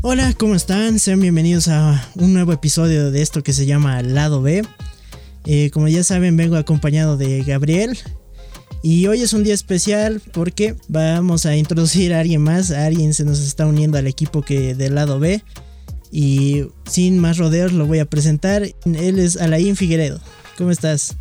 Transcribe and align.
Hola, 0.00 0.32
¿cómo 0.38 0.54
están? 0.54 1.00
Sean 1.00 1.20
bienvenidos 1.20 1.66
a 1.66 2.08
un 2.14 2.32
nuevo 2.32 2.52
episodio 2.52 3.10
de 3.10 3.20
esto 3.20 3.42
que 3.42 3.52
se 3.52 3.66
llama 3.66 4.00
Lado 4.00 4.40
B. 4.40 4.64
Eh, 5.44 5.70
como 5.72 5.88
ya 5.88 6.04
saben, 6.04 6.36
vengo 6.36 6.54
acompañado 6.54 7.16
de 7.16 7.42
Gabriel. 7.42 7.98
Y 8.80 9.08
hoy 9.08 9.22
es 9.22 9.32
un 9.32 9.42
día 9.42 9.54
especial 9.54 10.22
porque 10.32 10.76
vamos 10.86 11.46
a 11.46 11.56
introducir 11.56 12.14
a 12.14 12.20
alguien 12.20 12.42
más. 12.42 12.70
alguien 12.70 13.12
se 13.12 13.24
nos 13.24 13.40
está 13.40 13.66
uniendo 13.66 13.98
al 13.98 14.06
equipo 14.06 14.42
que 14.42 14.76
del 14.76 14.94
lado 14.94 15.18
B. 15.18 15.42
Y 16.12 16.66
sin 16.88 17.18
más 17.18 17.36
rodeos 17.36 17.72
lo 17.72 17.84
voy 17.84 17.98
a 17.98 18.04
presentar. 18.04 18.62
Él 18.84 19.18
es 19.18 19.36
Alain 19.36 19.74
Figueredo. 19.74 20.20
¿Cómo 20.56 20.70
estás? 20.70 21.16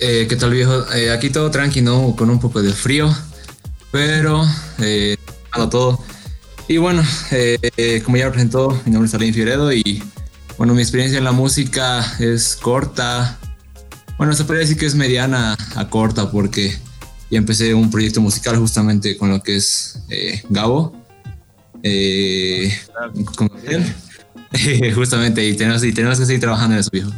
Eh, 0.00 0.26
¿Qué 0.28 0.36
tal 0.36 0.50
viejo? 0.50 0.92
Eh, 0.92 1.10
aquí 1.10 1.30
todo 1.30 1.50
tranquilo, 1.50 2.14
con 2.14 2.28
un 2.28 2.40
poco 2.40 2.60
de 2.60 2.74
frío. 2.74 3.10
Pero, 3.90 4.44
eh, 4.80 5.16
todo. 5.70 5.98
Y 6.68 6.78
bueno, 6.78 7.02
eh, 7.30 8.02
como 8.04 8.16
ya 8.16 8.30
presentó, 8.30 8.80
mi 8.84 8.92
nombre 8.92 9.08
es 9.08 9.14
Alain 9.14 9.32
Figueredo 9.32 9.72
y 9.72 10.02
bueno, 10.58 10.74
mi 10.74 10.82
experiencia 10.82 11.18
en 11.18 11.24
la 11.24 11.32
música 11.32 12.04
es 12.18 12.56
corta. 12.56 13.38
Bueno, 14.18 14.32
se 14.32 14.44
podría 14.44 14.62
decir 14.62 14.76
que 14.76 14.86
es 14.86 14.94
mediana 14.94 15.56
a 15.76 15.88
corta 15.88 16.30
porque 16.30 16.76
ya 17.30 17.38
empecé 17.38 17.74
un 17.74 17.90
proyecto 17.90 18.20
musical 18.20 18.56
justamente 18.56 19.16
con 19.16 19.30
lo 19.30 19.42
que 19.42 19.56
es 19.56 20.00
eh, 20.08 20.42
Gabo. 20.48 20.92
Eh, 21.82 22.76
justamente, 24.94 25.46
y 25.46 25.54
tenemos, 25.54 25.84
y 25.84 25.92
tenemos 25.92 26.18
que 26.18 26.26
seguir 26.26 26.40
trabajando 26.40 26.74
en 26.74 26.80
eso, 26.80 26.90
viejo. 26.92 27.10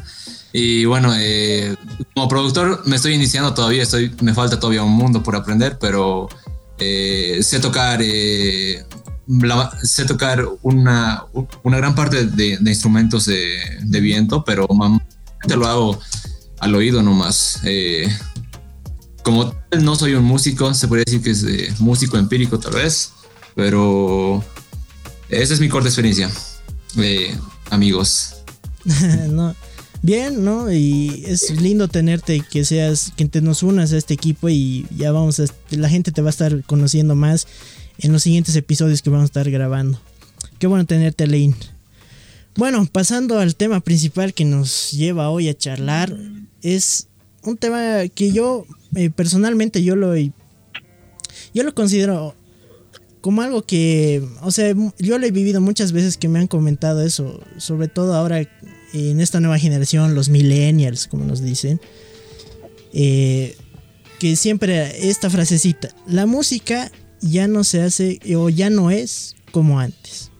Y 0.53 0.85
bueno, 0.87 1.13
eh, 1.17 1.77
como 2.15 2.29
productor 2.29 2.83
me 2.87 2.97
estoy 2.97 3.15
iniciando 3.15 3.55
todavía, 3.55 3.83
estoy, 3.83 4.15
me 4.23 4.35
falta 4.35 4.59
todavía 4.59 4.83
un 4.83 4.93
mundo 4.93 5.23
por 5.23 5.37
aprender, 5.37 5.79
pero 5.79 6.29
eh, 6.79 7.39
sé 7.43 7.61
tocar 7.61 8.01
eh, 8.03 8.85
sé 9.83 10.05
tocar 10.05 10.47
una, 10.63 11.25
una 11.63 11.77
gran 11.77 11.95
parte 11.95 12.27
de, 12.27 12.59
instrumentos 12.65 13.27
de, 13.27 14.01
viento, 14.01 14.45
pero 14.45 14.67
te 15.47 15.57
lo 15.57 15.67
hago 15.67 16.01
al 16.61 16.75
oído 16.75 17.03
nomás. 17.03 17.61
Eh, 17.65 18.09
como 19.23 19.55
no 19.81 19.95
soy 19.97 20.15
un 20.15 20.25
músico, 20.25 20.73
se 20.73 20.89
podría 20.89 21.05
decir 21.05 21.23
que 21.23 21.31
es 21.31 21.81
músico 21.81 22.17
empírico 22.17 22.59
tal 22.59 22.75
vez, 22.75 23.13
pero 23.55 24.43
esa 25.29 25.55
es 25.55 25.61
mi 25.61 25.69
corta 25.69 25.89
experiencia, 25.89 26.31
amigos. 27.71 28.37
Bien, 30.01 30.45
¿no? 30.45 30.73
Y 30.73 31.25
es 31.27 31.51
lindo 31.61 31.89
tenerte 31.89 32.41
que 32.41 32.65
seas, 32.65 33.13
que 33.17 33.27
te 33.27 33.41
nos 33.41 33.63
unas 33.63 33.93
a 33.93 33.97
este 33.97 34.15
equipo 34.15 34.49
y 34.49 34.87
ya 34.97 35.11
vamos 35.11 35.41
a, 35.41 35.45
la 35.71 35.89
gente 35.89 36.13
te 36.13 36.23
va 36.23 36.29
a 36.29 36.31
estar 36.31 36.63
conociendo 36.65 37.15
más 37.17 37.47
en 37.99 38.13
los 38.13 38.23
siguientes 38.23 38.57
episodios 38.57 39.03
que 39.03 39.11
vamos 39.11 39.25
a 39.25 39.27
estar 39.27 39.51
grabando. 39.51 40.01
Qué 40.59 40.67
bueno 40.67 40.87
tenerte, 40.87 41.27
Lane. 41.27 41.57
Bueno, 42.57 42.87
pasando 42.91 43.39
al 43.39 43.55
tema 43.55 43.81
principal 43.81 44.35
que 44.35 44.45
nos 44.45 44.91
lleva 44.91 45.31
hoy 45.31 45.49
a 45.49 45.57
charlar, 45.57 46.17
es 46.63 47.09
un 47.45 47.57
tema 47.57 48.09
que 48.15 48.33
yo 48.33 48.67
eh, 48.95 49.11
personalmente 49.11 49.83
yo 49.83 49.95
lo 49.95 50.17
yo 50.17 51.63
lo 51.63 51.75
considero 51.75 52.35
como 53.21 53.43
algo 53.43 53.63
que, 53.63 54.23
o 54.43 54.51
sea, 54.51 54.75
yo 54.99 55.19
lo 55.19 55.27
he 55.27 55.31
vivido 55.31 55.61
muchas 55.61 55.93
veces 55.93 56.17
que 56.17 56.29
me 56.29 56.39
han 56.39 56.47
comentado 56.47 57.03
eso, 57.03 57.41
sobre 57.59 57.89
todo 57.89 58.15
ahora 58.15 58.49
en 58.93 59.21
esta 59.21 59.41
nueva 59.41 59.59
generación, 59.59 60.15
los 60.15 60.29
millennials, 60.29 61.09
como 61.09 61.25
nos 61.25 61.43
dicen, 61.43 61.81
eh, 62.93 63.57
que 64.19 64.37
siempre 64.37 65.09
esta 65.09 65.31
frasecita, 65.31 65.91
la 66.07 66.27
música 66.27 66.91
ya 67.21 67.49
no 67.49 67.65
se 67.65 67.83
hace 67.83 68.21
o 68.37 68.49
ya 68.49 68.71
no 68.71 68.91
es 68.91 69.37
como 69.51 69.81
antes. 69.81 70.31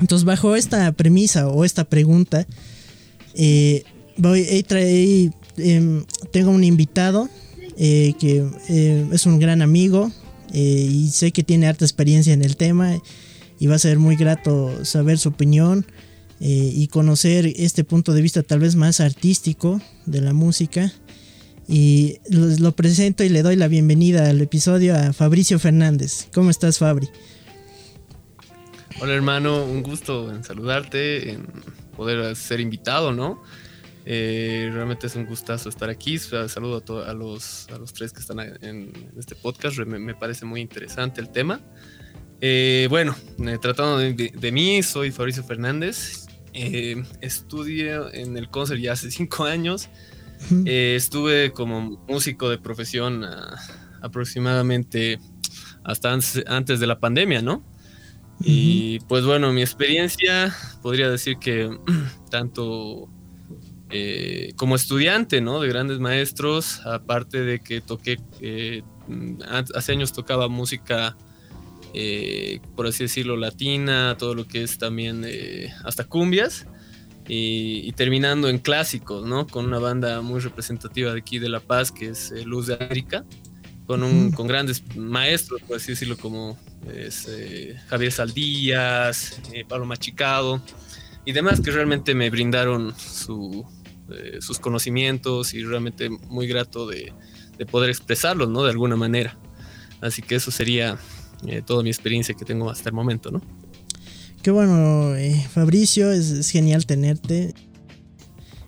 Entonces, 0.00 0.24
bajo 0.24 0.56
esta 0.56 0.90
premisa 0.92 1.48
o 1.48 1.64
esta 1.64 1.84
pregunta, 1.84 2.46
eh, 3.34 3.84
voy, 4.16 4.46
em, 5.56 6.04
tengo 6.32 6.50
un 6.50 6.64
invitado 6.64 7.28
eh, 7.76 8.14
que 8.18 8.44
eh, 8.68 9.06
es 9.12 9.26
un 9.26 9.38
gran 9.38 9.62
amigo 9.62 10.10
y 10.52 11.10
sé 11.12 11.30
que 11.30 11.44
tiene 11.44 11.68
harta 11.68 11.84
experiencia 11.84 12.32
en 12.32 12.42
el 12.42 12.56
tema 12.56 13.00
y 13.60 13.66
va 13.68 13.76
a 13.76 13.78
ser 13.78 14.00
muy 14.00 14.16
grato 14.16 14.84
saber 14.84 15.16
su 15.18 15.28
opinión 15.28 15.86
y 16.40 16.88
conocer 16.88 17.46
este 17.46 17.84
punto 17.84 18.14
de 18.14 18.22
vista 18.22 18.42
tal 18.42 18.58
vez 18.58 18.74
más 18.74 18.98
artístico 18.98 19.80
de 20.06 20.22
la 20.22 20.32
música 20.32 20.92
y 21.70 22.18
lo, 22.28 22.72
presento 22.72 23.22
y 23.22 23.28
le 23.28 23.42
doy 23.42 23.54
la 23.54 23.68
bienvenida 23.68 24.28
al 24.28 24.40
episodio 24.40 24.96
a 24.96 25.12
Fabricio 25.12 25.60
Fernández. 25.60 26.26
¿Cómo 26.34 26.50
estás, 26.50 26.78
Fabri? 26.78 27.08
Hola, 29.00 29.14
hermano. 29.14 29.64
Un 29.64 29.84
gusto 29.84 30.32
en 30.32 30.42
saludarte, 30.42 31.30
en 31.30 31.46
poder 31.96 32.34
ser 32.34 32.58
invitado, 32.58 33.12
¿no? 33.12 33.40
Eh, 34.04 34.68
realmente 34.72 35.06
es 35.06 35.14
un 35.14 35.26
gustazo 35.26 35.68
estar 35.68 35.90
aquí. 35.90 36.18
Saludo 36.18 36.82
a, 37.06 37.14
los, 37.14 37.68
a 37.68 37.78
los 37.78 37.92
tres 37.92 38.12
que 38.12 38.18
están 38.18 38.40
en, 38.40 38.92
este 39.16 39.36
podcast. 39.36 39.78
Me, 39.78 40.14
parece 40.16 40.44
muy 40.44 40.60
interesante 40.60 41.20
el 41.20 41.30
tema. 41.30 41.60
Eh, 42.40 42.88
bueno, 42.90 43.14
eh, 43.46 43.58
tratando 43.62 43.98
de, 43.98 44.52
mí, 44.52 44.82
soy 44.82 45.12
Fabricio 45.12 45.44
Fernández. 45.44 46.26
estudio 46.52 48.12
en 48.12 48.36
el 48.36 48.50
concert 48.50 48.80
ya 48.80 48.94
hace 48.94 49.12
cinco 49.12 49.44
años. 49.44 49.88
Eh, 50.64 50.94
estuve 50.96 51.52
como 51.52 52.02
músico 52.08 52.48
de 52.48 52.58
profesión 52.58 53.24
ah, 53.24 53.56
aproximadamente 54.02 55.18
hasta 55.84 56.12
antes, 56.12 56.80
de 56.80 56.86
la 56.86 56.98
pandemia, 56.98 57.42
¿no? 57.42 57.64
Y 58.42 59.00
pues 59.00 59.24
bueno, 59.24 59.52
mi 59.52 59.60
experiencia 59.60 60.54
podría 60.82 61.10
decir 61.10 61.36
que 61.38 61.70
tanto 62.30 63.08
eh, 63.90 64.52
como 64.56 64.76
estudiante, 64.76 65.40
¿no? 65.40 65.60
De 65.60 65.68
grandes 65.68 65.98
maestros, 65.98 66.84
aparte 66.86 67.42
de 67.42 67.60
que 67.60 67.80
toqué, 67.80 68.18
eh, 68.40 68.82
hace 69.74 69.92
años 69.92 70.12
tocaba 70.12 70.48
música, 70.48 71.16
por 72.76 72.86
así 72.86 73.04
decirlo, 73.04 73.36
latina, 73.36 74.16
todo 74.18 74.34
lo 74.34 74.46
que 74.46 74.62
es 74.62 74.78
también 74.78 75.26
hasta 75.84 76.04
cumbias 76.04 76.66
y, 77.32 77.92
terminando 77.92 78.48
en 78.48 78.58
clásicos, 78.58 79.24
¿no? 79.24 79.46
Con 79.46 79.66
una 79.66 79.78
banda 79.78 80.20
muy 80.20 80.40
representativa 80.40 81.12
de 81.12 81.20
aquí 81.20 81.38
de 81.38 81.48
La 81.48 81.60
Paz, 81.60 81.92
que 81.92 82.08
es 82.08 82.32
eh, 82.32 82.44
Luz 82.44 82.66
de 82.66 82.74
América, 82.74 83.24
con, 83.86 84.02
un, 84.02 84.32
con 84.32 84.48
grandes 84.48 84.82
maestros, 84.96 85.62
por 85.62 85.76
así 85.76 85.92
decirlo, 85.92 86.16
como 86.16 86.58
eh, 86.88 87.76
Javier 87.86 88.10
Saldías, 88.10 89.40
eh, 89.52 89.64
Pablo 89.68 89.86
Machicado 89.86 90.60
y 91.24 91.30
demás, 91.30 91.60
que 91.60 91.70
realmente 91.70 92.16
me 92.16 92.30
brindaron 92.30 92.96
su, 92.98 93.64
sus 94.40 94.58
conocimientos 94.58 95.54
y 95.54 95.62
realmente 95.62 96.10
muy 96.10 96.48
grato 96.48 96.88
de, 96.88 97.12
de, 97.58 97.66
poder 97.66 97.90
expresarlos, 97.90 98.48
¿no? 98.48 98.64
De 98.64 98.70
alguna 98.70 98.96
manera. 98.96 99.38
Así 100.00 100.20
que 100.20 100.34
eso 100.34 100.50
sería 100.50 100.98
toda 101.64 101.84
mi 101.84 101.90
experiencia 101.90 102.34
que 102.34 102.44
tengo 102.44 102.70
hasta 102.70 102.88
el 102.88 102.94
momento, 102.94 103.30
¿no? 103.30 103.40
Qué 104.42 104.50
bueno, 104.50 105.14
eh, 105.16 105.46
Fabricio, 105.52 106.10
es, 106.12 106.48
genial 106.48 106.86
tenerte 106.86 107.54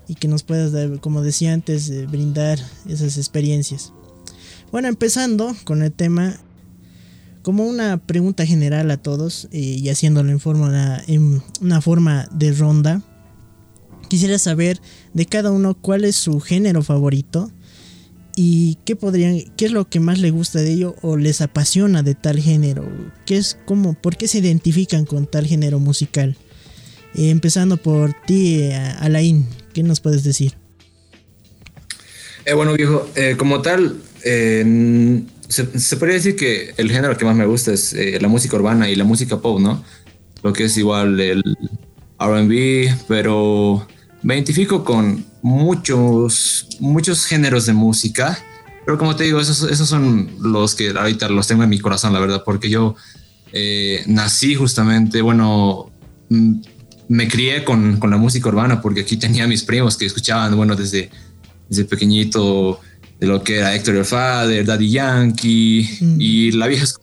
y 0.07 0.17
que 0.17 0.29
nos 0.29 0.43
puedas 0.43 0.71
dar, 0.71 1.01
como 1.01 1.23
decía 1.23 1.55
antes, 1.55 1.89
eh, 1.89 2.05
brindar 2.05 2.59
esas 2.87 3.17
experiencias. 3.17 3.95
Bueno, 4.71 4.89
empezando 4.89 5.57
con 5.65 5.81
el 5.81 5.91
tema, 5.91 6.39
como 7.41 7.65
una 7.65 7.97
pregunta 7.97 8.45
general 8.45 8.91
a 8.91 8.99
todos 8.99 9.49
eh, 9.51 9.61
y 9.61 9.89
haciéndolo 9.89 10.31
en, 10.31 10.41
forma, 10.41 11.01
en 11.07 11.43
una 11.63 11.81
forma 11.81 12.29
de 12.33 12.53
ronda, 12.53 13.01
quisiera 14.09 14.39
saber 14.39 14.79
de 15.15 15.25
cada 15.25 15.53
uno 15.53 15.73
cuál 15.73 16.05
es 16.05 16.17
su 16.17 16.39
género 16.41 16.83
favorito 16.83 17.51
y 18.35 18.79
qué 18.85 18.97
podrían 18.97 19.41
qué 19.57 19.67
es 19.67 19.73
lo 19.73 19.89
que 19.89 20.01
más 20.01 20.19
les 20.19 20.33
gusta 20.33 20.61
de 20.61 20.73
ello 20.73 20.97
o 21.03 21.17
les 21.17 21.41
apasiona 21.41 22.03
de 22.03 22.15
tal 22.15 22.41
género 22.41 22.89
qué 23.27 23.37
es 23.37 23.59
como 23.67 23.95
por 23.95 24.17
qué 24.17 24.29
se 24.29 24.39
identifican 24.39 25.05
con 25.05 25.27
tal 25.27 25.47
género 25.47 25.79
musical. 25.79 26.37
Eh, 27.15 27.29
empezando 27.29 27.77
por 27.77 28.15
ti 28.27 28.61
eh, 28.61 28.75
Alain 29.01 29.47
qué 29.75 29.83
nos 29.83 30.01
puedes 30.01 30.25
decir 30.25 30.55
eh, 32.47 32.55
bueno 32.55 32.73
viejo 32.73 33.07
como 33.37 33.61
tal 33.61 34.01
se, 34.23 35.79
se, 35.79 35.97
podría 35.99 36.15
decir 36.15 36.37
que 36.37 36.73
el 36.79 36.91
género 36.91 37.19
que 37.19 37.27
más 37.27 37.37
me 37.37 37.45
gusta 37.45 37.73
es 37.75 37.95
la 38.23 38.29
música 38.29 38.57
urbana 38.57 38.89
y 38.89 38.97
la 38.97 39.05
música 39.05 39.41
pop 39.41 39.61
no 39.61 39.85
lo 40.43 40.55
que 40.55 40.65
es 40.65 40.77
igual 40.79 41.21
el 41.21 41.43
R&B 42.19 42.97
pero 43.09 43.87
me 44.23 44.35
identifico 44.35 44.85
con 44.85 45.32
muchos, 45.43 46.69
muchos 46.81 47.27
géneros 47.27 47.67
de 47.67 47.73
música, 47.73 48.39
pero 48.87 48.99
como 48.99 49.15
te 49.17 49.25
digo, 49.25 49.41
esos, 49.41 49.63
esos 49.65 49.89
son 49.89 50.31
los 50.41 50.75
que 50.75 50.91
ahorita 50.91 51.29
los 51.29 51.47
tengo 51.47 51.63
en 51.65 51.69
mi 51.69 51.79
corazón, 51.79 52.13
la 52.13 52.21
verdad, 52.21 52.43
porque 52.45 52.71
yo 52.71 52.95
eh, 53.53 54.03
nací 54.07 54.55
justamente, 54.55 55.21
bueno, 55.21 55.91
mm, 56.29 56.55
me 57.09 57.29
crié 57.29 57.65
con, 57.65 57.99
con, 57.99 58.11
la 58.11 58.17
música 58.17 58.49
urbana, 58.49 58.81
porque 58.81 59.03
aquí 59.03 59.17
tenía 59.17 59.47
mis 59.47 59.63
primos 59.63 59.97
que 59.97 60.07
escuchaban, 60.07 60.57
bueno, 60.57 60.75
desde, 60.75 61.11
desde 61.69 61.85
pequeñito, 61.85 62.81
de 63.21 63.27
lo 63.27 63.45
que 63.45 63.59
era 63.59 63.75
Héctor 63.75 63.97
el 63.97 64.05
Father, 64.05 64.65
Daddy 64.65 64.91
Yankee, 64.91 65.99
mm. 66.01 66.21
y 66.21 66.53
la 66.53 66.67
vieja 66.67 66.85
es 66.85 66.99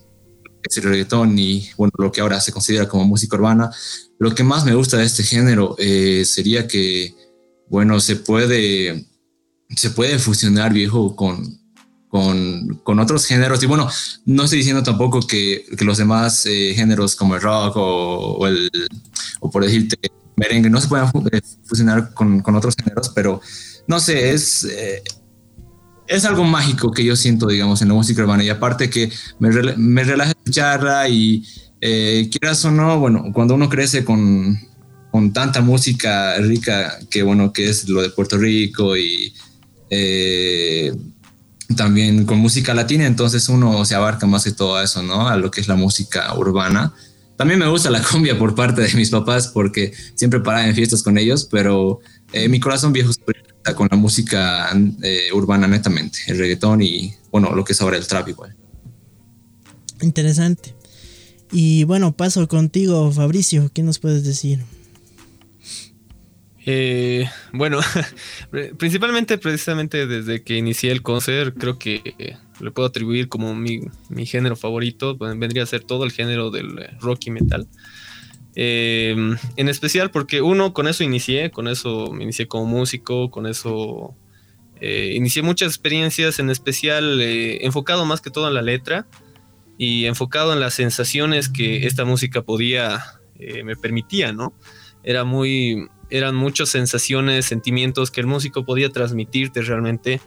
el 0.78 0.84
reggaetón 0.84 1.38
y 1.40 1.70
bueno, 1.78 1.92
lo 1.98 2.12
que 2.12 2.22
ahora 2.22 2.40
se 2.42 2.52
considera 2.52 2.88
como 2.88 3.06
música 3.06 3.38
urbana. 3.38 3.72
Lo 4.18 4.36
que 4.36 4.44
más 4.44 4.66
me 4.66 4.76
gusta 4.76 4.98
de 4.98 5.06
este 5.06 5.24
género 5.24 5.76
eh, 5.78 6.24
sería 6.26 6.68
que, 6.68 7.16
bueno, 7.70 8.00
se 8.00 8.16
puede, 8.16 9.06
se 9.76 9.92
puede 9.92 10.20
fusionar, 10.20 10.74
viejo, 10.74 11.16
con, 11.16 11.60
con, 12.08 12.82
con, 12.84 13.00
otros 13.00 13.26
géneros. 13.26 13.62
Y 13.64 13.68
bueno, 13.68 13.90
no 14.26 14.44
estoy 14.44 14.60
diciendo 14.60 14.84
tampoco 14.84 15.22
que, 15.22 15.66
que 15.78 15.86
los 15.86 15.98
demás 15.98 16.46
eh, 16.46 16.74
géneros 16.76 17.16
como 17.16 17.36
el 17.36 17.42
rock 17.42 17.74
o, 17.78 18.48
el, 18.48 18.70
o 19.40 19.50
por 19.50 19.64
decirte 19.64 19.98
merengue 20.36 20.70
no 20.70 20.80
se 20.80 20.88
puedan 20.88 21.12
eh, 21.32 21.42
fusionar 21.66 22.14
con, 22.14 22.42
con 22.42 22.56
otros 22.56 22.76
géneros, 22.76 23.10
pero 23.10 23.42
no 23.88 24.00
sé, 24.00 24.32
es, 24.32 24.66
es 26.08 26.26
algo 26.26 26.44
mágico 26.44 26.92
que 26.92 27.04
yo 27.04 27.16
siento, 27.16 27.48
digamos, 27.48 27.82
en 27.82 27.90
la 27.90 27.94
música 27.94 28.24
urbana. 28.24 28.44
Y 28.44 28.50
aparte 28.50 28.90
que 28.90 29.12
me, 29.38 29.50
me 29.78 30.04
relaja 30.04 30.32
escucharla 30.32 31.08
y 31.08 31.46
eh, 31.82 32.30
quieras 32.32 32.66
o 32.66 32.72
no, 32.72 33.00
bueno, 33.00 33.26
cuando 33.34 33.54
uno 33.54 33.70
crece 33.70 34.04
con, 34.04 34.60
con, 35.12 35.34
tanta 35.34 35.62
música 35.62 36.38
rica 36.38 37.00
que, 37.10 37.24
bueno, 37.24 37.54
que 37.54 37.70
es 37.70 37.88
lo 37.90 38.02
de 38.02 38.10
Puerto 38.10 38.38
Rico 38.38 38.96
y 38.98 39.34
eh, 39.90 40.94
también 41.76 42.26
con 42.26 42.40
música 42.40 42.74
latina, 42.74 43.06
entonces 43.06 43.50
uno 43.50 43.86
se 43.86 43.96
abarca 43.96 44.26
más 44.26 44.44
de 44.44 44.52
todo 44.52 44.82
eso, 44.82 45.04
¿no? 45.04 45.28
A 45.28 45.38
lo 45.38 45.52
que 45.52 45.62
es 45.62 45.68
la 45.68 45.76
música 45.76 46.34
urbana. 46.36 46.94
También 47.38 47.60
me 47.60 47.68
gusta 47.68 47.90
la 47.90 48.02
cumbia 48.04 48.38
por 48.38 48.56
parte 48.56 48.82
de 48.82 48.94
mis 48.96 49.10
papás 49.10 49.48
porque 49.48 49.94
siempre 50.16 50.40
paraba 50.40 50.68
en 50.68 50.76
fiestas 50.76 51.04
con 51.04 51.18
ellos, 51.18 51.48
pero 51.50 52.00
eh, 52.34 52.50
mi 52.50 52.60
corazón 52.60 52.92
viejo 52.92 53.12
con 53.76 53.88
la 53.92 53.98
música 53.98 54.70
eh, 55.04 55.30
urbana 55.34 55.68
netamente, 55.68 56.20
el 56.28 56.40
reggaetón 56.40 56.82
y 56.82 57.14
bueno, 57.32 57.54
lo 57.54 57.64
que 57.64 57.74
es 57.74 57.82
ahora 57.82 57.98
el 57.98 58.08
trap 58.08 58.30
igual. 58.30 58.56
Interesante. 60.02 60.76
Y 61.52 61.84
bueno, 61.84 62.16
paso 62.16 62.48
contigo, 62.48 63.12
Fabricio, 63.12 63.72
¿qué 63.74 63.84
nos 63.84 64.00
puedes 64.00 64.24
decir? 64.24 64.64
Eh, 66.72 67.28
bueno, 67.52 67.80
principalmente 68.78 69.40
precisamente 69.40 70.06
desde 70.06 70.44
que 70.44 70.56
inicié 70.56 70.92
el 70.92 71.02
concert, 71.02 71.58
creo 71.58 71.80
que 71.80 72.38
le 72.60 72.70
puedo 72.70 72.88
atribuir 72.88 73.28
como 73.28 73.56
mi, 73.56 73.80
mi 74.10 74.28
género 74.28 74.56
favorito, 74.56 75.18
vendría 75.18 75.64
a 75.64 75.66
ser 75.66 75.84
todo 75.84 76.04
el 76.04 76.12
género 76.12 76.52
del 76.52 76.88
rock 77.00 77.26
y 77.26 77.32
metal. 77.32 77.68
Em, 78.54 79.36
en 79.56 79.68
especial 79.68 80.12
porque 80.12 80.44
uno, 80.44 80.72
con 80.72 80.88
eso 80.88 81.04
inicié, 81.04 81.50
con 81.50 81.68
eso 81.68 82.12
me 82.12 82.24
inicié 82.24 82.48
como 82.48 82.66
músico, 82.66 83.32
con 83.32 83.48
eso 83.48 84.16
eh, 84.80 85.14
inicié 85.16 85.42
muchas 85.42 85.70
experiencias, 85.70 86.38
en 86.38 86.52
especial 86.52 87.20
eh, 87.20 87.66
enfocado 87.66 88.06
más 88.06 88.22
que 88.22 88.30
todo 88.30 88.48
en 88.48 88.54
la 88.54 88.62
letra 88.62 89.08
y 89.80 90.06
enfocado 90.06 90.54
en 90.54 90.60
las 90.60 90.76
sensaciones 90.76 91.50
que 91.50 91.88
esta 91.88 92.06
música 92.06 92.44
podía, 92.44 93.04
eh, 93.40 93.64
me 93.64 93.76
permitía, 93.76 94.34
¿no? 94.34 94.54
Era 95.02 95.24
muy, 95.24 95.88
eran 96.10 96.36
muchas 96.36 96.70
sensaciones, 96.70 97.46
sentimientos 97.46 98.12
que 98.12 98.22
el 98.22 98.28
músico 98.28 98.66
podía 98.66 98.90
transmitirte 98.90 99.62
realmente 99.62 100.22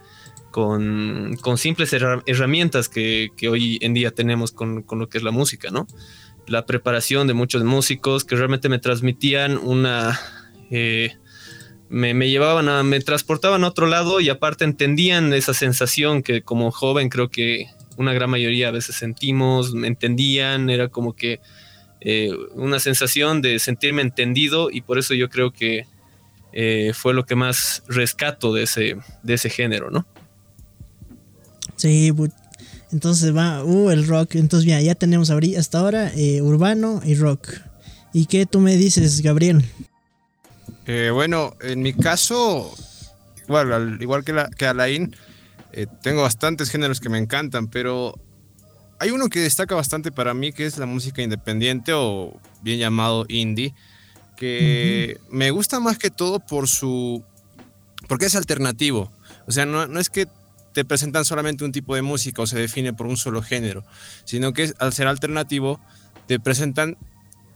con, 0.50 1.36
con 1.40 1.58
simples 1.58 1.92
herramientas 1.92 2.88
que, 2.88 3.30
que, 3.36 3.48
hoy 3.48 3.78
en 3.80 3.94
día 3.94 4.10
tenemos 4.10 4.52
con, 4.52 4.82
con 4.82 4.98
lo 4.98 5.08
que 5.08 5.18
es 5.18 5.24
la 5.24 5.30
música, 5.30 5.70
¿no? 5.70 5.86
la 6.46 6.66
preparación 6.66 7.26
de 7.26 7.34
muchos 7.34 7.64
músicos 7.64 8.24
que 8.24 8.36
realmente 8.36 8.68
me 8.68 8.78
transmitían 8.78 9.58
una... 9.58 10.18
Eh, 10.70 11.12
me, 11.88 12.14
llevaban 12.30 12.70
a, 12.70 12.82
me 12.82 13.00
transportaban 13.00 13.64
a 13.64 13.68
otro 13.68 13.86
lado 13.86 14.20
y 14.20 14.30
aparte 14.30 14.64
entendían 14.64 15.34
esa 15.34 15.52
sensación 15.52 16.22
que 16.22 16.40
como 16.40 16.70
joven 16.70 17.10
creo 17.10 17.28
que 17.28 17.66
una 17.98 18.14
gran 18.14 18.30
mayoría 18.30 18.68
a 18.68 18.70
veces 18.70 18.96
sentimos, 18.96 19.74
me 19.74 19.88
entendían, 19.88 20.70
era 20.70 20.88
como 20.88 21.14
que 21.14 21.40
eh, 22.04 22.30
una 22.52 22.78
sensación 22.78 23.42
de 23.42 23.58
sentirme 23.58 24.02
entendido 24.02 24.70
y 24.70 24.80
por 24.80 24.98
eso 24.98 25.14
yo 25.14 25.28
creo 25.28 25.52
que 25.52 25.86
eh, 26.52 26.92
fue 26.94 27.14
lo 27.14 27.24
que 27.24 27.34
más 27.34 27.82
rescato 27.88 28.52
de 28.52 28.64
ese, 28.64 28.96
de 29.22 29.34
ese 29.34 29.50
género, 29.50 29.90
¿no? 29.90 30.06
Sí, 31.76 32.12
entonces 32.92 33.34
va, 33.34 33.64
uh, 33.64 33.90
el 33.90 34.06
rock. 34.06 34.36
Entonces, 34.36 34.68
ya, 34.68 34.80
ya 34.80 34.94
tenemos 34.94 35.30
hasta 35.30 35.78
ahora 35.78 36.12
eh, 36.14 36.42
urbano 36.42 37.00
y 37.04 37.14
rock. 37.14 37.48
¿Y 38.12 38.26
qué 38.26 38.44
tú 38.44 38.60
me 38.60 38.76
dices, 38.76 39.22
Gabriel? 39.22 39.64
Eh, 40.86 41.10
bueno, 41.12 41.56
en 41.62 41.80
mi 41.80 41.94
caso, 41.94 42.72
igual, 43.48 43.72
al, 43.72 44.02
igual 44.02 44.24
que, 44.24 44.32
la, 44.32 44.50
que 44.50 44.66
Alain, 44.66 45.16
eh, 45.72 45.86
tengo 46.02 46.22
bastantes 46.22 46.68
géneros 46.70 47.00
que 47.00 47.08
me 47.08 47.18
encantan, 47.18 47.68
pero 47.68 48.14
hay 49.02 49.10
uno 49.10 49.28
que 49.28 49.40
destaca 49.40 49.74
bastante 49.74 50.12
para 50.12 50.32
mí, 50.32 50.52
que 50.52 50.64
es 50.64 50.78
la 50.78 50.86
música 50.86 51.22
independiente 51.22 51.92
o 51.92 52.40
bien 52.62 52.78
llamado 52.78 53.26
indie, 53.28 53.74
que 54.36 55.18
me 55.28 55.50
gusta 55.50 55.80
más 55.80 55.98
que 55.98 56.08
todo 56.08 56.38
por 56.38 56.68
su... 56.68 57.24
porque 58.06 58.26
es 58.26 58.36
alternativo. 58.36 59.10
O 59.48 59.50
sea, 59.50 59.66
no, 59.66 59.88
no 59.88 59.98
es 59.98 60.08
que 60.08 60.28
te 60.72 60.84
presentan 60.84 61.24
solamente 61.24 61.64
un 61.64 61.72
tipo 61.72 61.96
de 61.96 62.02
música 62.02 62.42
o 62.42 62.46
se 62.46 62.60
define 62.60 62.92
por 62.92 63.08
un 63.08 63.16
solo 63.16 63.42
género, 63.42 63.84
sino 64.22 64.52
que 64.52 64.72
al 64.78 64.92
ser 64.92 65.08
alternativo 65.08 65.80
te 66.28 66.38
presentan 66.38 66.96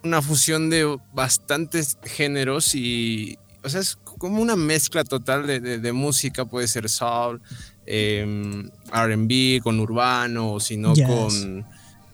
una 0.03 0.23
fusión 0.23 0.69
de 0.69 0.99
bastantes 1.15 1.97
géneros 2.03 2.75
y, 2.75 3.39
o 3.63 3.69
sea, 3.69 3.81
es 3.81 3.99
como 4.19 4.43
una 4.43 4.57
mezcla 4.57 5.05
total 5.05 5.47
de, 5.47 5.93
música, 5.93 6.45
puede 6.45 6.67
ser 6.67 6.89
soul, 6.89 7.41
em, 7.87 8.69
RB 8.93 9.63
con 9.63 9.81
urbano, 9.81 10.53
o 10.55 10.61
si 10.61 10.77
no 10.77 10.95
con 10.95 11.65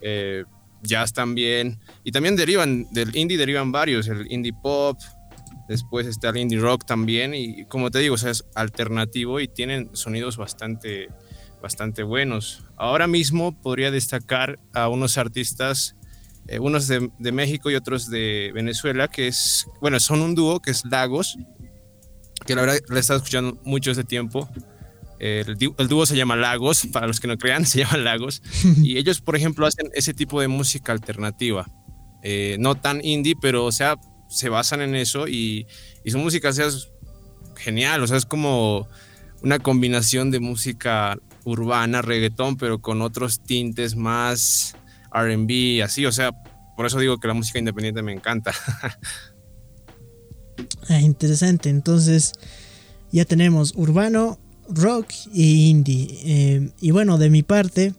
eh, 0.01 0.45
jazz 0.83 1.13
también. 1.13 1.79
Y 2.05 2.13
también 2.13 2.37
derivan, 2.37 2.87
del 2.93 3.15
indie 3.17 3.39
derivan 3.39 3.73
varios, 3.73 4.09
el 4.09 4.31
indie 4.31 4.53
pop, 4.53 4.99
Después 5.69 6.07
está 6.07 6.31
el 6.31 6.39
indie 6.39 6.59
rock 6.59 6.85
también 6.85 7.35
y 7.35 7.65
como 7.67 7.91
te 7.91 8.01
digo, 8.01 8.17
es 8.17 8.45
alternativo 8.55 9.41
y 9.41 9.49
tienen 9.49 9.89
sonidos 9.95 10.37
bastante, 10.37 11.09
bastante 11.63 12.03
buenos. 12.03 12.65
Ahora 12.77 13.07
mismo 13.07 13.59
podría 13.59 13.91
destacar 13.91 14.59
a 14.75 14.89
unos 14.89 15.19
artistas, 15.19 15.97
eh, 16.49 16.59
unos 16.59 16.89
de, 16.89 17.33
México 17.33 17.71
y 17.71 17.77
otros 17.77 18.11
de 18.11 18.51
Venezuela, 18.53 19.09
que 19.09 19.29
es, 19.29 19.67
bueno, 19.81 20.01
son 20.01 20.21
un 20.21 20.35
dúo 20.35 20.61
que 20.61 20.73
es 20.73 20.85
Lagos, 20.85 21.39
que 22.45 22.57
la 22.57 22.63
verdad 22.63 22.79
le 22.91 22.97
he 22.97 23.01
estado 23.01 23.19
escuchando 23.19 23.59
mucho 23.65 23.93
ese 23.93 24.05
tiempo. 24.05 24.51
El, 25.23 25.57
dúo 25.89 26.05
se 26.05 26.17
llama 26.17 26.35
Lagos, 26.35 26.89
para 26.93 27.07
los 27.07 27.21
que 27.21 27.29
no 27.29 27.39
crean, 27.39 27.65
se 27.67 27.81
llama 27.81 27.97
Lagos. 27.97 28.43
y 28.83 28.99
ellos, 28.99 29.21
por 29.21 29.37
ejemplo, 29.37 29.67
hacen 29.67 29.89
ese 29.95 30.15
tipo 30.15 30.41
de 30.41 30.49
música 30.49 30.93
alternativa. 30.93 31.67
Eh, 32.25 32.57
no 32.61 32.75
tan 32.75 33.05
indie, 33.05 33.35
pero 33.41 33.65
o 33.65 33.73
sea, 33.73 33.97
se 34.29 34.49
basan 34.49 34.81
en 34.81 34.95
eso 34.95 35.29
y, 35.29 35.67
su 36.07 36.19
música 36.19 36.49
es 36.49 36.91
genial, 37.57 38.03
o 38.03 38.07
sea, 38.07 38.17
es 38.17 38.27
como 38.27 38.89
una 39.43 39.59
combinación 39.59 40.31
de 40.31 40.41
música 40.41 41.19
urbana, 41.45 42.03
reggaetón, 42.03 42.57
pero 42.57 42.81
con 42.81 43.03
otros 43.03 43.43
tintes 43.43 43.97
más 43.97 44.77
RB, 45.13 45.83
así, 45.83 46.07
o 46.07 46.13
sea, 46.13 46.31
por 46.77 46.87
eso 46.87 46.99
digo 46.99 47.19
que 47.19 47.29
la 47.29 47.35
música 47.35 47.59
independiente 47.59 48.03
me 48.03 48.13
encanta. 48.13 48.53
ah, 50.89 51.01
interesante, 51.01 51.69
entonces 51.69 52.33
ya 53.11 53.25
tenemos 53.25 53.73
urbano, 53.77 54.39
rock 54.75 55.13
y 55.33 55.69
indie. 55.71 56.09
Eh, 56.25 56.71
y 56.81 56.91
bueno, 56.91 57.19
de 57.19 57.31
mi 57.31 57.43
parte, 57.43 57.95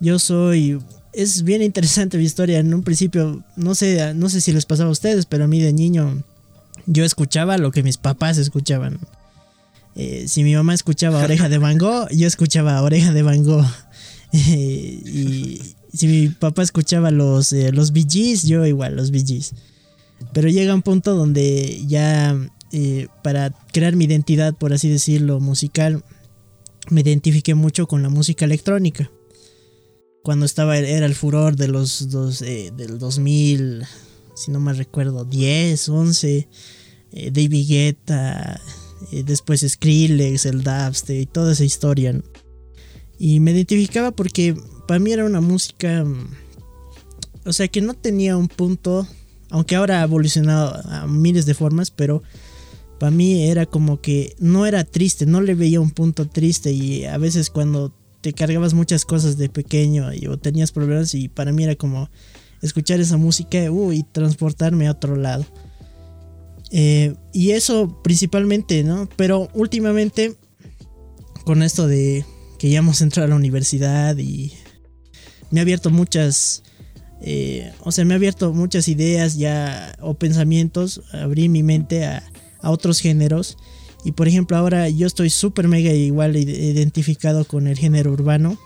yo 0.00 0.18
soy 0.18 0.78
es 1.16 1.42
bien 1.42 1.62
interesante 1.62 2.18
mi 2.18 2.24
historia. 2.24 2.58
En 2.58 2.72
un 2.72 2.82
principio, 2.82 3.42
no 3.56 3.74
sé, 3.74 4.14
no 4.14 4.28
sé 4.28 4.40
si 4.40 4.52
les 4.52 4.66
pasaba 4.66 4.88
a 4.88 4.92
ustedes, 4.92 5.26
pero 5.26 5.44
a 5.44 5.48
mí 5.48 5.60
de 5.60 5.72
niño 5.72 6.22
yo 6.86 7.04
escuchaba 7.04 7.58
lo 7.58 7.72
que 7.72 7.82
mis 7.82 7.96
papás 7.96 8.38
escuchaban. 8.38 9.00
Eh, 9.96 10.26
si 10.28 10.44
mi 10.44 10.54
mamá 10.54 10.74
escuchaba 10.74 11.24
Oreja 11.24 11.48
de 11.48 11.58
Van 11.58 11.78
Gogh, 11.78 12.08
yo 12.10 12.26
escuchaba 12.26 12.80
Oreja 12.82 13.12
de 13.12 13.22
Van 13.22 13.42
Gogh. 13.42 13.66
y 14.32 15.60
si 15.92 16.06
mi 16.06 16.28
papá 16.28 16.62
escuchaba 16.62 17.10
los, 17.10 17.52
eh, 17.52 17.72
los 17.72 17.92
Gees, 17.92 18.42
yo 18.42 18.66
igual, 18.66 18.96
los 18.96 19.10
Gees. 19.10 19.54
Pero 20.32 20.48
llega 20.48 20.74
un 20.74 20.82
punto 20.82 21.14
donde 21.14 21.84
ya 21.86 22.36
para 23.22 23.50
crear 23.72 23.96
mi 23.96 24.04
identidad, 24.04 24.54
por 24.54 24.72
así 24.72 24.88
decirlo, 24.88 25.40
musical, 25.40 26.04
me 26.90 27.00
identifiqué 27.00 27.54
mucho 27.54 27.86
con 27.86 28.02
la 28.02 28.08
música 28.08 28.44
electrónica 28.44 29.10
cuando 30.26 30.44
estaba 30.44 30.76
era 30.76 31.06
el 31.06 31.14
furor 31.14 31.54
de 31.54 31.68
los 31.68 32.10
dos, 32.10 32.42
eh, 32.42 32.72
del 32.76 32.98
2000, 32.98 33.84
si 34.34 34.50
no 34.50 34.58
me 34.58 34.72
recuerdo, 34.72 35.24
10, 35.24 35.88
11, 35.88 36.48
eh, 37.12 37.30
David 37.30 37.68
Guetta, 37.68 38.60
eh, 39.12 39.22
después 39.24 39.60
Skrillex, 39.60 40.46
el 40.46 40.64
dubstep 40.64 41.20
y 41.20 41.26
toda 41.26 41.52
esa 41.52 41.62
historia. 41.62 42.20
Y 43.20 43.38
me 43.38 43.52
identificaba 43.52 44.10
porque 44.10 44.56
para 44.88 44.98
mí 44.98 45.12
era 45.12 45.24
una 45.24 45.40
música, 45.40 46.04
o 47.44 47.52
sea, 47.52 47.68
que 47.68 47.80
no 47.80 47.94
tenía 47.94 48.36
un 48.36 48.48
punto, 48.48 49.06
aunque 49.50 49.76
ahora 49.76 50.00
ha 50.00 50.04
evolucionado 50.06 50.74
a 50.90 51.06
miles 51.06 51.46
de 51.46 51.54
formas, 51.54 51.92
pero 51.92 52.24
para 52.98 53.10
mí 53.10 53.48
era 53.48 53.66
como 53.66 54.00
que 54.00 54.34
no 54.38 54.66
era 54.66 54.84
triste, 54.84 55.26
no 55.26 55.40
le 55.40 55.54
veía 55.54 55.80
un 55.80 55.90
punto 55.90 56.26
triste 56.26 56.72
y 56.72 57.04
a 57.04 57.18
veces 57.18 57.50
cuando 57.50 57.92
te 58.20 58.32
cargabas 58.32 58.74
muchas 58.74 59.04
cosas 59.04 59.36
de 59.36 59.48
pequeño 59.48 60.08
o 60.30 60.36
tenías 60.38 60.72
problemas 60.72 61.14
y 61.14 61.28
para 61.28 61.52
mí 61.52 61.64
era 61.64 61.76
como 61.76 62.10
escuchar 62.62 63.00
esa 63.00 63.16
música 63.16 63.58
y 63.92 64.02
transportarme 64.02 64.88
a 64.88 64.92
otro 64.92 65.16
lado. 65.16 65.44
Eh, 66.70 67.14
y 67.32 67.52
eso 67.52 68.00
principalmente, 68.02 68.82
¿no? 68.82 69.08
Pero 69.16 69.48
últimamente, 69.54 70.34
con 71.44 71.62
esto 71.62 71.86
de 71.86 72.24
que 72.58 72.70
ya 72.70 72.78
hemos 72.78 73.02
entrado 73.02 73.26
a 73.26 73.30
la 73.30 73.36
universidad 73.36 74.16
y 74.16 74.52
me 75.50 75.60
ha 75.60 75.62
abierto 75.62 75.90
muchas, 75.90 76.62
eh, 77.20 77.72
o 77.80 77.92
sea, 77.92 78.04
me 78.04 78.14
ha 78.14 78.16
abierto 78.16 78.52
muchas 78.52 78.88
ideas 78.88 79.36
ya 79.36 79.94
o 80.00 80.14
pensamientos, 80.14 81.02
abrí 81.12 81.48
mi 81.48 81.62
mente 81.62 82.04
a, 82.04 82.24
a 82.60 82.70
otros 82.70 83.00
géneros. 83.00 83.56
Y 84.04 84.12
por 84.12 84.28
ejemplo, 84.28 84.56
ahora 84.56 84.88
yo 84.88 85.06
estoy 85.06 85.30
súper 85.30 85.68
mega 85.68 85.92
igual 85.92 86.36
identificado 86.36 87.44
con 87.44 87.66
el 87.66 87.76
género 87.76 88.12
urbano 88.12 88.58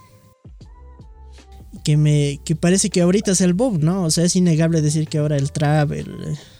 que 1.85 1.97
me 1.97 2.41
que 2.45 2.57
parece 2.57 2.91
que 2.91 3.01
ahorita 3.01 3.33
es 3.33 3.41
el 3.41 3.55
boom, 3.55 3.81
¿no? 3.81 4.05
O 4.05 4.11
sea, 4.11 4.25
es 4.25 4.37
innegable 4.37 4.83
decir 4.83 5.09
que 5.09 5.19
ahora 5.19 5.37
el 5.37 5.53
trap, 5.53 5.93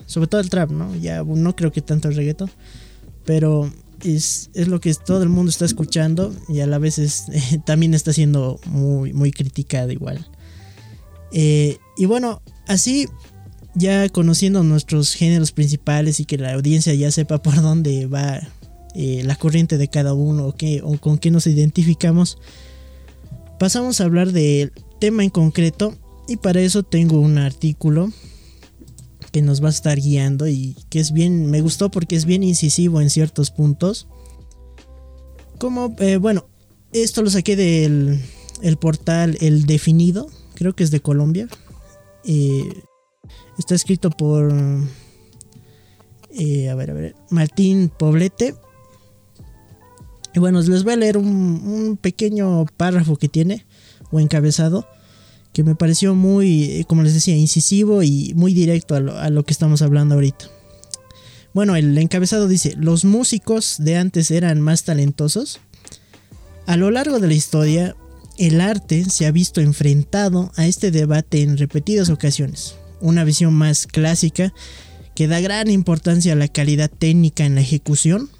sobre 0.07 0.27
todo 0.27 0.41
el 0.41 0.51
trap, 0.51 0.71
¿no? 0.71 0.95
Ya 0.97 1.23
no 1.23 1.57
creo 1.57 1.73
que 1.73 1.83
tanto 1.83 2.09
el 2.09 2.17
reggaeton, 2.17 2.51
pero 3.25 3.71
es, 4.03 4.51
es, 4.55 4.69
lo 4.69 4.81
que 4.81 4.95
todo 4.95 5.23
el 5.23 5.29
mundo 5.29 5.51
está 5.51 5.65
escuchando 5.65 6.35
y 6.49 6.61
a 6.61 6.67
la 6.67 6.79
vez 6.79 7.27
también 7.67 7.95
está 7.95 8.13
siendo 8.13 8.59
muy, 8.67 9.13
muy 9.13 9.31
criticado 9.31 9.91
igual. 9.91 10.27
Eh, 11.33 11.79
y 11.97 12.07
bueno, 12.07 12.43
así 12.67 13.09
ya 13.75 14.09
conociendo 14.09 14.63
nuestros 14.63 15.15
géneros 15.15 15.53
principales 15.53 16.21
y 16.21 16.25
que 16.25 16.39
la 16.39 16.55
audiencia 16.55 16.95
ya 16.95 17.11
sepa 17.11 17.43
por 17.43 17.57
dónde 17.63 18.07
va 18.07 18.41
eh, 18.95 19.23
la 19.25 19.37
corriente 19.37 19.79
de 19.79 19.89
cada 19.89 20.15
uno 20.15 20.47
o, 20.47 20.53
qué, 20.55 20.81
o 20.83 20.99
con 20.99 21.19
qué 21.19 21.31
nos 21.31 21.47
identificamos, 21.47 22.39
pasamos 23.59 24.01
a 24.01 24.05
hablar 24.05 24.33
de 24.33 24.73
tema 25.01 25.23
en 25.23 25.31
concreto 25.31 25.95
y 26.27 26.37
para 26.37 26.61
eso 26.61 26.83
tengo 26.83 27.21
un 27.21 27.39
artículo 27.39 28.11
que 29.31 29.43
nos 29.43 29.63
va 29.63 29.69
a 29.69 29.71
estar 29.71 30.01
guiando 30.01 30.49
y 30.49 30.77
que 30.89 30.99
es 30.99 31.13
bien, 31.13 31.47
me 31.47 31.61
gustó 31.61 31.91
porque 31.91 32.17
es 32.17 32.25
bien 32.25 32.43
incisivo 32.43 33.01
en 33.01 33.11
ciertos 33.11 33.51
puntos. 33.51 34.09
Como, 35.59 35.95
eh, 35.99 36.17
bueno, 36.17 36.49
esto 36.93 37.23
lo 37.23 37.31
saqué 37.31 37.55
del 37.55 38.21
el 38.63 38.77
portal 38.77 39.39
El 39.41 39.67
Definido, 39.67 40.29
creo 40.55 40.75
que 40.75 40.85
es 40.85 40.91
de 40.91 41.01
Colombia. 41.01 41.49
Eh, 42.25 42.83
está 43.59 43.75
escrito 43.75 44.11
por, 44.11 44.53
eh, 46.33 46.69
a 46.69 46.75
ver, 46.75 46.91
a 46.91 46.95
ver, 46.95 47.17
Martín 47.31 47.91
Poblete. 47.97 48.55
Y 50.35 50.39
bueno, 50.39 50.61
les 50.61 50.85
voy 50.85 50.93
a 50.93 50.97
leer 50.97 51.17
un, 51.17 51.99
pequeño 52.01 52.67
párrafo 52.77 53.17
que 53.17 53.29
tiene 53.29 53.67
o 54.11 54.21
encabezado 54.21 54.87
que 55.53 55.65
me 55.65 55.75
pareció 55.75 56.15
muy, 56.15 56.65
eh, 56.65 56.85
como 56.87 57.03
les 57.03 57.15
decía, 57.15 57.37
incisivo 57.37 58.05
y 58.05 58.33
muy 58.37 58.55
directo 58.55 58.95
a 58.95 59.01
lo, 59.01 59.43
que 59.43 59.53
estamos 59.53 59.83
hablando 59.83 60.15
ahorita. 60.15 60.47
Bueno, 61.53 61.75
el 61.75 61.99
encabezado 61.99 62.47
dice, 62.47 62.77
los 62.77 63.05
músicos 63.05 63.77
de 63.79 63.97
antes 63.97 64.31
eran 64.31 64.61
más 64.61 64.85
talentosos. 64.85 65.59
A 66.67 66.77
lo 66.77 66.93
largo 66.93 67.19
de 67.19 67.27
la 67.27 67.35
historia, 67.35 67.97
el 68.39 68.61
arte 68.61 69.05
se 69.11 69.27
ha 69.27 69.33
visto 69.33 69.61
enfrentado 69.61 70.53
a 70.55 70.67
este 70.67 70.93
debate 70.93 71.43
en 71.43 71.59
repetidas 71.59 72.11
ocasiones. 72.11 72.77
Una 73.01 73.25
visión 73.25 73.55
más 73.55 73.87
clásica 73.87 74.53
que 75.15 75.27
da 75.27 75.41
gran 75.41 75.71
importancia 75.71 76.33
a 76.33 76.37
la 76.37 76.49
calidad 76.49 76.91
técnica 76.91 77.45
en 77.45 77.55
la 77.55 77.61
ejecución 77.61 78.31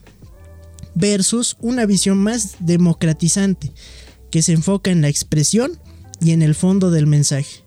versus 0.95 1.57
una 1.61 1.87
visión 1.87 2.19
más 2.19 2.57
democratizante 2.61 3.73
que 4.31 4.43
se 4.43 4.53
enfoca 4.53 4.91
en 4.91 5.03
la 5.03 5.09
expresión 5.09 5.79
y 6.21 6.33
en 6.33 6.43
el 6.43 6.55
fondo 6.55 6.91
del 6.91 7.07
mensaje. 7.07 7.65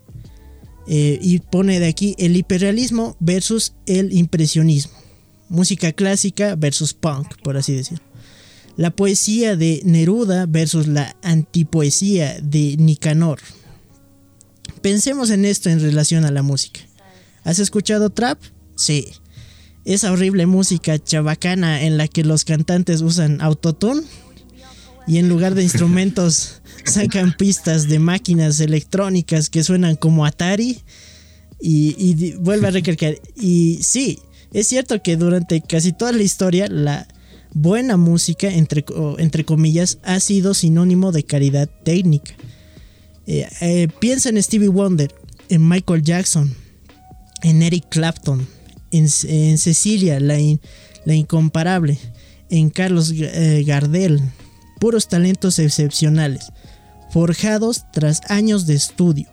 Eh, 0.87 1.17
y 1.21 1.39
pone 1.39 1.79
de 1.79 1.87
aquí 1.87 2.15
el 2.17 2.35
hiperrealismo 2.35 3.15
versus 3.19 3.73
el 3.85 4.11
impresionismo. 4.13 4.93
Música 5.47 5.93
clásica 5.93 6.55
versus 6.55 6.93
punk, 6.93 7.35
por 7.41 7.57
así 7.57 7.73
decirlo. 7.73 8.03
La 8.75 8.89
poesía 8.89 9.55
de 9.55 9.81
Neruda 9.85 10.45
versus 10.47 10.87
la 10.87 11.15
antipoesía 11.21 12.39
de 12.41 12.75
Nicanor. 12.77 13.39
Pensemos 14.83 15.29
en 15.29 15.45
esto 15.45 15.69
en 15.69 15.79
relación 15.79 16.25
a 16.25 16.31
la 16.31 16.43
música. 16.43 16.81
¿Has 17.45 17.59
escuchado 17.59 18.09
trap? 18.09 18.37
Sí. 18.75 19.07
Esa 19.85 20.11
horrible 20.11 20.45
música 20.45 20.99
chabacana 20.99 21.83
en 21.83 21.97
la 21.97 22.09
que 22.09 22.25
los 22.25 22.43
cantantes 22.43 22.99
usan 22.99 23.39
autotune 23.39 24.01
y 25.07 25.19
en 25.19 25.29
lugar 25.29 25.55
de 25.55 25.63
instrumentos 25.63 26.61
sacan 26.85 27.33
pistas 27.37 27.87
de 27.87 27.99
máquinas 27.99 28.59
electrónicas 28.59 29.49
que 29.49 29.63
suenan 29.63 29.95
como 29.95 30.25
Atari 30.25 30.81
y, 31.61 32.33
vuelve 32.33 32.67
a 32.67 32.71
recargar. 32.71 33.15
Y 33.37 33.79
sí, 33.81 34.19
es 34.51 34.67
cierto 34.67 35.01
que 35.01 35.15
durante 35.15 35.61
casi 35.61 35.93
toda 35.93 36.11
la 36.11 36.23
historia 36.23 36.67
la 36.67 37.07
buena 37.53 37.95
música, 37.95 38.49
entre, 38.49 38.83
entre 39.17 39.45
comillas, 39.45 39.99
ha 40.03 40.19
sido 40.19 40.53
sinónimo 40.53 41.13
de 41.13 41.23
calidad 41.23 41.69
técnica. 41.85 42.35
Eh, 43.25 43.47
eh, 43.61 43.87
piensa 43.99 44.29
en 44.29 44.41
Stevie 44.41 44.69
Wonder, 44.69 45.13
en 45.49 45.67
Michael 45.67 46.03
Jackson, 46.03 46.53
en 47.41 47.61
Eric 47.61 47.85
Clapton, 47.89 48.47
en, 48.91 49.07
Cecilia, 49.57 50.19
la, 50.19 50.37
incomparable, 51.05 51.97
en 52.49 52.69
Carlos 52.69 53.11
eh, 53.15 53.63
Gardel, 53.65 54.21
puros 54.79 55.07
talentos 55.07 55.59
excepcionales 55.59 56.51
forjados 57.13 57.85
tras 57.91 58.21
años 58.29 58.65
de 58.65 58.73
estudio, 58.73 59.27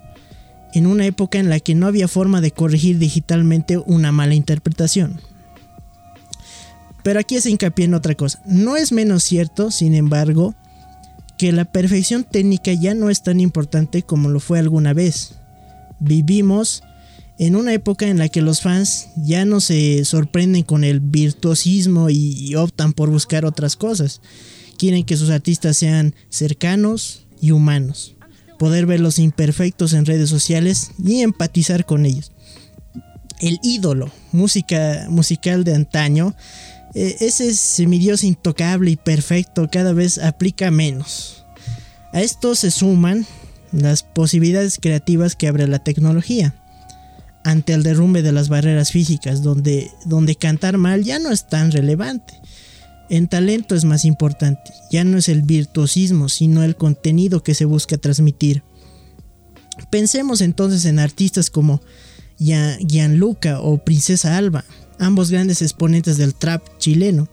en 0.75 0.87
una 0.87 1.07
época 1.07 1.39
en 1.39 1.49
la 1.49 1.61
que 1.61 1.75
no 1.75 1.87
había 1.87 2.09
forma 2.09 2.43
de 2.43 2.51
corregir 2.51 2.99
digitalmente 2.99 3.79
una 3.79 4.13
mala 4.13 4.35
interpretación. 4.35 5.19
Pero 7.03 7.19
aquí 7.19 7.41
se 7.41 7.49
hincapié 7.49 7.87
en 7.87 7.95
otra 7.95 8.15
cosa. 8.15 8.43
No 8.45 8.77
es 8.77 8.93
menos 8.93 9.25
cierto, 9.25 9.71
sin 9.71 9.95
embargo, 9.95 10.55
que 11.41 11.53
la 11.53 11.65
perfección 11.65 12.25
técnica 12.25 12.75
ya 12.75 12.93
no 12.93 13.09
es 13.09 13.23
tan 13.23 13.41
importante 13.41 14.03
como 14.03 14.29
lo 14.29 14.41
fue 14.41 14.59
alguna 14.59 14.93
vez. 14.93 15.37
Vivimos 15.99 16.83
en 17.39 17.57
una 17.57 17.73
época 17.73 18.09
en 18.09 18.19
la 18.19 18.29
que 18.29 18.43
los 18.43 18.61
fans 18.61 19.09
ya 19.17 19.47
no 19.47 19.63
se 19.63 20.05
sorprenden 20.05 20.65
con 20.65 20.85
el 20.85 21.01
virtuosismo 21.01 22.11
y 22.11 22.55
optan 22.57 22.93
por 22.93 23.09
buscar 23.09 23.47
otras 23.47 23.75
cosas. 23.75 24.21
Quieren 24.77 25.05
que 25.05 25.17
sus 25.17 25.31
artistas 25.31 25.79
sean 25.79 26.15
cercanos, 26.29 27.25
y 27.41 27.53
humanos. 27.53 28.17
Poder 28.59 28.85
ver 28.85 29.01
los 29.01 29.19
imperfectos 29.19 29.95
en 29.95 30.05
redes 30.05 30.29
sociales 30.29 30.91
y 31.03 31.23
empatizar 31.23 31.87
con 31.87 32.05
ellos. 32.05 32.33
El 33.41 33.59
ídolo, 33.63 34.11
música 34.31 35.07
musical 35.09 35.65
de 35.65 35.75
antaño, 35.75 36.35
eh, 36.95 37.17
ese 37.21 37.55
semidios 37.55 38.25
intocable 38.25 38.91
y 38.91 38.97
perfecto 38.97 39.69
cada 39.71 39.93
vez 39.93 40.19
aplica 40.19 40.71
menos. 40.71 41.45
A 42.13 42.21
esto 42.23 42.55
se 42.55 42.71
suman 42.71 43.27
las 43.73 44.03
posibilidades 44.03 44.79
creativas 44.81 45.37
que 45.37 45.49
abre 45.49 45.67
la 45.69 45.79
tecnología. 45.79 46.55
Ante 47.45 47.73
el 47.73 47.83
derrumbe 47.83 48.23
de 48.23 48.33
las 48.33 48.49
barreras 48.49 48.91
físicas, 48.91 49.43
donde, 49.43 49.91
donde 50.05 50.37
cantar 50.37 50.77
mal 50.77 51.05
ya 51.05 51.19
no 51.19 51.31
es 51.31 51.49
tan 51.49 51.71
relevante 51.73 52.41
en 53.11 53.27
talento 53.27 53.75
es 53.75 53.85
más 53.85 54.05
importante. 54.05 54.73
Ya 54.91 55.05
no 55.05 55.19
es 55.19 55.29
el 55.29 55.43
virtuosismo, 55.43 56.29
sino 56.29 56.63
el 56.63 56.77
contenido 56.77 57.43
que 57.43 57.55
se 57.55 57.65
busca 57.65 57.99
transmitir. 57.99 58.63
Pensemos 59.91 60.41
entonces 60.41 60.85
en 60.85 61.01
artistas 61.01 61.51
como 61.51 61.83
Gianluca 62.39 63.61
o 63.61 63.79
Princesa 63.85 64.37
Alba, 64.37 64.65
ambos 65.01 65.31
grandes 65.31 65.63
exponentes 65.63 66.17
del 66.17 66.35
trap 66.35 66.63
chileno. 66.79 67.29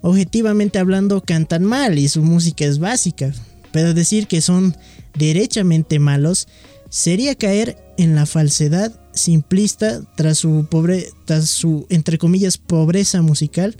Objetivamente 0.00 0.78
hablando 0.78 1.22
cantan 1.22 1.64
mal 1.64 1.98
y 1.98 2.08
su 2.08 2.22
música 2.22 2.64
es 2.64 2.78
básica, 2.78 3.32
pero 3.72 3.94
decir 3.94 4.28
que 4.28 4.40
son 4.40 4.76
derechamente 5.18 5.98
malos 5.98 6.46
sería 6.88 7.34
caer 7.34 7.76
en 7.98 8.14
la 8.14 8.24
falsedad 8.24 8.92
simplista 9.12 10.00
tras 10.16 10.38
su 10.38 10.68
pobre, 10.70 11.08
tras 11.24 11.50
su 11.50 11.86
entre 11.90 12.18
comillas 12.18 12.56
pobreza 12.56 13.20
musical 13.22 13.76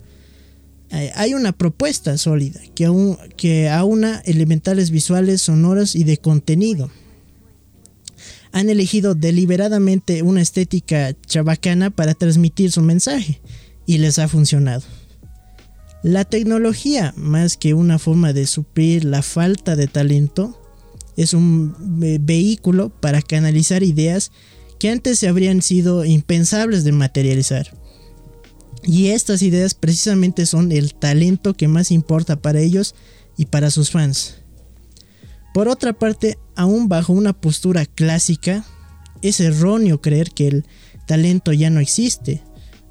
eh, 0.90 1.12
hay 1.14 1.34
una 1.34 1.52
propuesta 1.52 2.16
sólida 2.16 2.60
que, 2.74 2.86
aún, 2.86 3.18
que 3.36 3.68
aúna 3.68 4.22
elementales 4.24 4.90
visuales, 4.90 5.42
sonoros 5.42 5.94
y 5.94 6.04
de 6.04 6.16
contenido. 6.16 6.90
Han 8.52 8.70
elegido 8.70 9.14
deliberadamente 9.14 10.22
una 10.22 10.40
estética 10.40 11.14
chabacana 11.26 11.90
para 11.90 12.14
transmitir 12.14 12.72
su 12.72 12.82
mensaje 12.82 13.40
y 13.86 13.98
les 13.98 14.18
ha 14.18 14.28
funcionado. 14.28 14.82
La 16.02 16.24
tecnología, 16.24 17.12
más 17.16 17.56
que 17.56 17.74
una 17.74 17.98
forma 17.98 18.32
de 18.32 18.46
suplir 18.46 19.04
la 19.04 19.22
falta 19.22 19.74
de 19.74 19.88
talento, 19.88 20.62
es 21.16 21.34
un 21.34 21.74
vehículo 22.20 22.90
para 22.90 23.20
canalizar 23.20 23.82
ideas 23.82 24.30
que 24.78 24.90
antes 24.90 25.24
habrían 25.24 25.62
sido 25.62 26.04
impensables 26.04 26.84
de 26.84 26.92
materializar. 26.92 27.76
Y 28.84 29.08
estas 29.08 29.42
ideas 29.42 29.74
precisamente 29.74 30.46
son 30.46 30.70
el 30.70 30.94
talento 30.94 31.54
que 31.54 31.66
más 31.66 31.90
importa 31.90 32.40
para 32.40 32.60
ellos 32.60 32.94
y 33.36 33.46
para 33.46 33.70
sus 33.70 33.90
fans. 33.90 34.37
Por 35.54 35.68
otra 35.68 35.92
parte, 35.92 36.38
aún 36.56 36.88
bajo 36.88 37.12
una 37.12 37.32
postura 37.32 37.86
clásica, 37.86 38.64
es 39.22 39.40
erróneo 39.40 40.00
creer 40.00 40.30
que 40.30 40.48
el 40.48 40.66
talento 41.06 41.52
ya 41.52 41.70
no 41.70 41.80
existe. 41.80 42.42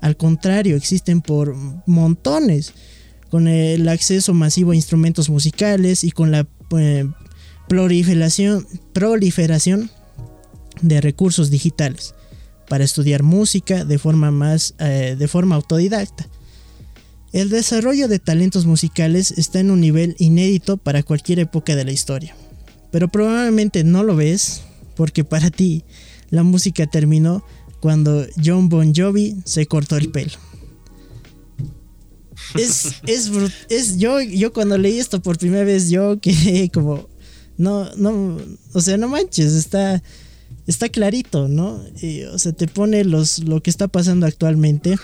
Al 0.01 0.17
contrario, 0.17 0.75
existen 0.75 1.21
por 1.21 1.55
montones. 1.85 2.73
Con 3.29 3.47
el 3.47 3.87
acceso 3.89 4.33
masivo 4.33 4.71
a 4.71 4.75
instrumentos 4.75 5.29
musicales 5.29 6.03
y 6.03 6.11
con 6.11 6.31
la 6.31 6.47
eh, 6.77 7.05
proliferación, 7.67 8.65
proliferación 8.93 9.91
de 10.81 11.01
recursos 11.01 11.49
digitales 11.49 12.13
para 12.69 12.83
estudiar 12.83 13.23
música 13.23 13.85
de 13.85 13.97
forma 13.97 14.31
más 14.31 14.75
eh, 14.79 15.15
de 15.17 15.27
forma 15.27 15.55
autodidacta. 15.55 16.27
El 17.33 17.49
desarrollo 17.49 18.07
de 18.07 18.19
talentos 18.19 18.65
musicales 18.65 19.31
está 19.31 19.59
en 19.59 19.71
un 19.71 19.81
nivel 19.81 20.15
inédito 20.17 20.77
para 20.77 21.03
cualquier 21.03 21.39
época 21.39 21.75
de 21.75 21.83
la 21.83 21.91
historia. 21.91 22.35
Pero 22.91 23.07
probablemente 23.07 23.83
no 23.83 24.03
lo 24.03 24.15
ves 24.15 24.61
porque 24.95 25.23
para 25.23 25.49
ti 25.49 25.83
la 26.29 26.43
música 26.43 26.87
terminó 26.87 27.43
cuando 27.79 28.25
John 28.43 28.69
Bon 28.69 28.93
Jovi 28.93 29.37
se 29.45 29.65
cortó 29.65 29.97
el 29.97 30.09
pelo. 30.09 30.33
Es, 32.55 32.95
es, 33.05 33.29
es 33.69 33.97
yo, 33.97 34.21
yo 34.21 34.53
cuando 34.53 34.77
leí 34.77 34.99
esto 34.99 35.21
por 35.21 35.37
primera 35.37 35.63
vez, 35.63 35.89
yo 35.89 36.19
quedé 36.21 36.69
como, 36.69 37.07
no, 37.57 37.93
no, 37.95 38.37
o 38.73 38.81
sea, 38.81 38.97
no 38.97 39.07
manches, 39.07 39.53
está, 39.53 40.01
está 40.65 40.89
clarito, 40.89 41.47
¿no? 41.47 41.83
o 42.31 42.39
sea, 42.39 42.51
te 42.53 42.67
pone 42.67 43.03
los, 43.03 43.39
lo 43.39 43.61
que 43.61 43.69
está 43.69 43.87
pasando 43.87 44.25
actualmente. 44.25 44.95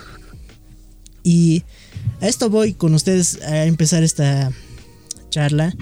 Y 1.23 1.63
a 2.21 2.27
esto 2.27 2.49
voy 2.49 2.73
con 2.73 2.93
ustedes 2.93 3.41
a 3.41 3.65
empezar 3.65 4.03
esta 4.03 4.51
charla. 5.29 5.73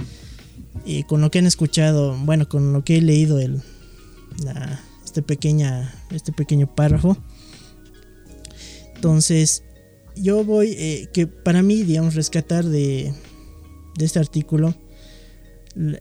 Y 0.85 1.03
con 1.03 1.21
lo 1.21 1.31
que 1.31 1.39
han 1.39 1.45
escuchado, 1.45 2.17
bueno, 2.17 2.47
con 2.47 2.73
lo 2.73 2.83
que 2.83 2.97
he 2.97 3.01
leído 3.01 3.39
el, 3.39 3.61
este, 5.03 5.21
pequeña, 5.21 5.93
este 6.11 6.31
pequeño 6.31 6.73
párrafo. 6.73 7.17
Entonces, 8.95 9.63
yo 10.15 10.43
voy, 10.43 10.75
eh, 10.77 11.09
que 11.13 11.27
para 11.27 11.61
mí, 11.61 11.83
digamos, 11.83 12.15
rescatar 12.15 12.65
de, 12.65 13.13
de 13.97 14.05
este 14.05 14.19
artículo, 14.19 14.75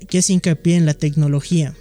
que 0.09 0.19
es 0.19 0.31
hincapié 0.31 0.77
en 0.77 0.87
la 0.87 0.95
tecnología. 0.95 1.75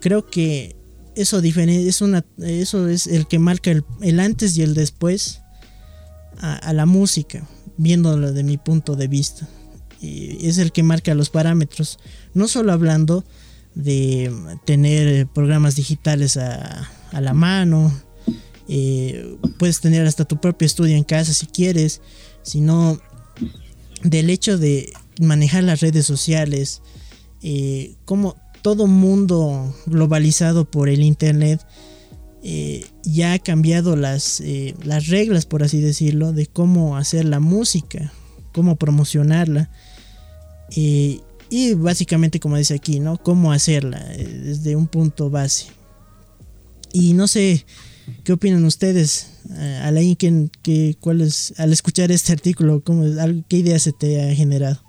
Creo 0.00 0.26
que 0.26 0.76
eso, 1.14 1.38
es 1.40 2.02
una, 2.02 2.24
eso 2.38 2.88
es 2.88 3.06
el 3.06 3.26
que 3.26 3.38
marca 3.38 3.70
el, 3.70 4.20
antes 4.20 4.56
y 4.56 4.62
el 4.62 4.74
después 4.74 5.40
a, 6.38 6.72
la 6.74 6.84
música, 6.84 7.48
viéndolo 7.78 8.32
de 8.32 8.42
mi 8.42 8.58
punto 8.58 8.96
de 8.96 9.08
vista. 9.08 9.48
Y 10.00 10.46
es 10.46 10.58
el 10.58 10.72
que 10.72 10.82
marca 10.82 11.14
los 11.14 11.30
parámetros, 11.30 11.98
no 12.34 12.48
solo 12.48 12.72
hablando 12.72 13.24
de 13.74 14.32
tener 14.64 15.26
programas 15.26 15.76
digitales 15.76 16.36
a, 16.36 16.90
la 17.12 17.32
mano, 17.32 17.92
eh, 18.68 19.36
puedes 19.58 19.80
tener 19.80 20.06
hasta 20.06 20.24
tu 20.24 20.40
propio 20.40 20.66
estudio 20.66 20.96
en 20.96 21.04
casa 21.04 21.32
si 21.32 21.46
quieres, 21.46 22.02
sino 22.42 23.00
del 24.02 24.28
hecho 24.28 24.58
de 24.58 24.92
manejar 25.20 25.64
las 25.64 25.80
redes 25.80 26.04
sociales, 26.06 26.82
eh, 27.42 27.94
como 28.04 28.36
todo 28.62 28.86
mundo 28.86 29.74
globalizado 29.86 30.64
por 30.64 30.88
el 30.88 31.02
internet 31.02 31.64
eh, 32.48 32.86
ya 33.02 33.32
ha 33.32 33.38
cambiado 33.40 33.96
las, 33.96 34.40
eh, 34.40 34.76
las 34.84 35.08
reglas, 35.08 35.46
por 35.46 35.64
así 35.64 35.80
decirlo, 35.80 36.32
de 36.32 36.46
cómo 36.46 36.96
hacer 36.96 37.24
la 37.24 37.40
música, 37.40 38.12
cómo 38.52 38.76
promocionarla. 38.76 39.68
Y 40.70 41.74
básicamente, 41.74 42.40
como 42.40 42.56
dice 42.56 42.74
aquí, 42.74 43.00
¿no? 43.00 43.18
Cómo 43.18 43.52
hacerla 43.52 43.98
desde 44.00 44.76
un 44.76 44.88
punto 44.88 45.30
base. 45.30 45.66
Y 46.92 47.12
no 47.12 47.28
sé 47.28 47.64
qué 48.24 48.32
opinan 48.32 48.64
ustedes, 48.64 49.28
Alain, 49.82 50.16
cuál 51.00 51.20
es, 51.20 51.54
al 51.58 51.72
escuchar 51.72 52.10
este 52.10 52.32
artículo, 52.32 52.82
cómo, 52.82 53.04
¿qué 53.48 53.58
idea 53.58 53.78
se 53.78 53.92
te 53.92 54.22
ha 54.22 54.34
generado? 54.34 54.80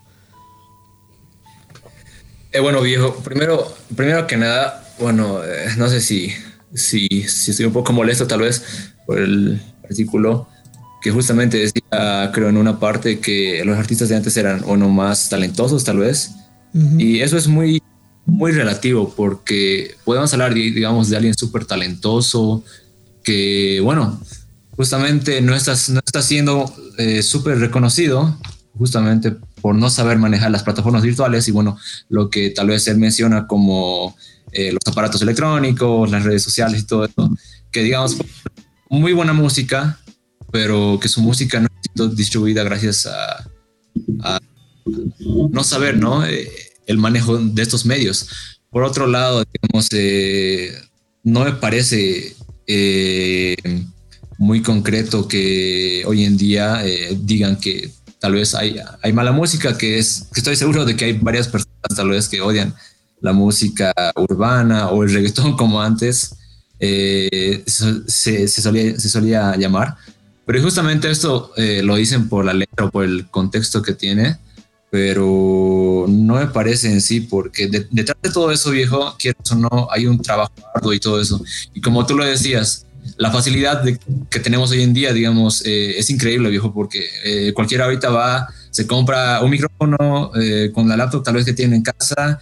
Eh, 2.52 2.60
bueno, 2.60 2.82
viejo, 2.82 3.14
primero, 3.16 3.76
primero 3.96 4.26
que 4.26 4.38
nada, 4.38 4.90
bueno, 5.00 5.44
eh, 5.44 5.68
no 5.78 5.90
sé 5.90 6.02
si, 6.02 6.32
si, 6.74 7.08
si, 7.08 7.52
estoy 7.52 7.66
un 7.66 7.74
poco 7.74 7.94
molesto 7.94 8.26
tal 8.26 8.42
vez 8.42 8.64
por 9.06 9.20
el 9.20 9.62
artículo 9.84 10.48
que 11.02 11.12
justamente 11.12 11.58
decía, 11.58 12.32
creo, 12.34 12.50
en 12.50 12.58
una 12.58 12.80
parte 12.80 13.20
que 13.20 13.64
los 13.66 13.78
artistas 13.78 14.10
de 14.10 14.16
antes 14.16 14.36
eran, 14.38 14.62
no 14.62 14.90
más 14.90 15.30
talentosos 15.30 15.84
tal 15.84 16.00
vez. 16.00 16.32
Y 16.98 17.22
eso 17.22 17.38
es 17.38 17.48
muy, 17.48 17.82
muy 18.26 18.52
relativo 18.52 19.14
porque 19.16 19.96
podemos 20.04 20.32
hablar, 20.34 20.54
digamos, 20.54 21.10
de 21.10 21.18
alguien 21.18 21.34
súper 21.34 21.66
talentoso 21.66 22.64
que, 23.24 23.80
bueno, 23.84 24.20
justamente 24.76 25.42
no 25.42 25.56
está, 25.56 25.74
no 25.90 26.02
está 26.06 26.22
siendo 26.22 26.72
eh, 26.98 27.24
súper 27.24 27.60
reconocido 27.60 28.38
justamente 28.78 29.36
por 29.62 29.76
no 29.76 29.90
saber 29.90 30.18
manejar 30.18 30.52
las 30.52 30.64
plataformas 30.64 31.02
virtuales 31.02 31.48
y 31.48 31.52
bueno, 31.52 31.78
lo 32.10 32.30
que 32.30 32.52
tal 32.52 32.68
vez 32.68 32.88
él 32.88 32.98
menciona 32.98 33.48
como 33.48 34.16
eh, 34.52 34.72
los 34.72 34.82
aparatos 34.86 35.22
electrónicos, 35.22 36.12
las 36.12 36.24
redes 36.24 36.44
sociales 36.44 36.82
y 36.82 36.86
todo 36.86 37.06
eso, 37.06 37.36
que 37.72 37.84
digamos, 37.84 38.18
muy 38.90 39.14
buena 39.14 39.34
música, 39.34 40.00
pero 40.52 41.00
que 41.02 41.10
su 41.10 41.22
música 41.22 41.60
no 41.60 41.68
sido 41.94 42.08
distribuida 42.10 42.64
gracias 42.64 43.06
a, 43.06 44.40
no 45.52 45.64
saber, 45.64 45.98
¿no? 45.98 46.26
Eh, 46.26 46.50
el 46.86 46.98
manejo 46.98 47.38
de 47.38 47.62
estos 47.62 47.86
medios. 47.86 48.30
Por 48.70 48.84
otro 48.84 49.08
lado, 49.08 49.44
digamos, 49.52 49.90
eh, 49.92 50.74
no 51.24 51.44
me 51.44 51.54
parece 51.54 52.36
muy 54.38 54.62
concreto 54.62 55.28
que 55.28 56.04
hoy 56.06 56.26
en 56.26 56.38
día 56.38 56.84
digan 57.22 57.58
que 57.58 57.92
tal 58.20 58.34
vez 58.34 58.56
hay, 58.56 58.80
hay 59.02 59.14
mala 59.14 59.32
música, 59.32 59.78
que 59.78 60.00
es, 60.00 60.28
que 60.34 60.40
estoy 60.40 60.56
seguro 60.56 60.86
de 60.86 60.96
que 60.96 61.06
hay 61.06 61.14
varias 61.14 61.48
personas 61.48 61.76
tal 61.96 62.10
vez 62.10 62.28
que 62.28 62.42
odian 62.42 62.74
la 63.22 63.34
música 63.34 63.94
urbana 64.16 64.90
o 64.90 65.04
el 65.04 65.14
reggaetón 65.14 65.56
como 65.58 65.82
antes 65.82 66.36
eh, 66.80 67.64
se, 67.66 68.48
se, 68.48 68.62
solía, 68.62 69.00
se, 69.00 69.10
solía, 69.10 69.56
llamar. 69.56 69.96
Pero 70.48 70.64
justamente 70.64 71.12
esto 71.12 71.52
eh, 71.58 71.82
lo 71.84 71.98
dicen 71.98 72.30
por 72.30 72.46
la 72.46 72.54
letra 72.54 72.86
o 72.86 72.90
por 72.90 73.04
el 73.04 73.30
contexto 73.30 73.84
que 73.84 73.94
tiene, 73.94 74.38
pero 74.90 76.06
no 76.08 76.36
me 76.36 76.48
parece 76.48 76.92
en 76.92 77.02
sí, 77.02 77.20
porque 77.20 77.68
detrás 77.68 78.18
de 78.24 78.32
todo 78.32 78.52
eso, 78.52 78.72
viejo, 78.72 79.16
quieres 79.20 79.52
o 79.52 79.56
no, 79.56 79.88
hay 79.92 80.08
un 80.08 80.22
trabajo 80.22 80.54
arduo 80.74 80.94
y 80.94 81.00
todo 81.00 81.22
eso. 81.22 81.44
Y 81.74 81.82
como 81.82 82.06
tú 82.06 82.16
lo 82.16 82.24
decías, 82.24 82.88
la 83.18 83.32
facilidad 83.32 83.84
que 84.30 84.40
tenemos 84.40 84.72
hoy 84.72 84.84
en 84.84 84.94
día, 84.94 85.12
digamos, 85.12 85.62
eh, 85.66 85.98
es 85.98 86.10
increíble, 86.10 86.50
viejo, 86.50 86.74
porque 86.74 87.06
eh, 87.26 87.54
cualquiera 87.54 87.86
ahorita 87.86 88.10
va, 88.10 88.48
se 88.72 88.88
compra 88.88 89.42
un 89.42 89.52
micrófono 89.52 90.32
eh, 90.40 90.72
con 90.74 90.88
la 90.88 90.96
laptop 90.96 91.24
tal 91.24 91.36
vez 91.36 91.46
que 91.46 91.54
tiene 91.54 91.76
en 91.76 91.84
casa, 91.84 92.40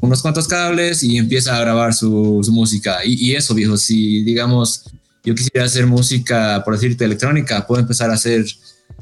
unos 0.00 0.22
cuantos 0.22 0.46
cables 0.46 1.02
y 1.02 1.16
empieza 1.16 1.56
a 1.56 1.60
grabar 1.60 1.94
su, 1.94 2.42
música. 2.50 3.04
Y, 3.04 3.30
y, 3.30 3.34
eso, 3.34 3.54
viejo, 3.54 3.76
si 3.76 4.22
digamos 4.22 4.84
yo 5.24 5.34
quisiera 5.34 5.66
hacer 5.66 5.86
música, 5.86 6.62
por 6.64 6.74
decirte, 6.74 7.04
electrónica, 7.04 7.66
puedo 7.66 7.80
empezar 7.80 8.10
a 8.10 8.14
hacer 8.14 8.44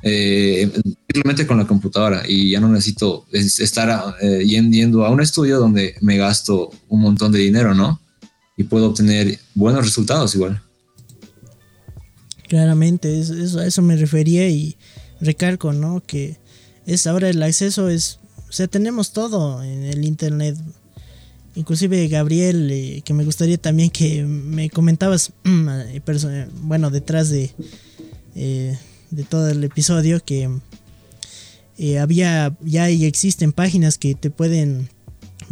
simplemente 0.03 1.47
con 1.47 1.59
la 1.59 1.67
computadora 1.67 2.23
y 2.27 2.51
ya 2.51 2.61
no 2.61 2.69
necesito 2.69 3.27
estar 3.31 4.17
yendo 4.45 5.05
a 5.05 5.11
un 5.11 5.21
estudio 5.21 5.59
donde 5.59 5.95
me 6.01 6.17
gasto 6.17 6.71
un 6.89 7.01
montón 7.01 7.31
de 7.31 7.41
dinero, 7.41 7.75
¿no? 7.75 8.01
y 8.57 8.65
puedo 8.65 8.89
obtener 8.89 9.39
buenos 9.55 9.85
resultados 9.85 10.35
igual. 10.35 10.63
Claramente, 12.49 13.19
eso, 13.19 13.59
a 13.59 13.67
eso 13.67 13.83
me 13.83 13.97
refería 13.97 14.49
y 14.49 14.77
recalco, 15.21 15.73
¿no? 15.73 16.03
Que 16.07 16.37
es 16.87 17.07
ahora 17.07 17.31
el 17.31 17.43
acceso 17.43 17.89
es, 17.89 18.19
o 18.49 18.53
sea, 18.53 18.67
tenemos 18.67 19.13
todo 19.13 19.63
en 19.63 19.85
el 19.85 20.05
internet. 20.05 20.57
Inclusive 21.55 22.09
Gabriel, 22.09 22.71
eh, 22.71 23.03
que 23.05 23.13
me 23.13 23.25
gustaría 23.25 23.59
también 23.59 23.91
que 23.91 24.25
me 24.25 24.71
comentabas, 24.71 25.33
eh, 25.45 26.49
bueno, 26.63 26.91
detrás 26.91 27.29
de, 27.29 27.51
eh, 28.35 28.79
de 29.11 29.25
todo 29.25 29.49
el 29.51 29.63
episodio, 29.63 30.25
que 30.25 30.49
había, 32.01 32.57
ya 32.65 32.89
existen 32.89 33.53
páginas 33.53 33.99
que 33.99 34.15
te 34.15 34.31
pueden 34.31 34.89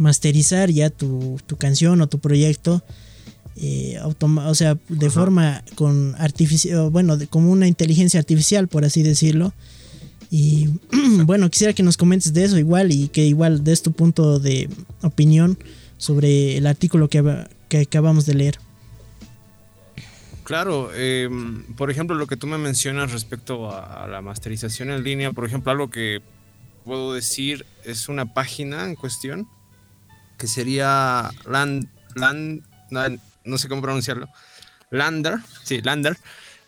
masterizar 0.01 0.71
ya 0.71 0.89
tu, 0.89 1.37
canción 1.57 2.01
o 2.01 2.07
tu 2.07 2.19
proyecto. 2.19 2.83
Eh, 3.57 3.99
o 4.01 4.55
sea, 4.55 4.77
de 4.89 5.09
forma 5.09 5.63
con 5.75 6.15
artificial, 6.17 6.89
bueno, 6.89 7.17
como 7.29 7.51
una 7.51 7.67
inteligencia 7.67 8.19
artificial, 8.19 8.67
por 8.67 8.85
así 8.85 9.03
decirlo. 9.03 9.53
Y 10.31 10.69
bueno, 11.25 11.49
quisiera 11.49 11.73
que 11.73 11.83
nos 11.83 11.97
comentes 11.97 12.33
de 12.33 12.43
eso 12.43 12.57
igual 12.57 12.91
y 12.91 13.09
que 13.09 13.25
igual 13.25 13.63
des 13.63 13.81
tu 13.83 13.91
punto 13.91 14.39
de 14.39 14.69
opinión 15.01 15.57
sobre 16.01 16.57
el 16.57 16.65
artículo 16.65 17.09
que, 17.09 17.45
que 17.69 17.81
acabamos 17.81 18.25
de 18.25 18.33
leer. 18.33 18.57
Claro, 20.43 20.91
em, 20.95 21.63
por 21.75 21.91
ejemplo, 21.91 22.15
lo 22.15 22.25
que 22.25 22.37
tú 22.37 22.47
me 22.47 22.57
mencionas 22.57 23.11
respecto 23.11 23.71
a, 23.71 24.07
la 24.07 24.21
masterización 24.23 24.89
en 24.89 25.03
línea, 25.03 25.31
por 25.31 25.45
ejemplo, 25.45 25.71
algo 25.71 25.91
que 25.91 26.23
puedo 26.83 27.13
decir 27.13 27.67
es 27.85 28.09
una 28.09 28.33
página 28.33 28.85
en 28.85 28.95
cuestión 28.95 29.47
que 30.39 30.47
sería 30.47 31.29
Land, 31.45 31.87
Land, 32.15 32.63
no 33.45 33.57
sé 33.59 33.69
cómo 33.69 33.83
pronunciarlo, 33.83 34.27
Lander, 34.89 35.37
sí, 35.63 35.83
Lander, 35.83 36.17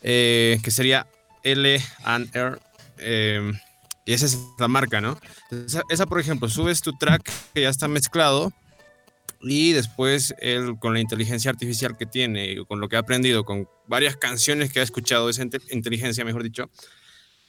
eh, 0.04 0.60
que 0.64 0.70
sería 0.70 1.08
L 1.42 1.82
and 2.04 2.30
R. 2.36 2.60
Eh, 3.00 3.52
y 4.06 4.14
esa 4.14 4.28
es 4.28 4.38
la 4.60 4.68
marca, 4.68 5.02
¿no? 5.02 5.18
Esa, 5.90 6.06
por 6.06 6.20
ejemplo, 6.20 6.50
subes 6.50 6.82
tu 6.82 6.94
track 6.94 7.32
que 7.56 7.62
ya 7.64 7.70
está 7.70 7.88
mezclado 7.88 8.54
y 9.44 9.74
después 9.74 10.34
él, 10.40 10.78
con 10.80 10.94
la 10.94 11.02
inteligencia 11.02 11.52
artificial 11.52 11.98
que 11.98 12.06
tiene, 12.06 12.58
con 12.66 12.80
lo 12.80 12.88
que 12.88 12.96
ha 12.96 13.00
aprendido, 13.00 13.44
con 13.44 13.68
varias 13.88 14.16
canciones 14.16 14.72
que 14.72 14.80
ha 14.80 14.84
escuchado, 14.84 15.30
esa 15.30 15.44
inteligencia, 15.70 16.24
mejor 16.24 16.44
dicho, 16.44 16.70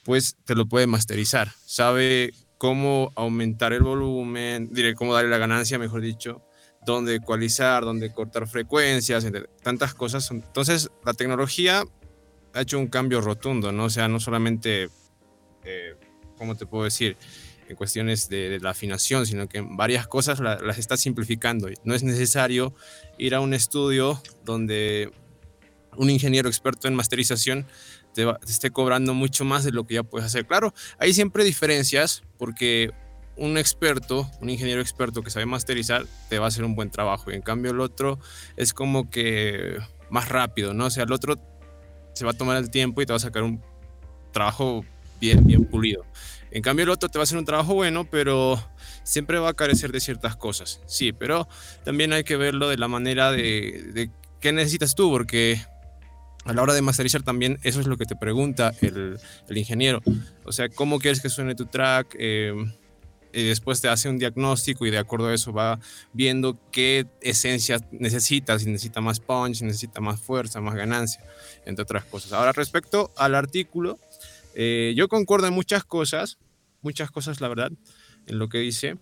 pues 0.03 0.35
te 0.43 0.55
lo 0.55 0.65
puede 0.67 0.87
masterizar. 0.87 1.51
Sabe 1.65 2.33
cómo 2.57 3.11
aumentar 3.15 3.73
el 3.73 3.83
volumen, 3.83 4.69
diré 4.71 4.93
cómo 4.93 5.13
darle 5.13 5.29
la 5.29 5.37
ganancia, 5.37 5.79
mejor 5.79 6.01
dicho, 6.01 6.43
dónde 6.85 7.15
ecualizar, 7.15 7.83
dónde 7.83 8.13
cortar 8.13 8.47
frecuencias, 8.47 9.25
tantas 9.63 9.93
cosas. 9.93 10.29
Entonces, 10.31 10.89
la 11.05 11.13
tecnología 11.13 11.83
ha 12.53 12.61
hecho 12.61 12.77
un 12.77 12.87
cambio 12.87 13.21
rotundo, 13.21 13.71
¿no? 13.71 13.85
O 13.85 13.89
sea, 13.89 14.07
no 14.07 14.19
solamente, 14.19 14.89
eh, 15.63 15.95
¿cómo 16.37 16.55
te 16.55 16.65
puedo 16.65 16.83
decir? 16.83 17.17
En 17.67 17.75
cuestiones 17.75 18.29
de, 18.29 18.59
la 18.59 18.71
afinación, 18.71 19.25
sino 19.25 19.47
que 19.49 19.61
varias 19.61 20.07
cosas 20.07 20.39
las 20.39 20.77
está 20.77 20.97
simplificando. 20.97 21.67
No 21.83 21.95
es 21.95 22.03
necesario 22.03 22.73
ir 23.17 23.33
a 23.33 23.41
un 23.41 23.53
estudio 23.53 24.21
donde 24.43 25.11
un 25.97 26.09
ingeniero 26.09 26.47
experto 26.47 26.87
en 26.87 26.95
masterización 26.95 27.65
te, 28.13 28.25
te, 28.25 28.51
esté 28.51 28.69
cobrando 28.69 29.13
mucho 29.13 29.45
más 29.45 29.63
de 29.63 29.71
lo 29.71 29.85
que 29.85 29.95
ya 29.95 30.03
puedes 30.03 30.27
hacer. 30.27 30.45
Claro, 30.45 30.73
hay 30.99 31.13
siempre 31.13 31.43
diferencias 31.43 32.23
porque 32.37 32.91
un 33.37 33.57
experto, 33.57 34.29
un 34.41 34.49
ingeniero 34.49 34.81
experto 34.81 35.21
que 35.21 35.29
sabe 35.29 35.45
masterizar, 35.45 36.05
te 36.29 36.39
va 36.39 36.45
a 36.45 36.47
hacer 36.49 36.63
un 36.63 36.75
buen 36.75 36.89
trabajo. 36.89 37.31
Y 37.31 37.35
en 37.35 37.41
cambio 37.41 37.71
el 37.71 37.79
otro 37.79 38.19
es 38.55 38.73
como 38.73 39.09
que 39.09 39.77
más 40.09 40.29
rápido, 40.29 40.73
¿no? 40.73 40.85
O 40.85 40.89
sea, 40.89 41.03
el 41.03 41.11
otro 41.11 41.35
se 42.13 42.25
va 42.25 42.31
a 42.31 42.33
tomar 42.35 42.57
el 42.57 42.69
tiempo 42.69 43.01
y 43.01 43.05
te 43.05 43.13
va 43.13 43.17
a 43.17 43.19
sacar 43.19 43.43
un 43.43 43.61
trabajo 44.31 44.85
bien, 45.19 45.45
bien 45.45 45.65
pulido. 45.65 46.05
En 46.55 46.61
cambio 46.61 46.83
el 46.83 46.89
otro 46.89 47.09
te 47.09 47.17
va 47.19 47.23
a 47.23 47.25
hacer 47.25 47.37
un 47.37 47.43
trabajo 47.43 47.73
bueno, 47.73 48.05
pero 48.09 48.57
siempre 49.03 49.39
va 49.39 49.49
a 49.49 49.53
carecer 49.53 49.91
de 49.91 49.99
ciertas 49.99 50.37
cosas. 50.37 50.79
Sí, 50.85 51.11
pero 51.11 51.49
también 51.83 52.13
hay 52.13 52.23
que 52.23 52.37
verlo 52.37 52.69
de 52.69 52.77
la 52.77 52.87
manera 52.87 53.29
de, 53.33 53.91
de 53.93 54.09
qué 54.39 54.53
necesitas 54.53 54.95
tú, 54.95 55.11
porque 55.11 55.61
a 56.45 56.53
la 56.53 56.61
hora 56.61 56.73
de 56.73 56.81
masterizar 56.81 57.23
también 57.23 57.59
eso 57.63 57.81
es 57.81 57.87
lo 57.87 57.97
que 57.97 58.05
te 58.05 58.15
pregunta 58.15 58.73
el, 58.79 59.19
el 59.49 59.57
ingeniero. 59.57 60.01
O 60.45 60.53
sea, 60.53 60.69
¿cómo 60.69 60.97
quieres 60.97 61.19
que 61.19 61.27
suene 61.27 61.55
tu 61.55 61.65
track? 61.65 62.15
Eh, 62.17 62.53
y 63.33 63.43
después 63.43 63.81
te 63.81 63.89
hace 63.89 64.07
un 64.07 64.17
diagnóstico 64.17 64.85
y 64.85 64.91
de 64.91 64.97
acuerdo 64.97 65.27
a 65.27 65.33
eso 65.33 65.51
va 65.51 65.81
viendo 66.13 66.57
qué 66.71 67.05
esencia 67.19 67.85
necesita, 67.91 68.57
si 68.57 68.67
necesita 68.67 69.01
más 69.01 69.19
punch, 69.19 69.57
si 69.57 69.65
necesita 69.65 69.99
más 69.99 70.21
fuerza, 70.21 70.61
más 70.61 70.75
ganancia, 70.75 71.21
entre 71.65 71.83
otras 71.83 72.05
cosas. 72.05 72.31
Ahora, 72.31 72.53
respecto 72.53 73.11
al 73.17 73.35
artículo, 73.35 73.99
eh, 74.53 74.93
yo 74.95 75.09
concuerdo 75.09 75.47
en 75.47 75.53
muchas 75.53 75.83
cosas, 75.83 76.37
muchas 76.85 77.11
cosas, 77.11 77.41
la 77.41 77.49
verdad, 77.49 77.71
en 78.27 78.39
lo 78.39 78.47
que 78.47 78.59
dice, 78.59 78.97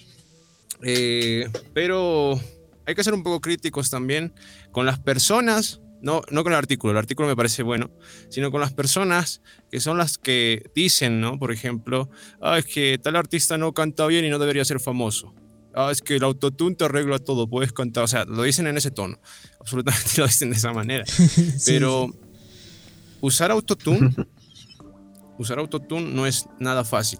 eh, 0.81 1.47
pero 1.73 2.39
hay 2.87 2.95
que 2.95 3.03
ser 3.03 3.13
un 3.13 3.21
poco 3.21 3.39
críticos 3.39 3.91
también 3.91 4.33
con 4.71 4.87
las 4.87 4.99
personas 4.99 5.81
no, 6.03 6.21
no 6.31 6.43
con 6.43 6.51
el 6.51 6.59
artículo, 6.59 6.91
el 6.91 6.97
artículo 6.97 7.29
me 7.29 7.35
parece 7.35 7.63
bueno, 7.63 7.89
sino 8.29 8.51
con 8.51 8.59
las 8.59 8.73
personas 8.73 9.41
que 9.71 9.79
son 9.79 9.97
las 9.97 10.17
que 10.17 10.69
dicen, 10.75 11.21
¿no? 11.21 11.39
Por 11.39 11.53
ejemplo, 11.53 12.09
ah, 12.41 12.57
es 12.57 12.65
que 12.65 12.99
tal 13.01 13.15
artista 13.15 13.57
no 13.57 13.73
canta 13.73 14.05
bien 14.07 14.25
y 14.25 14.29
no 14.29 14.37
debería 14.37 14.65
ser 14.65 14.81
famoso. 14.81 15.33
Ah, 15.73 15.91
es 15.91 16.01
que 16.01 16.17
el 16.17 16.23
autotune 16.23 16.75
te 16.75 16.83
arregla 16.83 17.19
todo, 17.19 17.47
puedes 17.47 17.71
cantar. 17.71 18.03
O 18.03 18.07
sea, 18.07 18.25
lo 18.25 18.43
dicen 18.43 18.67
en 18.67 18.75
ese 18.75 18.91
tono. 18.91 19.17
Absolutamente 19.61 20.09
lo 20.17 20.27
dicen 20.27 20.49
de 20.49 20.57
esa 20.57 20.73
manera. 20.73 21.05
Pero 21.65 22.09
usar 23.21 23.51
autotune, 23.51 24.13
usar 25.39 25.57
autotune 25.57 26.13
no 26.13 26.27
es 26.27 26.47
nada 26.59 26.83
fácil. 26.83 27.19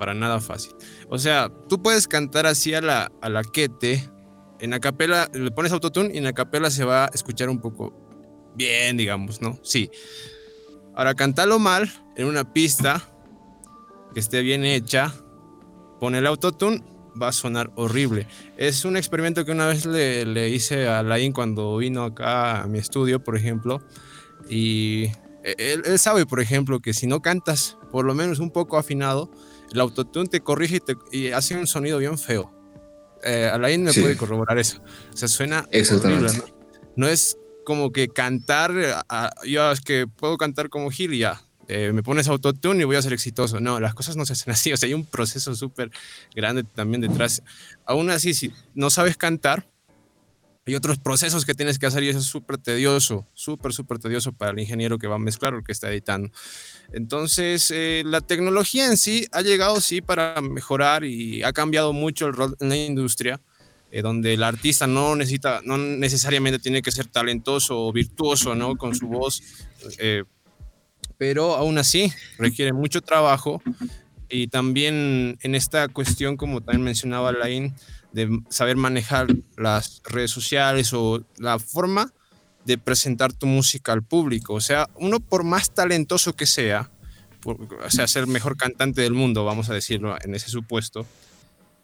Para 0.00 0.14
nada 0.14 0.40
fácil. 0.40 0.72
O 1.10 1.18
sea, 1.18 1.52
tú 1.68 1.82
puedes 1.82 2.08
cantar 2.08 2.46
así 2.46 2.72
a 2.72 2.80
la, 2.80 3.12
a 3.20 3.28
la 3.28 3.42
quete. 3.44 4.08
En 4.58 4.72
acapela 4.72 5.28
le 5.34 5.50
pones 5.50 5.72
autotune 5.72 6.14
y 6.14 6.16
en 6.16 6.26
acapela 6.26 6.70
se 6.70 6.84
va 6.84 7.04
a 7.04 7.10
escuchar 7.12 7.50
un 7.50 7.60
poco 7.60 7.92
bien, 8.54 8.96
digamos, 8.96 9.42
¿no? 9.42 9.58
Sí. 9.62 9.90
Ahora, 10.94 11.14
cantarlo 11.14 11.58
mal 11.58 11.92
en 12.16 12.28
una 12.28 12.50
pista 12.50 13.02
que 14.14 14.20
esté 14.20 14.40
bien 14.40 14.64
hecha, 14.64 15.12
pone 16.00 16.16
el 16.16 16.26
autotune, 16.26 16.82
va 17.20 17.28
a 17.28 17.32
sonar 17.32 17.70
horrible. 17.76 18.26
Es 18.56 18.86
un 18.86 18.96
experimento 18.96 19.44
que 19.44 19.52
una 19.52 19.66
vez 19.66 19.84
le, 19.84 20.48
hice 20.48 20.88
a 20.88 21.02
Lain 21.02 21.34
cuando 21.34 21.76
vino 21.76 22.04
acá 22.04 22.62
a 22.62 22.66
mi 22.66 22.78
estudio, 22.78 23.22
por 23.22 23.36
ejemplo, 23.36 23.82
y 24.48 25.08
él, 25.42 25.98
sabe, 25.98 26.24
por 26.24 26.40
ejemplo, 26.40 26.80
que 26.80 26.94
si 26.94 27.06
no 27.06 27.20
cantas 27.20 27.76
por 27.90 28.06
lo 28.06 28.14
menos 28.14 28.38
un 28.38 28.50
poco 28.50 28.78
afinado, 28.78 29.30
el 29.72 29.80
autotune 29.80 30.28
te 30.28 30.40
corrige 30.40 30.80
y, 31.12 31.28
hace 31.28 31.56
un 31.56 31.66
sonido 31.66 31.98
bien 31.98 32.18
feo. 32.18 32.52
Eh, 33.22 33.50
Alain 33.52 33.82
me 33.82 33.92
puede 33.92 34.16
corroborar 34.16 34.58
eso. 34.58 34.82
O 35.12 35.16
sea, 35.16 35.28
suena 35.28 35.68
horrible, 35.70 36.32
¿no? 36.32 36.44
no 36.96 37.08
es 37.08 37.36
como 37.64 37.92
que 37.92 38.08
cantar, 38.08 38.72
yo 39.46 39.70
es 39.70 39.80
que 39.80 40.06
puedo 40.06 40.36
cantar 40.38 40.70
como 40.70 40.90
Gil 40.90 41.14
y 41.14 41.18
ya, 41.18 41.42
eh, 41.68 41.92
me 41.92 42.02
pones 42.02 42.26
autotune 42.26 42.82
y 42.82 42.84
voy 42.84 42.96
a 42.96 43.02
ser 43.02 43.12
exitoso. 43.12 43.60
No, 43.60 43.78
las 43.78 43.94
cosas 43.94 44.16
no 44.16 44.26
se 44.26 44.32
hacen 44.32 44.52
así, 44.52 44.72
o 44.72 44.76
sea, 44.76 44.88
hay 44.88 44.94
un 44.94 45.06
proceso 45.06 45.54
súper 45.54 45.90
grande 46.34 46.64
también 46.64 47.00
detrás. 47.00 47.42
Aún 47.84 48.10
así, 48.10 48.34
si 48.34 48.52
no 48.74 48.90
sabes 48.90 49.16
cantar, 49.16 49.68
hay 50.70 50.76
otros 50.76 50.98
procesos 50.98 51.44
que 51.44 51.54
tienes 51.54 51.80
que 51.80 51.86
hacer 51.86 52.04
y 52.04 52.10
eso 52.10 52.20
es 52.20 52.26
súper 52.26 52.58
tedioso, 52.58 53.26
súper, 53.34 53.72
súper 53.72 53.98
tedioso 53.98 54.32
para 54.32 54.52
el 54.52 54.60
ingeniero 54.60 54.98
que 54.98 55.08
va 55.08 55.16
a 55.16 55.18
mezclar 55.18 55.52
o 55.54 55.64
que 55.64 55.72
está 55.72 55.90
editando. 55.90 56.30
Entonces, 56.92 57.72
eh, 57.74 58.02
la 58.06 58.20
tecnología 58.20 58.86
en 58.86 58.96
sí 58.96 59.26
ha 59.32 59.42
llegado, 59.42 59.80
sí, 59.80 60.00
para 60.00 60.40
mejorar 60.40 61.04
y 61.04 61.42
ha 61.42 61.52
cambiado 61.52 61.92
mucho 61.92 62.28
el 62.28 62.34
rol 62.34 62.56
en 62.60 62.68
la 62.68 62.76
industria 62.76 63.40
eh, 63.90 64.02
donde 64.02 64.34
el 64.34 64.44
artista 64.44 64.86
no 64.86 65.16
necesita, 65.16 65.60
no 65.64 65.76
necesariamente 65.76 66.60
tiene 66.60 66.82
que 66.82 66.92
ser 66.92 67.06
talentoso 67.06 67.88
o 67.88 67.92
virtuoso, 67.92 68.54
¿no? 68.54 68.76
Con 68.76 68.94
su 68.94 69.08
voz, 69.08 69.42
eh, 69.98 70.22
pero 71.18 71.56
aún 71.56 71.78
así 71.78 72.12
requiere 72.38 72.72
mucho 72.72 73.00
trabajo 73.00 73.60
y 74.28 74.46
también 74.46 75.36
en 75.42 75.54
esta 75.56 75.88
cuestión, 75.88 76.36
como 76.36 76.60
también 76.60 76.84
mencionaba 76.84 77.32
Lain, 77.32 77.74
de 78.12 78.40
saber 78.48 78.76
manejar 78.76 79.28
las 79.56 80.02
redes 80.04 80.30
sociales 80.30 80.92
o 80.92 81.24
la 81.38 81.58
forma 81.58 82.12
de 82.64 82.78
presentar 82.78 83.32
tu 83.32 83.46
música 83.46 83.92
al 83.92 84.02
público. 84.02 84.54
O 84.54 84.60
sea, 84.60 84.88
uno 84.96 85.20
por 85.20 85.44
más 85.44 85.72
talentoso 85.72 86.34
que 86.34 86.46
sea, 86.46 86.90
o 87.44 87.90
sea, 87.90 88.06
ser 88.06 88.24
el 88.24 88.28
mejor 88.28 88.56
cantante 88.56 89.00
del 89.02 89.14
mundo, 89.14 89.44
vamos 89.44 89.70
a 89.70 89.74
decirlo 89.74 90.16
en 90.22 90.34
ese 90.34 90.48
supuesto, 90.48 91.06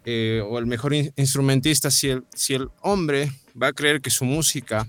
eh, 0.05 0.43
o 0.47 0.59
el 0.59 0.67
mejor 0.67 0.95
instrumentista, 0.95 1.91
si 1.91 2.11
el, 2.11 2.25
si 2.35 2.55
el 2.55 2.69
hombre 2.83 3.33
va 3.61 3.69
a 3.69 3.73
creer 3.73 4.01
que 4.01 4.11
su 4.11 4.25
música, 4.25 4.87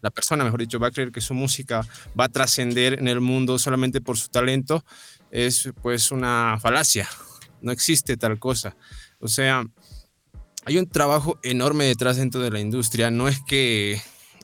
la 0.00 0.10
persona, 0.10 0.44
mejor 0.44 0.60
dicho, 0.60 0.78
va 0.78 0.88
a 0.88 0.90
creer 0.90 1.12
que 1.12 1.20
su 1.20 1.34
música 1.34 1.86
va 2.18 2.24
a 2.24 2.28
trascender 2.28 2.94
en 2.94 3.08
el 3.08 3.20
mundo 3.20 3.58
solamente 3.58 4.00
por 4.00 4.16
su 4.16 4.28
talento, 4.28 4.84
es 5.30 5.68
pues 5.82 6.10
una 6.12 6.58
falacia. 6.60 7.08
No 7.60 7.72
existe 7.72 8.16
tal 8.16 8.38
cosa. 8.38 8.76
O 9.18 9.28
sea, 9.28 9.64
hay 10.66 10.78
un 10.78 10.88
trabajo 10.88 11.38
enorme 11.42 11.84
detrás 11.84 12.16
dentro 12.16 12.40
de 12.40 12.50
la 12.50 12.60
industria. 12.60 13.10
No 13.10 13.28
es 13.28 13.40
que 13.40 14.00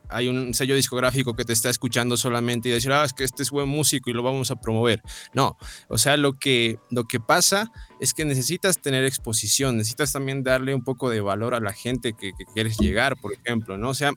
hay 0.09 0.29
un 0.29 0.53
sello 0.55 0.75
discográfico 0.75 1.35
que 1.35 1.45
te 1.45 1.53
está 1.53 1.71
escuchando 1.71 2.17
solamente 2.17 2.69
y 2.69 2.73
decir, 2.73 2.93
ah, 2.93 3.05
es 3.05 3.13
que 3.13 3.25
este 3.25 3.43
es 3.43 3.51
buen 3.51 3.69
músico 3.69 4.11
y 4.11 4.13
lo 4.13 4.23
vamos 4.23 4.51
a 4.51 4.57
promover. 4.57 5.03
No, 5.35 5.57
o 5.89 5.99
sea, 5.99 6.17
lo 6.17 6.35
que, 6.35 6.79
lo 6.91 7.05
que 7.05 7.21
pasa 7.21 7.71
es 8.01 8.13
que 8.13 8.25
necesitas 8.25 8.81
tener 8.81 9.05
exposición, 9.05 9.77
necesitas 9.77 10.13
también 10.13 10.43
darle 10.43 10.75
un 10.75 10.83
poco 10.83 11.09
de 11.11 11.21
valor 11.21 11.55
a 11.55 11.61
la 11.61 11.73
gente 11.73 12.13
que, 12.13 12.33
quieres 12.55 12.79
llegar, 12.79 13.17
por 13.17 13.33
ejemplo, 13.33 13.79
¿no? 13.79 13.91
O 13.91 13.95
sea, 13.95 14.13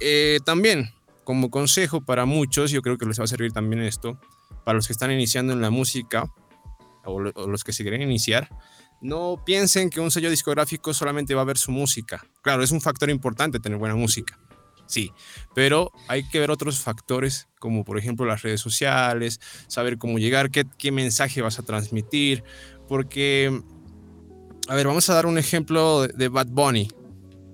eh, 0.00 0.38
también 0.44 0.90
como 1.24 1.50
consejo 1.50 2.00
para 2.00 2.24
muchos, 2.24 2.70
yo 2.70 2.80
creo 2.80 2.96
que 2.96 3.04
les 3.04 3.20
va 3.20 3.24
a 3.24 3.28
servir 3.28 3.52
también 3.52 3.82
esto, 3.82 4.18
para 4.64 4.76
los 4.76 4.86
que 4.86 4.94
están 4.94 5.12
iniciando 5.12 5.52
en 5.52 5.60
la 5.60 5.70
música 5.70 6.24
o, 7.04 7.16
o 7.16 7.46
los 7.46 7.64
que 7.64 7.72
se 7.72 7.82
quieren 7.82 8.00
iniciar, 8.00 8.48
no 9.00 9.42
piensen 9.44 9.90
que 9.90 10.00
un 10.00 10.10
sello 10.10 10.30
discográfico 10.30 10.92
solamente 10.94 11.34
va 11.34 11.42
a 11.42 11.44
ver 11.44 11.58
su 11.58 11.70
música. 11.70 12.24
Claro, 12.42 12.62
es 12.62 12.70
un 12.70 12.80
factor 12.80 13.10
importante 13.10 13.60
tener 13.60 13.78
buena 13.78 13.94
música 13.94 14.38
sí, 14.88 15.12
pero 15.54 15.92
hay 16.08 16.26
que 16.28 16.40
ver 16.40 16.50
otros 16.50 16.80
factores 16.80 17.46
como 17.60 17.84
por 17.84 17.98
ejemplo 17.98 18.26
las 18.26 18.42
redes 18.42 18.60
sociales, 18.60 19.40
saber 19.68 19.98
cómo 19.98 20.18
llegar, 20.18 20.50
qué, 20.50 20.92
mensaje 20.92 21.42
vas 21.42 21.58
a 21.58 21.62
transmitir, 21.62 22.42
porque, 22.88 23.62
a 24.68 24.74
ver, 24.74 24.86
vamos 24.86 25.08
a 25.10 25.14
dar 25.14 25.26
un 25.26 25.38
ejemplo 25.38 26.06
de, 26.06 26.28
Bad 26.28 26.48
Bunny. 26.48 26.88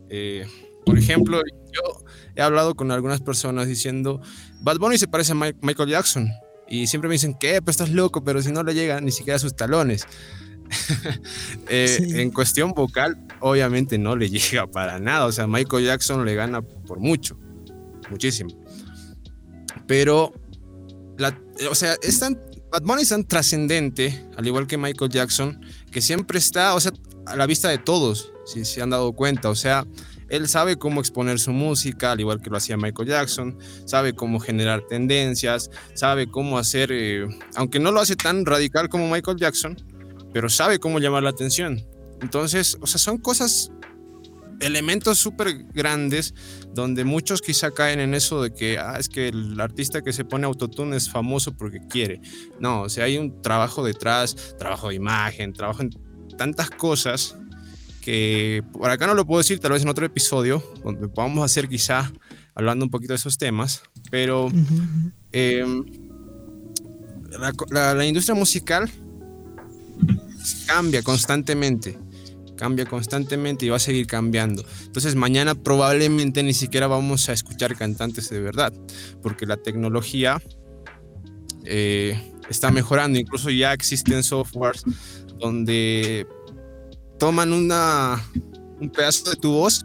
Eh, 0.08 0.46
por 0.86 0.98
ejemplo, 0.98 1.40
yo 1.72 2.04
he 2.36 2.42
hablado 2.42 2.74
con 2.74 2.92
algunas 2.92 3.20
personas 3.20 3.66
diciendo, 3.66 4.20
Bad 4.60 4.78
Bunny 4.78 4.98
se 4.98 5.08
parece 5.08 5.32
a 5.32 5.34
Michael 5.34 5.88
Jackson. 5.88 6.30
Y 6.68 6.86
siempre 6.86 7.08
me 7.08 7.14
dicen, 7.14 7.34
¿qué? 7.38 7.60
Pues 7.60 7.74
estás 7.74 7.90
loco, 7.90 8.24
pero 8.24 8.40
si 8.40 8.52
no 8.52 8.62
le 8.62 8.74
llega 8.74 9.00
ni 9.00 9.10
siquiera 9.10 9.36
a 9.36 9.40
sus 9.40 9.56
talones. 9.56 10.06
Eh, 11.68 11.98
en 12.20 12.30
cuestión 12.30 12.72
vocal, 12.72 13.16
obviamente 13.40 13.96
no 13.96 14.16
le 14.16 14.28
llega 14.30 14.66
para 14.66 14.98
nada. 14.98 15.26
O 15.26 15.32
sea, 15.32 15.46
Michael 15.46 15.84
Jackson 15.84 16.24
le 16.24 16.34
gana 16.34 16.62
por 16.62 17.00
mucho, 17.00 17.38
muchísimo. 18.10 18.50
Pero, 19.86 20.32
la, 21.18 21.38
o 21.70 21.74
sea, 21.74 21.94
es 22.02 22.20
tan, 22.20 22.38
Bad 22.70 22.82
Bunny 22.82 23.02
es 23.02 23.10
tan 23.10 23.24
trascendente, 23.24 24.26
al 24.36 24.46
igual 24.46 24.66
que 24.66 24.76
Michael 24.76 25.10
Jackson, 25.10 25.60
que 25.90 26.00
siempre 26.00 26.38
está, 26.38 26.74
o 26.74 26.80
sea, 26.80 26.92
a 27.26 27.36
la 27.36 27.46
vista 27.46 27.68
de 27.68 27.78
todos, 27.78 28.32
si 28.44 28.64
se 28.64 28.82
han 28.82 28.90
dado 28.90 29.12
cuenta. 29.12 29.48
O 29.50 29.54
sea, 29.54 29.86
él 30.28 30.48
sabe 30.48 30.76
cómo 30.76 31.00
exponer 31.00 31.38
su 31.38 31.52
música, 31.52 32.12
al 32.12 32.20
igual 32.20 32.40
que 32.40 32.50
lo 32.50 32.56
hacía 32.56 32.76
Michael 32.76 33.08
Jackson, 33.08 33.58
sabe 33.84 34.14
cómo 34.14 34.40
generar 34.40 34.82
tendencias, 34.88 35.70
sabe 35.94 36.26
cómo 36.26 36.58
hacer, 36.58 36.90
eh, 36.92 37.26
aunque 37.56 37.78
no 37.78 37.92
lo 37.92 38.00
hace 38.00 38.16
tan 38.16 38.44
radical 38.44 38.88
como 38.88 39.08
Michael 39.08 39.36
Jackson, 39.36 39.76
pero 40.34 40.50
sabe 40.50 40.80
cómo 40.80 40.98
llamar 40.98 41.22
la 41.22 41.30
atención. 41.30 41.86
Entonces, 42.20 42.76
o 42.80 42.86
sea, 42.86 42.98
son 42.98 43.18
cosas, 43.18 43.70
elementos 44.60 45.18
súper 45.18 45.64
grandes 45.72 46.34
donde 46.74 47.04
muchos 47.04 47.40
quizá 47.40 47.70
caen 47.70 48.00
en 48.00 48.14
eso 48.14 48.42
de 48.42 48.52
que, 48.52 48.78
ah, 48.78 48.96
es 48.98 49.08
que 49.08 49.28
el 49.28 49.60
artista 49.60 50.02
que 50.02 50.12
se 50.12 50.24
pone 50.24 50.44
autotune 50.44 50.96
es 50.96 51.08
famoso 51.08 51.56
porque 51.56 51.80
quiere. 51.88 52.20
No, 52.58 52.82
o 52.82 52.88
sea, 52.88 53.04
hay 53.04 53.16
un 53.16 53.42
trabajo 53.42 53.84
detrás, 53.84 54.56
trabajo 54.58 54.88
de 54.88 54.96
imagen, 54.96 55.52
trabajo 55.52 55.82
en 55.82 55.90
tantas 56.36 56.68
cosas 56.68 57.36
que 58.00 58.64
por 58.72 58.90
acá 58.90 59.06
no 59.06 59.14
lo 59.14 59.24
puedo 59.26 59.38
decir, 59.38 59.60
tal 59.60 59.72
vez 59.72 59.82
en 59.82 59.88
otro 59.88 60.04
episodio, 60.04 60.62
donde 60.82 61.08
podamos 61.08 61.44
hacer 61.44 61.68
quizá 61.68 62.12
hablando 62.56 62.84
un 62.84 62.90
poquito 62.90 63.12
de 63.12 63.18
esos 63.18 63.38
temas, 63.38 63.82
pero 64.10 64.50
em, 65.32 65.84
la, 67.70 68.04
industria 68.04 68.34
musical 68.34 68.90
cambia 70.66 71.02
constantemente, 71.02 71.98
cambia 72.56 72.86
constantemente 72.86 73.66
y 73.66 73.68
va 73.68 73.76
a 73.76 73.80
seguir 73.80 74.06
cambiando. 74.06 74.64
Entonces 74.84 75.14
mañana 75.14 75.54
probablemente 75.54 76.42
ni 76.42 76.54
siquiera 76.54 76.86
vamos 76.86 77.28
a 77.28 77.32
escuchar 77.32 77.76
cantantes 77.76 78.30
de 78.30 78.40
verdad, 78.40 78.72
porque 79.22 79.46
la 79.46 79.56
tecnología 79.56 80.40
eh, 81.64 82.32
está 82.48 82.70
mejorando, 82.70 83.18
incluso 83.18 83.50
ya 83.50 83.72
existen 83.72 84.22
softwares 84.22 84.84
donde 85.38 86.26
toman 87.18 87.52
una, 87.52 88.22
un 88.80 88.90
pedazo 88.90 89.30
de 89.30 89.36
tu 89.36 89.52
voz 89.52 89.84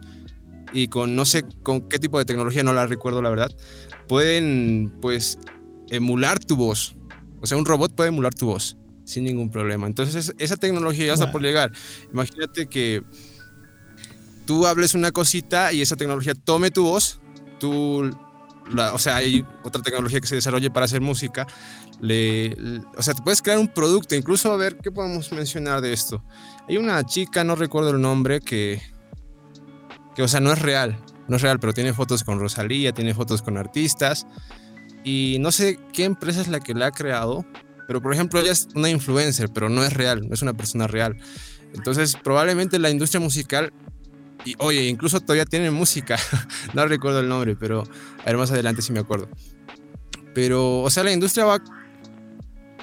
y 0.72 0.88
con 0.88 1.16
no 1.16 1.24
sé 1.24 1.44
con 1.62 1.88
qué 1.88 1.98
tipo 1.98 2.18
de 2.18 2.24
tecnología, 2.24 2.62
no 2.62 2.72
la 2.72 2.86
recuerdo 2.86 3.22
la 3.22 3.30
verdad, 3.30 3.50
pueden 4.08 4.92
pues 5.00 5.38
emular 5.88 6.38
tu 6.38 6.56
voz. 6.56 6.96
O 7.42 7.46
sea, 7.46 7.56
un 7.56 7.64
robot 7.64 7.94
puede 7.94 8.10
emular 8.10 8.34
tu 8.34 8.46
voz 8.46 8.76
sin 9.10 9.24
ningún 9.24 9.50
problema. 9.50 9.86
Entonces 9.86 10.32
esa 10.38 10.56
tecnología 10.56 11.06
ya 11.06 11.14
está 11.14 11.32
por 11.32 11.42
llegar. 11.42 11.72
Imagínate 12.12 12.66
que 12.66 13.02
tú 14.46 14.66
hables 14.66 14.94
una 14.94 15.10
cosita 15.10 15.72
y 15.72 15.82
esa 15.82 15.96
tecnología 15.96 16.34
tome 16.34 16.70
tu 16.70 16.84
voz, 16.84 17.20
tú, 17.58 18.10
o 18.76 18.98
sea, 18.98 19.16
hay 19.16 19.44
otra 19.62 19.82
tecnología 19.82 20.20
que 20.20 20.26
se 20.26 20.36
desarrolle 20.36 20.70
para 20.70 20.86
hacer 20.86 21.00
música, 21.00 21.46
le, 22.00 22.56
o 22.96 23.02
sea, 23.02 23.14
te 23.14 23.22
puedes 23.22 23.42
crear 23.42 23.58
un 23.58 23.68
producto, 23.68 24.14
incluso 24.14 24.52
a 24.52 24.56
ver 24.56 24.78
qué 24.78 24.90
podemos 24.90 25.30
mencionar 25.32 25.80
de 25.80 25.92
esto. 25.92 26.24
Hay 26.68 26.78
una 26.78 27.04
chica, 27.04 27.44
no 27.44 27.56
recuerdo 27.56 27.90
el 27.90 28.00
nombre, 28.00 28.40
que, 28.40 28.80
que, 30.16 30.22
o 30.22 30.28
sea, 30.28 30.40
no 30.40 30.52
es 30.52 30.58
real, 30.60 30.98
no 31.28 31.36
es 31.36 31.42
real, 31.42 31.60
pero 31.60 31.72
tiene 31.72 31.92
fotos 31.92 32.24
con 32.24 32.40
Rosalía, 32.40 32.92
tiene 32.92 33.14
fotos 33.14 33.42
con 33.42 33.56
artistas, 33.56 34.26
y 35.04 35.36
no 35.40 35.52
sé 35.52 35.78
qué 35.92 36.04
empresa 36.04 36.40
es 36.40 36.48
la 36.48 36.60
que 36.60 36.74
la 36.74 36.86
ha 36.86 36.90
creado, 36.90 37.44
pero 37.90 38.00
por 38.00 38.14
ejemplo 38.14 38.38
ella 38.38 38.52
es 38.52 38.68
una 38.76 38.88
influencer, 38.88 39.50
pero 39.52 39.68
no 39.68 39.82
es 39.82 39.92
real, 39.92 40.28
no 40.28 40.32
es 40.32 40.42
una 40.42 40.54
persona 40.54 40.86
real. 40.86 41.16
Entonces, 41.74 42.16
probablemente 42.22 42.78
la 42.78 42.88
industria 42.88 43.18
musical 43.18 43.72
y 44.44 44.54
oye, 44.60 44.86
incluso 44.86 45.18
todavía 45.18 45.44
tiene 45.44 45.72
música. 45.72 46.16
no 46.72 46.86
recuerdo 46.86 47.18
el 47.18 47.28
nombre, 47.28 47.56
pero 47.56 47.82
a 48.20 48.26
ver 48.26 48.36
más 48.36 48.52
adelante 48.52 48.80
si 48.80 48.92
me 48.92 49.00
acuerdo. 49.00 49.28
Pero, 50.34 50.82
o 50.82 50.88
sea, 50.88 51.02
la 51.02 51.10
industria 51.10 51.44
va 51.46 51.60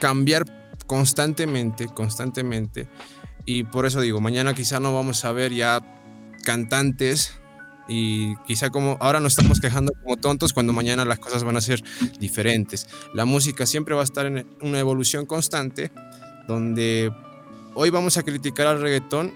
cambiar 0.02 0.44
constantemente, 0.88 1.88
constantemente. 1.88 2.90
Y 3.46 3.64
por 3.64 3.86
eso 3.86 4.02
digo, 4.02 4.20
mañana 4.20 4.54
quizá 4.54 4.82
no 4.82 4.94
vamos 4.94 5.24
a 5.24 5.32
ver 5.32 5.54
ya 5.54 5.80
cantantes 6.44 7.32
y 7.88 8.36
quizá 8.48 8.70
como 8.70 8.98
ahora 9.00 9.20
nos 9.20 9.34
estamos 9.34 9.60
quejando 9.60 9.94
como 10.04 10.18
tontos 10.18 10.54
cuando 10.54 10.74
mañana 10.74 11.06
las 11.06 11.20
cosas 11.20 11.44
van 11.44 11.58
a 11.58 11.62
ser 11.62 11.84
diferentes. 12.20 12.88
La 13.14 13.26
música 13.26 13.66
siempre 13.66 13.96
va 13.96 14.02
a 14.02 14.04
estar 14.04 14.26
en 14.26 14.46
una 14.62 14.80
evolución 14.80 15.26
constante 15.26 15.92
donde 16.48 17.12
hoy 17.74 17.90
vamos 17.90 18.18
a 18.18 18.24
criticar 18.24 18.68
al 18.68 18.82
reggaetón 18.82 19.34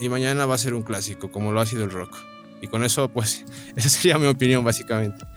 y 0.00 0.08
mañana 0.08 0.46
va 0.46 0.54
a 0.54 0.58
ser 0.58 0.74
un 0.74 0.82
clásico 0.82 1.30
como 1.30 1.52
lo 1.52 1.60
ha 1.60 1.66
sido 1.66 1.84
el 1.84 1.90
rock. 1.90 2.16
Y 2.60 2.66
con 2.66 2.84
eso 2.84 3.08
pues 3.08 3.44
esa 3.76 3.88
sería 3.88 4.18
mi 4.18 4.26
opinión 4.26 4.64
básicamente. 4.64 5.24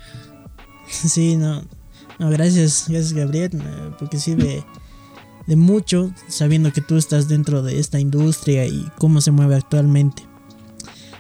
Sí, 0.90 1.36
no, 1.36 1.66
no, 2.18 2.30
gracias, 2.30 2.86
gracias 2.88 3.12
Gabriel, 3.12 3.52
eh, 3.56 3.92
porque 4.00 4.18
sirve 4.20 4.64
de 5.48 5.56
mucho 5.58 6.14
sabiendo 6.30 6.72
que 6.72 6.80
tú 6.80 6.96
estás 6.96 7.28
dentro 7.28 7.62
de 7.62 7.78
esta 7.80 8.00
industria 8.00 8.66
y 8.66 8.90
cómo 8.98 9.20
se 9.20 9.32
mueve 9.32 9.56
actualmente. 9.56 10.24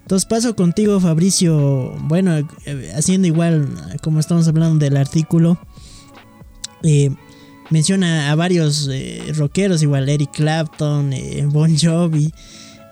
Entonces 0.07 0.25
paso 0.25 0.55
contigo 0.55 1.01
Fabricio, 1.01 1.93
bueno, 2.03 2.37
eh, 2.37 2.93
haciendo 2.95 3.27
igual 3.27 3.67
como 4.01 4.21
estamos 4.21 4.47
hablando 4.47 4.85
del 4.85 4.95
artículo, 4.95 5.59
eh, 6.83 7.09
menciona 7.69 8.31
a 8.31 8.35
varios 8.35 8.89
rockeros, 9.35 9.83
igual 9.83 10.07
Eric 10.07 10.31
Clapton, 10.31 11.11
Bon 11.47 11.77
Jovi, 11.77 12.33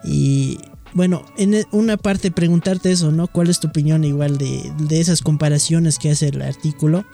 y 0.04 0.58
bueno, 0.92 1.24
en 1.38 1.54
e, 1.54 1.66
una 1.72 1.96
parte 1.96 2.32
preguntarte 2.32 2.92
eso, 2.92 3.14
¿no? 3.14 3.28
¿Cuál 3.28 3.50
es 3.50 3.62
tu 3.62 3.70
opinión 3.70 4.04
igual 4.04 4.38
de, 4.38 4.70
de 4.78 5.00
esas 5.00 5.22
comparaciones 5.22 6.00
que 6.00 6.12
hace 6.12 6.28
el 6.28 6.42
artículo? 6.42 7.06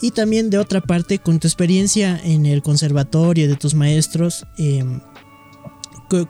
Y 0.00 0.12
también 0.12 0.50
de 0.50 0.58
otra 0.58 0.80
parte, 0.80 1.18
con 1.18 1.40
tu 1.40 1.48
experiencia 1.48 2.16
en 2.22 2.46
el 2.46 2.62
conservatorio 2.62 3.48
de 3.48 3.56
tus 3.56 3.74
maestros, 3.74 4.46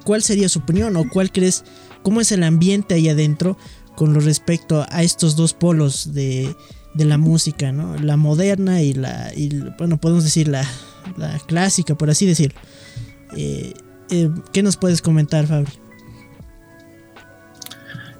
¿cuál 0.02 0.22
sería 0.22 0.48
su 0.48 0.60
opinión 0.60 0.96
o 0.96 1.04
cuál 1.10 1.30
crees, 1.30 1.62
cómo 2.06 2.20
es 2.20 2.30
el 2.30 2.44
ambiente 2.44 2.94
ahí 2.94 3.08
adentro 3.08 3.58
con 3.96 4.14
lo 4.14 4.20
respecto 4.20 4.86
a 4.90 5.02
estos 5.02 5.34
dos 5.34 5.54
polos 5.54 6.14
de, 6.14 6.54
la 6.94 7.18
música, 7.18 7.72
¿no? 7.72 7.96
La 7.98 8.16
moderna 8.16 8.80
y 8.80 8.94
la, 8.94 9.32
bueno, 9.76 9.96
podemos 9.96 10.22
decir 10.22 10.46
la, 10.46 10.64
clásica, 11.48 11.96
por 11.96 12.08
así 12.08 12.24
decirlo. 12.24 12.60
Eh, 13.36 13.74
eh, 14.10 14.30
¿Qué 14.52 14.62
nos 14.62 14.76
puedes 14.76 15.02
comentar, 15.02 15.48
Fabri? 15.48 15.72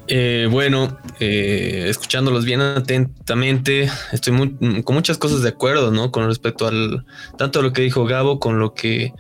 Eh, 0.09 0.49
bueno, 0.51 0.99
eh, 1.21 1.85
escuchándolos 1.87 2.45
bien 2.45 2.63
atentamente, 2.63 3.89
estoy 4.11 4.57
con 4.83 4.97
muchas 4.97 5.17
cosas 5.17 5.43
de 5.43 5.51
acuerdo, 5.51 5.93
¿no? 5.93 6.11
Con 6.11 6.27
respecto 6.27 6.67
al 6.67 7.07
tanto 7.39 7.61
a 7.61 7.63
lo 7.63 7.73
que 7.73 7.83
dijo 7.83 8.05
Gabo, 8.05 8.41
con 8.41 8.59
lo 8.59 8.75
que 8.75 9.13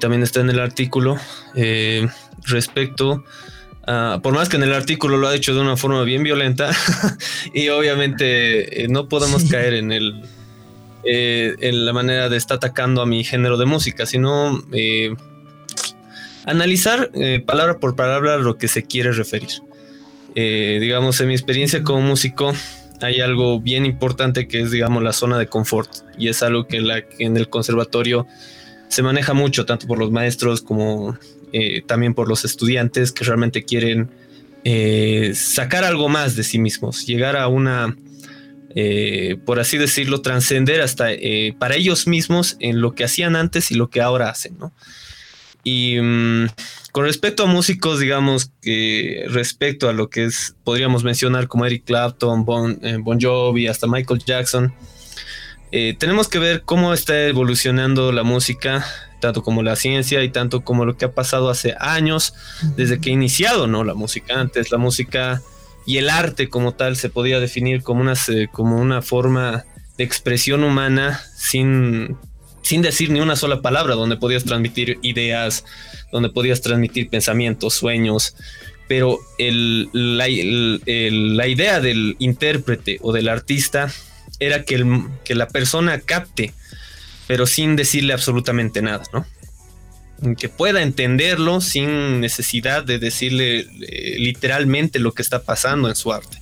también 0.00 0.22
está 0.22 0.40
en 0.40 0.48
el 0.48 0.60
artículo. 0.60 1.18
respecto 2.46 3.22
a, 3.86 4.20
por 4.22 4.34
más 4.34 4.48
que 4.48 4.56
en 4.56 4.62
el 4.62 4.72
artículo 4.72 5.16
lo 5.16 5.28
ha 5.28 5.32
dicho 5.32 5.54
de 5.54 5.60
una 5.60 5.76
forma 5.76 6.02
bien 6.02 6.22
violenta, 6.22 6.70
y 7.54 7.68
obviamente 7.68 8.86
no 8.88 9.08
podemos 9.08 9.44
caer 9.44 9.74
en 9.74 9.92
el 9.92 10.22
en 11.04 11.84
la 11.84 11.92
manera 11.92 12.28
de 12.28 12.36
estar 12.36 12.58
atacando 12.58 13.02
a 13.02 13.06
mi 13.06 13.24
género 13.24 13.56
de 13.56 13.66
música, 13.66 14.06
sino 14.06 14.62
analizar 16.46 17.10
palabra 17.44 17.78
por 17.80 17.96
palabra 17.96 18.36
lo 18.36 18.56
que 18.56 18.68
se 18.68 18.84
quiere 18.84 19.10
referir. 19.10 19.50
Eh, 20.34 20.78
digamos, 20.80 21.20
en 21.20 21.28
mi 21.28 21.34
experiencia 21.34 21.82
como 21.82 22.00
músico, 22.00 22.52
hay 23.00 23.20
algo 23.20 23.60
bien 23.60 23.84
importante 23.84 24.48
que 24.48 24.60
es, 24.60 24.70
digamos, 24.70 25.02
la 25.02 25.12
zona 25.12 25.38
de 25.38 25.46
confort. 25.46 25.90
Y 26.16 26.28
es 26.28 26.42
algo 26.42 26.66
que, 26.66 26.78
en 27.18 27.36
el 27.36 27.48
conservatorio 27.48 28.26
se 28.88 29.02
maneja 29.02 29.34
mucho, 29.34 29.66
tanto 29.66 29.86
por 29.86 29.98
los 29.98 30.10
maestros 30.10 30.62
como 30.62 31.16
eh, 31.52 31.82
también 31.86 32.14
por 32.14 32.28
los 32.28 32.44
estudiantes 32.44 33.12
que 33.12 33.24
realmente 33.24 33.64
quieren 33.64 34.10
eh, 34.64 35.32
sacar 35.34 35.84
algo 35.84 36.08
más 36.08 36.36
de 36.36 36.44
sí 36.44 36.58
mismos, 36.58 37.06
llegar 37.06 37.36
a 37.36 37.48
una, 37.48 37.96
por 39.44 39.60
así 39.60 39.76
decirlo, 39.76 40.22
trascender 40.22 40.80
hasta 40.80 41.08
para 41.58 41.74
ellos 41.74 42.06
mismos 42.06 42.56
en 42.58 42.80
lo 42.80 42.94
que 42.94 43.04
hacían 43.04 43.36
antes 43.36 43.70
y 43.70 43.74
lo 43.74 43.90
que 43.90 44.00
ahora 44.00 44.30
hacen, 44.30 44.56
¿no? 44.58 44.72
Y 45.64 46.00
mm, 46.00 46.46
con 46.92 47.04
respecto 47.04 47.44
a 47.44 47.46
músicos, 47.46 48.00
digamos 48.00 48.50
que 48.60 49.24
respecto 49.28 49.88
a 49.88 49.92
lo 49.92 50.10
que 50.10 50.24
es, 50.24 50.56
podríamos 50.64 51.04
mencionar 51.04 51.48
como 51.48 51.66
Eric 51.66 51.84
Clapton, 51.84 52.44
Bon, 52.44 52.78
eh, 52.82 52.98
bon 53.00 53.20
Jovi, 53.20 53.68
hasta 53.68 53.86
Michael 53.86 54.22
Jackson, 54.24 54.74
eh, 55.70 55.94
tenemos 55.98 56.28
que 56.28 56.38
ver 56.38 56.62
cómo 56.62 56.92
está 56.92 57.28
evolucionando 57.28 58.12
la 58.12 58.24
música, 58.24 58.84
tanto 59.22 59.42
como 59.42 59.62
la 59.62 59.76
ciencia 59.76 60.22
y 60.22 60.28
tanto 60.28 60.62
como 60.62 60.84
lo 60.84 60.96
que 60.98 61.06
ha 61.06 61.12
pasado 61.12 61.48
hace 61.48 61.74
años, 61.78 62.34
desde 62.76 63.00
que 63.00 63.08
ha 63.08 63.12
iniciado 63.14 63.68
¿no? 63.68 63.84
la 63.84 63.94
música. 63.94 64.38
Antes 64.38 64.72
la 64.72 64.78
música 64.78 65.40
y 65.86 65.96
el 65.96 66.10
arte 66.10 66.48
como 66.48 66.74
tal 66.74 66.96
se 66.96 67.08
podía 67.08 67.40
definir 67.40 67.82
como 67.82 68.00
una, 68.00 68.14
como 68.50 68.76
una 68.76 69.00
forma 69.00 69.64
de 69.96 70.04
expresión 70.04 70.64
humana 70.64 71.22
sin 71.36 72.16
sin 72.62 72.80
decir 72.80 73.10
ni 73.10 73.20
una 73.20 73.36
sola 73.36 73.60
palabra, 73.60 73.96
donde 73.96 74.16
podías 74.16 74.44
transmitir 74.44 74.98
ideas, 75.02 75.64
donde 76.12 76.30
podías 76.30 76.60
transmitir 76.60 77.08
pensamientos, 77.08 77.74
sueños, 77.74 78.36
pero 78.86 79.18
la, 79.38 80.28
idea 80.28 81.80
del 81.80 82.16
intérprete 82.20 82.98
o 83.02 83.12
del 83.12 83.28
artista 83.28 83.92
era 84.38 84.62
que, 84.64 85.04
que 85.24 85.34
la 85.34 85.48
persona 85.48 86.00
capte, 86.00 86.54
pero 87.32 87.46
sin 87.46 87.76
decirle 87.76 88.12
absolutamente 88.12 88.82
nada, 88.82 89.04
¿no? 89.10 89.24
que 90.36 90.50
pueda 90.50 90.82
entenderlo 90.82 91.62
sin 91.62 92.20
necesidad 92.20 92.84
de 92.84 92.98
decirle 92.98 93.60
eh, 93.60 94.16
literalmente 94.18 94.98
lo 94.98 95.12
que 95.12 95.22
está 95.22 95.40
pasando 95.42 95.88
en 95.88 95.96
su 95.96 96.12
arte. 96.12 96.36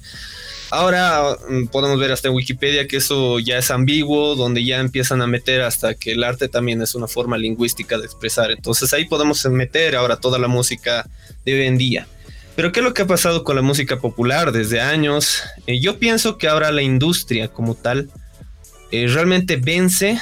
Ahora 0.68 1.36
mm, 1.48 1.68
podemos 1.68 2.00
ver 2.00 2.10
hasta 2.10 2.26
en 2.26 2.34
Wikipedia 2.34 2.88
que 2.88 2.96
eso 2.96 3.38
ya 3.38 3.58
es 3.58 3.70
ambiguo, 3.70 4.34
donde 4.34 4.64
ya 4.64 4.80
empiezan 4.80 5.22
a 5.22 5.28
meter 5.28 5.62
hasta 5.62 5.94
que 5.94 6.10
el 6.10 6.24
arte 6.24 6.48
también 6.48 6.82
es 6.82 6.96
una 6.96 7.06
forma 7.06 7.38
lingüística 7.38 7.96
de 7.96 8.06
expresar. 8.06 8.50
Entonces 8.50 8.92
ahí 8.92 9.04
podemos 9.04 9.44
meter 9.44 9.94
ahora 9.94 10.16
toda 10.16 10.40
la 10.40 10.48
música 10.48 11.08
de 11.44 11.54
hoy 11.54 11.66
en 11.68 11.78
día. 11.78 12.08
Pero 12.56 12.72
¿qué 12.72 12.80
es 12.80 12.84
lo 12.84 12.94
que 12.94 13.02
ha 13.02 13.06
pasado 13.06 13.44
con 13.44 13.54
la 13.54 13.62
música 13.62 14.00
popular 14.00 14.50
desde 14.50 14.80
años? 14.80 15.44
Eh, 15.68 15.78
yo 15.78 16.00
pienso 16.00 16.36
que 16.36 16.48
ahora 16.48 16.72
la 16.72 16.82
industria 16.82 17.46
como 17.46 17.76
tal 17.76 18.10
eh, 18.90 19.06
realmente 19.06 19.54
vence 19.54 20.18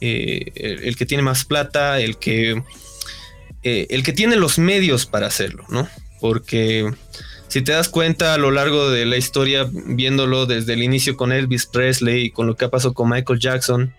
el, 0.00 0.96
que 0.96 1.06
tiene 1.06 1.22
más 1.22 1.44
plata, 1.44 2.00
el 2.00 2.18
que 2.18 2.62
eh, 3.62 3.86
el 3.90 4.02
que 4.02 4.12
tiene 4.12 4.36
los 4.36 4.58
medios 4.58 5.06
para 5.06 5.26
hacerlo, 5.26 5.64
¿no? 5.68 5.88
Porque 6.20 6.90
si 7.48 7.62
te 7.62 7.72
das 7.72 7.88
cuenta 7.88 8.34
a 8.34 8.38
lo 8.38 8.50
largo 8.50 8.90
de 8.90 9.06
la 9.06 9.16
historia, 9.16 9.68
viéndolo 9.72 10.46
desde 10.46 10.74
el 10.74 10.82
inicio 10.82 11.16
con 11.16 11.32
Elvis 11.32 11.66
Presley 11.66 12.26
y 12.26 12.30
con 12.30 12.46
lo 12.46 12.56
que 12.56 12.66
ha 12.66 12.70
pasado 12.70 12.94
con 12.94 13.08
Michael 13.08 13.40
Jackson, 13.40 13.94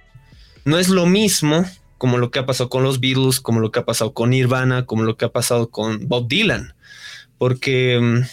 no 0.66 0.78
es 0.78 0.90
lo 0.90 1.06
mismo 1.06 1.66
como 1.98 2.18
lo 2.18 2.32
que 2.32 2.40
ha 2.40 2.46
pasado 2.46 2.70
con 2.70 2.84
los 2.84 3.00
Beatles, 3.00 3.42
como 3.42 3.60
lo 3.60 3.72
que 3.72 3.80
ha 3.80 3.86
pasado 3.86 4.14
con 4.14 4.30
Nirvana, 4.30 4.86
como 4.86 5.04
lo 5.04 5.18
que 5.18 5.26
ha 5.26 5.32
pasado 5.32 5.70
con 5.70 6.08
Bob 6.08 6.28
Dylan. 6.30 6.74
Porque 7.38 8.00
mm, 8.02 8.24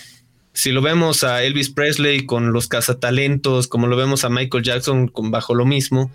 si 0.52 0.70
lo 0.70 0.82
vemos 0.82 1.24
a 1.24 1.42
Elvis 1.42 1.70
Presley 1.70 2.24
con 2.24 2.52
los 2.52 2.68
cazatalentos, 2.68 3.66
como 3.66 3.88
lo 3.88 3.96
vemos 3.96 4.24
a 4.24 4.30
Michael 4.30 4.62
Jackson 4.62 5.08
con 5.08 5.30
bajo 5.30 5.54
lo 5.54 5.66
mismo, 5.66 6.12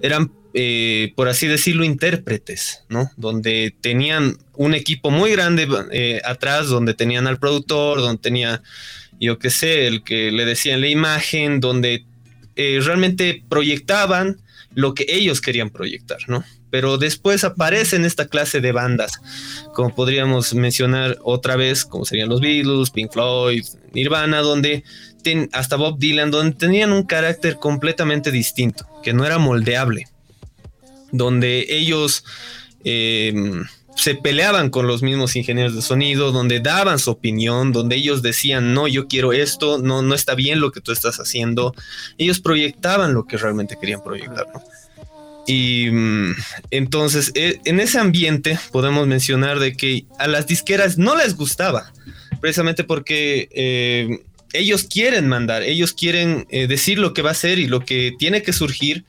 eran, 0.00 0.32
eh, 0.58 1.12
por 1.14 1.28
así 1.28 1.46
decirlo, 1.46 1.84
intérpretes, 1.84 2.82
¿no? 2.88 3.10
Donde 3.18 3.76
tenían 3.82 4.38
un 4.54 4.72
equipo 4.72 5.10
muy 5.10 5.30
grande 5.32 5.68
eh, 5.92 6.22
atrás, 6.24 6.68
donde 6.68 6.94
tenían 6.94 7.26
al 7.26 7.38
productor, 7.38 8.00
donde 8.00 8.22
tenía, 8.22 8.62
yo 9.20 9.38
qué 9.38 9.50
sé, 9.50 9.86
el 9.86 10.02
que 10.02 10.32
le 10.32 10.46
decían 10.46 10.80
la 10.80 10.88
imagen, 10.88 11.60
donde 11.60 12.06
eh, 12.56 12.80
realmente 12.82 13.42
proyectaban 13.50 14.40
lo 14.74 14.94
que 14.94 15.04
ellos 15.10 15.42
querían 15.42 15.68
proyectar, 15.68 16.20
¿no? 16.26 16.42
Pero 16.70 16.96
después 16.96 17.44
aparecen 17.44 18.06
esta 18.06 18.26
clase 18.26 18.62
de 18.62 18.72
bandas, 18.72 19.20
como 19.74 19.94
podríamos 19.94 20.54
mencionar 20.54 21.18
otra 21.22 21.56
vez, 21.56 21.84
como 21.84 22.06
serían 22.06 22.30
los 22.30 22.40
Beatles, 22.40 22.88
Pink 22.88 23.12
Floyd, 23.12 23.62
Nirvana, 23.92 24.38
donde 24.38 24.84
hasta 25.52 25.76
Bob 25.76 25.98
Dylan, 25.98 26.30
donde 26.30 26.56
tenían 26.56 26.92
un 26.92 27.02
carácter 27.02 27.56
completamente 27.56 28.30
distinto, 28.30 28.86
que 29.02 29.12
no 29.12 29.26
era 29.26 29.36
moldeable, 29.36 30.06
donde 31.12 31.66
ellos 31.68 32.24
em, 32.84 33.64
se 33.96 34.14
peleaban 34.14 34.70
con 34.70 34.86
los 34.86 35.02
mismos 35.02 35.36
ingenieros 35.36 35.74
de 35.74 35.82
sonido, 35.82 36.30
donde 36.30 36.60
daban 36.60 36.98
su 36.98 37.10
opinión, 37.10 37.72
donde 37.72 37.96
ellos 37.96 38.22
decían, 38.22 38.74
no, 38.74 38.86
yo 38.86 39.08
quiero 39.08 39.32
esto, 39.32 39.78
no, 39.78 40.02
no 40.02 40.14
está 40.14 40.34
bien 40.34 40.60
lo 40.60 40.70
que 40.70 40.80
tú 40.80 40.92
estás 40.92 41.18
haciendo. 41.18 41.74
Ellos 42.18 42.40
proyectaban 42.40 43.14
lo 43.14 43.26
que 43.26 43.38
realmente 43.38 43.76
querían 43.80 44.04
proyectar, 44.04 44.46
Y 45.46 45.88
mm, 45.90 46.34
entonces, 46.70 47.32
e, 47.34 47.58
en 47.64 47.80
ese 47.80 47.98
ambiente 47.98 48.58
podemos 48.70 49.06
mencionar 49.06 49.58
de 49.60 49.74
que 49.76 50.04
a 50.18 50.28
las 50.28 50.46
disqueras 50.46 50.98
no 50.98 51.16
les 51.16 51.34
gustaba, 51.34 51.90
precisamente 52.40 52.84
porque 52.84 53.48
eh, 53.52 54.20
ellos 54.52 54.84
quieren 54.84 55.26
mandar, 55.26 55.62
ellos 55.62 55.94
quieren 55.94 56.46
eh, 56.50 56.66
decir 56.66 56.98
lo 56.98 57.14
que 57.14 57.22
va 57.22 57.30
a 57.30 57.34
ser 57.34 57.58
y 57.58 57.66
lo 57.66 57.80
que 57.80 58.12
tiene 58.18 58.42
que 58.42 58.52
surgir, 58.52 59.04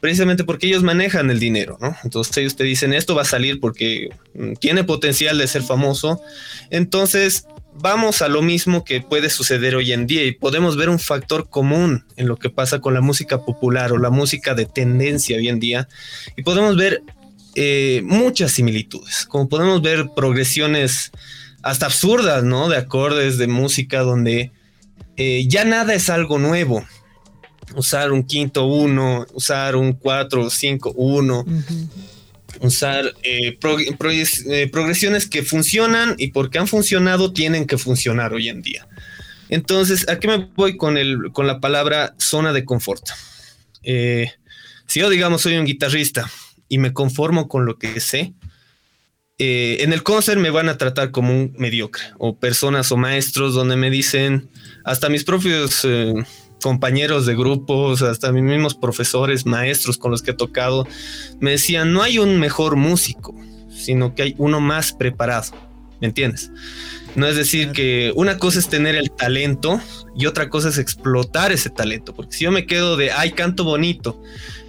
precisamente 0.00 0.44
porque 0.44 0.66
ellos 0.66 0.82
manejan 0.82 1.30
el 1.30 1.38
dinero, 1.38 1.78
¿no? 1.80 1.96
Entonces 2.04 2.36
ellos 2.38 2.56
te 2.56 2.64
dicen, 2.64 2.92
esto 2.92 3.14
va 3.14 3.22
a 3.22 3.26
salir 3.26 3.60
porque 3.60 4.08
mm, 4.34 4.54
tiene 4.54 4.84
potencial 4.84 5.38
de 5.38 5.46
ser 5.46 5.62
famoso. 5.62 6.20
Entonces 6.70 7.46
vamos 7.74 8.22
a 8.22 8.28
lo 8.28 8.42
mismo 8.42 8.84
que 8.84 9.00
puede 9.00 9.30
suceder 9.30 9.76
hoy 9.76 9.92
en 9.92 10.06
día 10.06 10.24
y 10.24 10.32
podemos 10.32 10.76
ver 10.76 10.88
un 10.88 10.98
factor 10.98 11.48
común 11.48 12.04
en 12.16 12.28
lo 12.28 12.36
que 12.36 12.50
pasa 12.50 12.80
con 12.80 12.94
la 12.94 13.00
música 13.00 13.44
popular 13.44 13.92
o 13.92 13.98
la 13.98 14.10
música 14.10 14.54
de 14.54 14.66
tendencia 14.66 15.36
hoy 15.36 15.48
en 15.48 15.60
día 15.60 15.88
y 16.36 16.42
podemos 16.42 16.76
ver 16.76 17.02
eh, 17.54 18.02
muchas 18.04 18.52
similitudes, 18.52 19.26
como 19.26 19.48
podemos 19.48 19.82
ver 19.82 20.06
progresiones 20.14 21.10
hasta 21.62 21.86
absurdas, 21.86 22.42
¿no? 22.44 22.68
De 22.68 22.76
acordes 22.76 23.38
de 23.38 23.46
música 23.46 24.00
donde 24.00 24.52
eh, 25.16 25.44
ya 25.46 25.64
nada 25.64 25.94
es 25.94 26.08
algo 26.08 26.38
nuevo. 26.38 26.84
Usar 27.74 28.12
un 28.12 28.24
quinto 28.24 28.66
uno, 28.66 29.26
usar 29.32 29.76
un 29.76 29.92
cuatro, 29.92 30.50
cinco, 30.50 30.92
uno, 30.96 31.44
usar 32.60 33.14
eh, 33.22 33.58
eh, 33.58 34.68
progresiones 34.70 35.26
que 35.28 35.42
funcionan 35.42 36.14
y 36.18 36.28
porque 36.28 36.58
han 36.58 36.66
funcionado 36.66 37.32
tienen 37.32 37.66
que 37.66 37.78
funcionar 37.78 38.32
hoy 38.32 38.48
en 38.48 38.62
día. 38.62 38.88
Entonces, 39.48 40.08
¿a 40.08 40.18
qué 40.18 40.28
me 40.28 40.48
voy 40.56 40.76
con, 40.76 40.96
el, 40.96 41.32
con 41.32 41.46
la 41.46 41.60
palabra 41.60 42.14
zona 42.18 42.52
de 42.52 42.64
confort? 42.64 43.04
si 43.82 45.00
yo, 45.00 45.08
digamos, 45.08 45.42
soy 45.42 45.56
un 45.56 45.64
guitarrista 45.64 46.30
y 46.68 46.78
me 46.78 46.92
conformo 46.92 47.48
con 47.48 47.64
lo 47.64 47.78
que 47.78 47.98
sé, 48.00 48.34
en 49.38 49.94
el 49.94 50.02
concert 50.02 50.38
me 50.38 50.50
van 50.50 50.68
a 50.68 50.76
tratar 50.76 51.12
como 51.12 51.32
un 51.32 51.54
mediocre 51.56 52.02
o 52.18 52.36
personas 52.36 52.92
o 52.92 52.98
maestros 52.98 53.54
donde 53.54 53.76
me 53.76 53.88
dicen, 53.90 54.50
hasta 54.84 55.08
mis 55.08 55.24
propios 55.24 55.84
eh, 55.84 56.12
compañeros 56.60 57.26
de 57.26 57.34
grupos, 57.34 58.02
hasta 58.02 58.32
mis 58.32 58.42
mismos 58.42 58.74
profesores, 58.74 59.46
maestros 59.46 59.98
con 59.98 60.10
los 60.10 60.22
que 60.22 60.30
he 60.32 60.34
tocado, 60.34 60.86
me 61.40 61.52
decían, 61.52 61.92
no 61.92 62.02
hay 62.02 62.18
un 62.18 62.38
mejor 62.38 62.76
músico, 62.76 63.34
sino 63.68 64.14
que 64.14 64.22
hay 64.22 64.34
uno 64.38 64.60
más 64.60 64.92
preparado, 64.92 65.52
¿me 66.00 66.06
entiendes? 66.06 66.50
No 67.16 67.26
es 67.26 67.36
decir 67.36 67.72
que 67.72 68.12
una 68.14 68.38
cosa 68.38 68.60
es 68.60 68.68
tener 68.68 68.94
el 68.94 69.10
talento 69.10 69.80
y 70.16 70.26
otra 70.26 70.48
cosa 70.48 70.68
es 70.68 70.78
explotar 70.78 71.50
ese 71.50 71.70
talento, 71.70 72.14
porque 72.14 72.36
si 72.36 72.44
yo 72.44 72.52
me 72.52 72.66
quedo 72.66 72.96
de, 72.96 73.10
ay, 73.10 73.32
canto 73.32 73.64
bonito, 73.64 74.22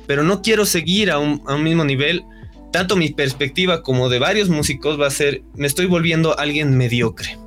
pero 0.08 0.23
no 0.23 0.41
quiero 0.41 0.65
seguir 0.65 1.12
a 1.12 1.19
un, 1.19 1.43
a 1.45 1.56
un 1.56 1.63
mismo 1.63 1.86
nivel, 1.86 2.23
tanto 2.71 2.95
mi 2.95 3.10
perspectiva 3.10 3.84
como 3.84 4.10
de 4.10 4.19
varios 4.19 4.49
músicos 4.49 4.99
va 4.99 5.08
a 5.08 5.12
ser, 5.12 5.43
me 5.56 5.67
estoy 5.67 5.86
volviendo 5.86 6.38
alguien 6.39 6.75
mediocre. 6.77 7.38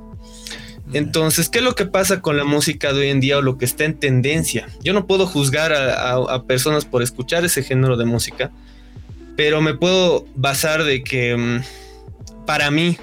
Entonces, 0.95 1.49
¿qué 1.49 1.57
es 1.57 1.63
lo 1.65 1.75
que 1.75 1.85
pasa 1.85 2.21
con 2.21 2.37
la 2.37 2.45
música 2.45 2.93
de 2.93 3.01
hoy 3.01 3.09
en 3.09 3.19
día 3.19 3.37
o 3.37 3.41
lo 3.41 3.57
que 3.57 3.65
está 3.65 3.83
en 3.83 3.95
tendencia? 3.95 4.69
Yo 4.81 4.93
no 4.93 5.07
puedo 5.07 5.27
juzgar 5.27 5.73
a, 5.73 6.43
personas 6.43 6.85
por 6.85 7.03
escuchar 7.03 7.43
ese 7.43 7.63
género 7.63 7.97
de 7.97 8.05
música, 8.05 8.49
pero 9.35 9.59
me 9.59 9.73
puedo 9.73 10.25
basar 10.35 10.85
de 10.85 11.03
que 11.03 11.35
mm, 11.35 12.45
para 12.45 12.71
mí, 12.71 12.95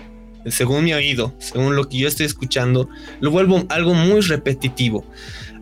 según 0.47 0.85
mi 0.85 0.95
oído, 0.95 1.35
según 1.39 1.77
lo 1.77 1.87
que 1.87 1.99
yo 1.99 2.09
estoy 2.09 2.25
escuchando, 2.25 2.89
lo 3.21 3.31
vuelvo 3.31 3.67
algo 3.69 3.93
muy 3.93 4.23
repetitivo. 4.23 5.05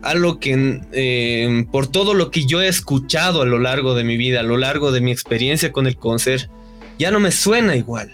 Algo 0.01 0.39
que 0.39 0.79
eh, 0.93 1.65
por 1.69 1.87
todo 1.87 2.13
lo 2.13 2.31
que 2.31 2.45
yo 2.45 2.61
he 2.61 2.69
escuchado 2.69 3.41
a 3.41 3.45
lo 3.45 3.59
largo 3.59 3.93
de 3.93 4.05
mi 4.05 4.15
vida, 4.15 4.39
a 4.39 4.43
lo 4.43 4.55
largo 4.55 4.93
de 4.93 5.01
mi 5.01 5.11
experiencia 5.11 5.73
con 5.73 5.85
el 5.85 5.97
concert, 5.97 6.49
ya 6.97 7.11
no 7.11 7.19
me 7.19 7.31
suena 7.33 7.75
igual 7.75 8.09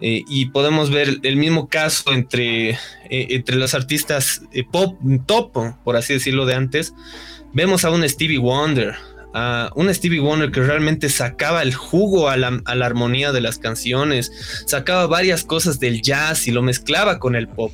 eh, 0.00 0.24
y 0.28 0.46
podemos 0.46 0.90
ver 0.90 1.18
el 1.22 1.36
mismo 1.36 1.68
caso 1.68 2.12
entre, 2.12 2.70
eh, 2.70 2.78
entre 3.10 3.56
los 3.56 3.74
artistas 3.74 4.42
eh, 4.52 4.64
pop 4.64 4.96
top, 5.26 5.74
por 5.82 5.96
así 5.96 6.14
decirlo, 6.14 6.46
de 6.46 6.54
antes. 6.54 6.94
Vemos 7.52 7.84
a 7.84 7.90
un 7.90 8.08
Stevie 8.08 8.38
Wonder, 8.38 8.94
a 9.34 9.72
un 9.74 9.92
Stevie 9.92 10.20
Wonder 10.20 10.52
que 10.52 10.60
realmente 10.60 11.08
sacaba 11.08 11.62
el 11.62 11.74
jugo 11.74 12.28
a 12.28 12.36
la, 12.36 12.60
a 12.64 12.74
la 12.76 12.86
armonía 12.86 13.32
de 13.32 13.40
las 13.40 13.58
canciones, 13.58 14.30
sacaba 14.66 15.06
varias 15.06 15.42
cosas 15.42 15.80
del 15.80 16.00
jazz 16.00 16.46
y 16.46 16.52
lo 16.52 16.62
mezclaba 16.62 17.18
con 17.18 17.34
el 17.34 17.48
pop. 17.48 17.72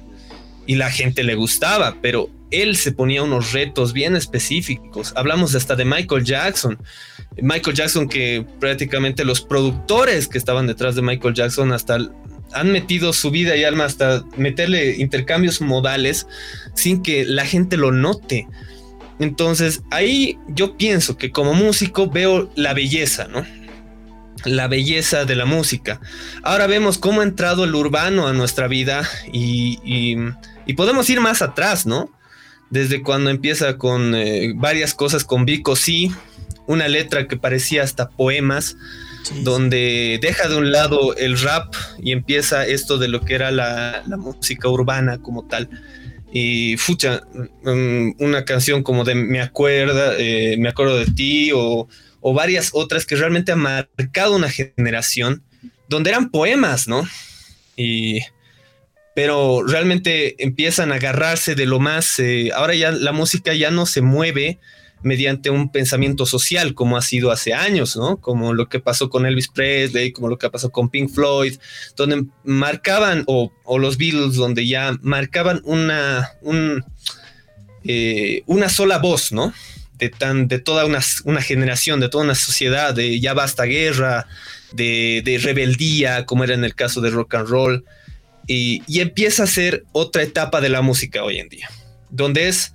Y 0.67 0.77
la 0.77 0.91
gente 0.91 1.25
le 1.25 1.35
gustaba, 1.35 1.97
pero 2.01 2.31
él 2.63 2.77
se 2.77 2.93
ponía 2.93 3.23
unos 3.23 3.53
retos 3.53 3.93
bien 3.93 4.17
específicos. 4.17 5.13
Hablamos 5.17 5.55
hasta 5.55 5.77
de 5.77 5.85
Michael 5.85 6.25
Jackson. 6.25 6.79
Michael 7.41 7.77
Jackson 7.77 8.09
que 8.09 8.47
prácticamente 8.61 9.25
los 9.25 9.41
productores 9.41 10.29
que 10.29 10.39
estaban 10.39 10.67
detrás 10.67 10.95
de 10.95 11.03
Michael 11.03 11.35
Jackson 11.35 11.73
hasta 11.73 11.99
han 12.53 12.71
metido 12.71 13.13
su 13.13 13.31
vida 13.31 13.57
y 13.57 13.65
alma 13.65 13.85
hasta 13.85 14.25
meterle 14.37 14.97
intercambios 14.97 15.61
modales 15.61 16.27
sin 16.75 17.03
que 17.03 17.25
la 17.25 17.45
gente 17.45 17.77
lo 17.77 17.91
note. 17.93 18.47
Entonces 19.19 19.83
ahí 19.91 20.39
yo 20.49 20.77
pienso 20.77 21.17
que 21.17 21.31
como 21.31 21.55
músico 21.55 22.09
veo 22.09 22.51
la 22.55 22.75
belleza, 22.75 23.27
¿no? 23.29 23.45
La 24.45 24.69
belleza 24.69 25.25
de 25.25 25.37
la 25.37 25.47
música. 25.47 26.01
Ahora 26.43 26.67
vemos 26.67 26.99
cómo 26.99 27.21
ha 27.21 27.25
entrado 27.25 27.65
el 27.65 27.75
urbano 27.75 28.27
a 28.27 28.33
nuestra 28.33 28.69
vida 28.69 29.09
y, 29.33 30.15
podemos 30.77 31.09
ir 31.11 31.21
más 31.21 31.43
atrás, 31.43 31.87
¿no? 31.87 32.11
Desde 32.71 33.03
cuando 33.03 33.31
empieza 33.31 33.77
con 33.79 34.15
eh, 34.15 34.53
varias 34.57 34.95
cosas 34.95 35.25
con 35.25 35.45
Vico, 35.45 35.77
sí, 35.77 36.11
una 36.67 36.89
letra 36.89 37.29
que 37.29 37.37
parecía 37.37 37.83
hasta 37.83 38.11
poemas, 38.11 38.77
donde 39.43 40.19
deja 40.21 40.49
de 40.49 40.57
un 40.57 40.71
lado 40.73 41.17
el 41.17 41.39
rap 41.39 41.75
y 42.03 42.13
empieza 42.13 42.67
esto 42.67 42.99
de 42.99 43.09
lo 43.09 43.23
que 43.23 43.35
era 43.35 43.51
la, 43.51 44.03
música 44.19 44.69
urbana 44.69 45.19
como 45.19 45.47
tal. 45.47 45.69
Y 46.33 46.77
fucha, 46.79 47.23
mm, 47.65 48.17
una 48.19 48.45
canción 48.45 48.83
como 48.83 49.05
de 49.05 49.15
Me 49.15 49.41
acuerda, 49.41 50.15
eh, 50.19 50.57
Me 50.59 50.69
acuerdo 50.69 50.99
de 50.99 51.07
ti 51.07 51.53
o, 51.53 51.89
o 52.21 52.35
varias 52.35 52.71
otras 52.73 53.07
que 53.07 53.17
realmente 53.17 53.53
han 53.53 53.61
marcado 53.61 54.35
una 54.35 54.51
generación 54.51 55.43
donde 55.89 56.11
eran 56.11 56.31
poemas, 56.31 56.89
¿no? 56.89 57.07
Y 57.77 58.21
pero 59.15 59.63
realmente 59.65 60.43
empiezan 60.43 60.91
a 60.91 60.97
agarrarse 60.97 61.55
de 61.55 61.67
lo 61.67 61.79
más, 61.79 62.19
eh, 62.19 62.51
ahora 62.55 62.75
ya 62.75 62.91
la 62.91 63.13
música 63.13 63.55
ya 63.55 63.71
no 63.71 63.87
se 63.87 64.01
mueve 64.01 64.59
mediante 65.03 65.51
un 65.51 65.71
pensamiento 65.71 66.27
social 66.27 66.75
como 66.75 66.97
ha 66.97 67.03
sido 67.03 67.31
hace 67.31 67.53
años, 67.53 67.95
¿no? 67.97 68.17
Como 68.17 68.55
lo 68.55 68.69
que 68.69 68.81
pasó 68.81 69.11
con 69.11 69.27
Elvis 69.27 69.49
Presley, 69.49 70.13
como 70.13 70.29
lo 70.29 70.39
que 70.39 70.51
pasó 70.51 70.71
con 70.71 70.89
Pink 70.89 71.11
Floyd, 71.11 71.57
donde 71.95 72.25
marcaban, 72.43 73.23
o, 73.27 73.53
los 73.79 73.99
Beatles, 73.99 74.35
donde 74.35 74.67
ya 74.67 74.97
marcaban 75.03 75.61
una, 75.65 76.33
eh, 77.85 78.43
una 78.47 78.69
sola 78.69 78.99
voz, 78.99 79.31
¿no? 79.31 79.53
De, 79.99 80.09
tan, 80.09 80.49
de 80.49 80.59
toda 80.59 80.87
una, 80.87 81.01
una, 81.25 81.43
generación, 81.43 82.01
de 82.01 82.09
toda 82.09 82.25
una 82.25 82.35
sociedad, 82.35 82.95
de 82.95 83.21
ya 83.21 83.35
basta 83.35 83.65
guerra, 83.65 84.27
de, 84.73 85.23
de 85.23 85.39
rebeldía, 85.39 86.25
como 86.25 86.45
era 86.45 86.55
en 86.55 86.65
el 86.65 86.75
caso 86.75 87.03
de 87.03 87.11
rock 87.11 87.35
and 87.35 87.49
roll 87.49 87.85
y, 88.47 88.83
empieza 89.01 89.45
a 89.45 89.47
ser 89.47 89.85
otra 89.93 90.23
etapa 90.23 90.61
de 90.61 90.69
la 90.69 90.83
música 90.83 91.23
hoy 91.25 91.39
en 91.39 91.49
día, 91.49 91.71
donde 92.11 92.49
es 92.49 92.73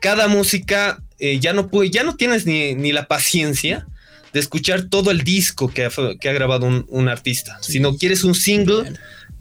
cada 0.00 0.28
música 0.28 1.02
eh, 1.18 1.38
ya 1.38 1.52
no 1.52 1.68
puede, 1.68 1.90
ya 1.90 2.02
no 2.02 2.16
tienes 2.16 2.46
ni, 2.46 2.92
la 2.92 3.06
paciencia 3.06 3.86
de 4.32 4.40
escuchar 4.40 4.88
todo 4.88 5.10
el 5.10 5.22
disco 5.22 5.68
que 5.68 5.84
ha, 5.84 5.90
que 6.18 6.28
ha 6.28 6.32
grabado 6.32 6.66
un, 6.66 7.08
artista, 7.08 7.58
sino 7.60 7.96
quieres 7.96 8.24
un 8.24 8.34
single 8.34 8.92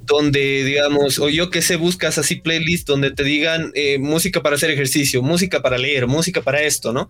donde, 0.01 0.63
digamos, 0.63 1.19
o 1.19 1.29
yo 1.29 1.51
que 1.51 1.61
sé, 1.61 1.75
buscas 1.75 2.17
así 2.17 2.35
playlists 2.35 2.85
donde 2.85 3.11
te 3.11 3.23
digan 3.23 3.71
eh, 3.75 3.99
música 3.99 4.41
para 4.41 4.55
hacer 4.55 4.71
ejercicio, 4.71 5.21
música 5.21 5.61
para 5.61 5.77
leer, 5.77 6.07
música 6.07 6.41
para 6.41 6.63
esto, 6.63 6.91
¿no? 6.91 7.09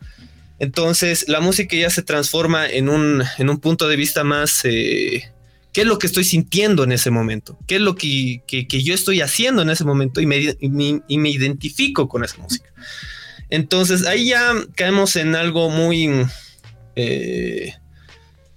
Entonces, 0.59 1.25
la 1.29 1.39
música 1.39 1.77
ya 1.77 1.89
se 1.89 2.03
transforma 2.03 2.69
en 2.69 2.89
un, 2.89 3.23
en 3.37 3.49
un 3.49 3.59
punto 3.59 3.87
de 3.87 3.95
vista 3.95 4.25
más, 4.25 4.65
eh, 4.65 5.31
qué 5.79 5.83
es 5.83 5.87
lo 5.87 5.97
que 5.97 6.07
estoy 6.07 6.25
sintiendo 6.25 6.83
en 6.83 6.91
ese 6.91 7.09
momento, 7.09 7.57
qué 7.65 7.75
es 7.75 7.81
lo 7.81 7.95
que, 7.95 8.41
yo 8.67 8.93
estoy 8.93 9.21
haciendo 9.21 9.61
en 9.61 9.69
ese 9.69 9.85
momento 9.85 10.19
y 10.19 10.25
me, 10.25 10.57
y 10.59 11.17
me, 11.17 11.29
identifico 11.29 12.09
con 12.09 12.25
esa 12.25 12.35
música. 12.37 12.69
Entonces 13.49 14.05
ahí 14.05 14.27
ya 14.27 14.55
caemos 14.75 15.15
en 15.15 15.37
algo 15.37 15.69
muy, 15.69 16.25
eh, 16.97 17.75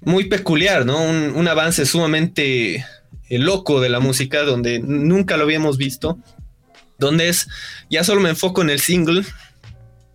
muy 0.00 0.24
peculiar, 0.24 0.84
¿no? 0.84 1.00
Un, 1.00 1.46
avance 1.46 1.86
sumamente 1.86 2.84
eh, 3.28 3.38
loco 3.38 3.80
de 3.80 3.88
la 3.88 4.00
música 4.00 4.42
donde 4.42 4.80
nunca 4.80 5.36
lo 5.36 5.44
habíamos 5.44 5.78
visto, 5.78 6.18
donde 6.98 7.28
es, 7.28 7.46
ya 7.88 8.02
solo 8.02 8.20
me 8.20 8.30
enfoco 8.30 8.62
en 8.62 8.70
el 8.70 8.80
single, 8.80 9.24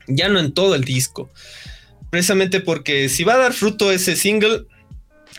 ya 0.08 0.28
no 0.28 0.42
en 0.42 0.52
todo 0.52 0.76
el 0.76 0.84
disco, 0.84 1.32
precisamente 2.10 2.60
porque 2.60 3.08
si 3.08 3.24
va 3.24 3.36
a 3.36 3.38
dar 3.38 3.54
fruto 3.54 3.94
ese 3.94 4.18
single, 4.18 4.66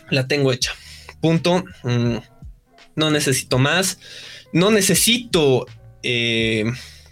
la 0.09 0.27
tengo 0.27 0.51
hecha 0.51 0.73
punto. 1.19 1.63
Mm, 1.83 2.17
no 2.95 3.11
necesito 3.11 3.57
más. 3.57 3.99
No 4.51 4.71
necesito, 4.71 5.65
eh, 6.03 6.65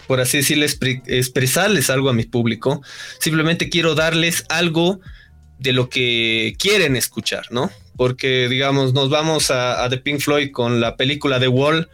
por 0.08 0.20
así 0.20 0.38
decirlo, 0.38 0.66
expresarles 0.66 1.89
algo 1.89 2.10
a 2.10 2.14
mi 2.14 2.24
público. 2.24 2.82
Simplemente 3.20 3.70
quiero 3.70 3.95
darles 3.95 4.45
algo 4.49 4.99
de 5.60 5.74
lo 5.74 5.89
que 5.89 6.55
quieren 6.60 6.95
escuchar, 6.95 7.45
¿no? 7.51 7.72
Porque, 7.95 8.47
digamos, 8.47 8.93
nos 8.93 9.10
vamos 9.10 9.49
a, 9.49 9.88
The 9.89 9.97
Pink 9.97 10.20
Floyd 10.20 10.51
con 10.51 10.80
la 10.80 10.95
película 10.97 11.39
The 11.39 11.47
Wall. 11.47 11.89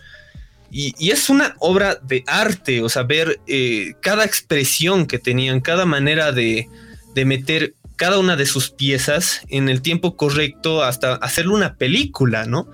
Y, 0.72 1.12
es 1.12 1.30
una 1.30 1.56
obra 1.60 2.00
de 2.02 2.24
arte, 2.26 2.82
o 2.82 2.90
sea, 2.90 3.04
ver 3.04 3.40
eh, 3.48 3.94
cada 4.02 4.26
expresión 4.26 5.06
que 5.06 5.20
tenían, 5.20 5.62
cada 5.62 5.86
manera 5.86 6.32
de, 6.32 6.68
de 7.14 7.26
meter 7.26 7.76
cada 7.96 8.20
una 8.20 8.36
de 8.36 8.46
sus 8.46 8.70
piezas 8.70 9.42
en 9.50 9.70
el 9.70 9.82
tiempo 9.82 10.16
correcto 10.16 10.84
hasta 10.84 11.16
hacerle 11.16 11.54
una 11.54 11.76
película, 11.76 12.46
¿no? 12.46 12.68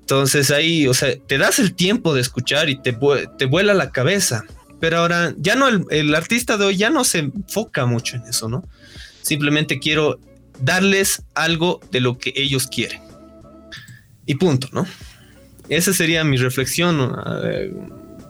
Entonces 0.00 0.50
ahí, 0.50 0.88
o 0.88 0.94
sea, 0.94 1.16
te 1.26 1.38
das 1.38 1.58
el 1.58 1.74
tiempo 1.74 2.14
de 2.14 2.20
escuchar 2.20 2.68
y 2.68 2.80
te, 2.80 2.96
te 3.38 3.44
vuela 3.44 3.74
la 3.74 3.92
cabeza. 3.92 4.44
Pero 4.80 4.98
ahora 4.98 5.34
ya 5.36 5.54
no, 5.54 5.68
el, 5.68 6.14
artista 6.14 6.56
de 6.56 6.64
hoy 6.64 6.76
ya 6.76 6.90
no 6.90 7.04
se 7.04 7.18
enfoca 7.18 7.86
mucho 7.86 8.16
en 8.16 8.22
eso, 8.22 8.48
¿no? 8.48 8.66
Simplemente 9.22 9.78
quiero 9.78 10.18
darles 10.58 11.22
algo 11.34 11.80
de 11.92 12.00
lo 12.00 12.18
que 12.18 12.32
ellos 12.34 12.66
quieren. 12.66 13.00
Y 14.26 14.36
punto, 14.36 14.68
¿no? 14.72 14.86
Esa 15.68 15.92
sería 15.92 16.24
mi 16.24 16.38
reflexión, 16.38 17.14
eh, 17.44 17.72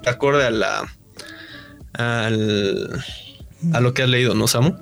acorde 0.07 0.45
a 0.45 0.51
la. 0.51 0.93
A 1.95 2.31
lo 3.81 3.95
que 3.95 4.03
has 4.03 4.09
leído, 4.09 4.35
¿no, 4.35 4.49
Samu? 4.49 4.77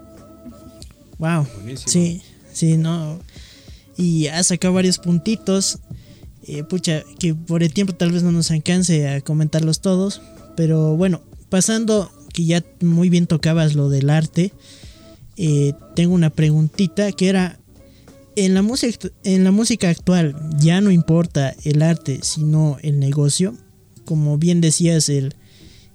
Wow. 1.18 1.46
Sí, 1.86 2.22
sí, 2.52 2.76
no. 2.76 3.18
Y 3.96 4.28
ha 4.28 4.42
sacado 4.44 4.74
varios 4.74 4.98
puntitos. 4.98 5.80
Eh, 6.44 6.62
pucha, 6.64 7.02
que 7.18 7.34
por 7.34 7.62
el 7.62 7.72
tiempo 7.72 7.94
tal 7.94 8.12
vez 8.12 8.22
no 8.22 8.32
nos 8.32 8.50
alcance 8.50 9.08
a 9.08 9.20
comentarlos 9.20 9.80
todos. 9.80 10.22
Pero 10.56 10.96
bueno, 10.96 11.22
pasando, 11.48 12.10
que 12.32 12.44
ya 12.44 12.64
muy 12.80 13.10
bien 13.10 13.26
tocabas 13.26 13.74
lo 13.74 13.90
del 13.90 14.10
arte. 14.10 14.52
Eh, 15.36 15.72
tengo 15.94 16.14
una 16.14 16.30
preguntita 16.30 17.12
que 17.12 17.28
era. 17.28 17.58
En 18.36 18.54
la, 18.54 18.62
música, 18.62 19.08
en 19.24 19.42
la 19.42 19.50
música 19.50 19.88
actual 19.88 20.36
ya 20.60 20.80
no 20.80 20.92
importa 20.92 21.56
el 21.64 21.82
arte, 21.82 22.20
sino 22.22 22.78
el 22.82 23.00
negocio. 23.00 23.56
Como 24.04 24.38
bien 24.38 24.60
decías, 24.60 25.08
el, 25.08 25.34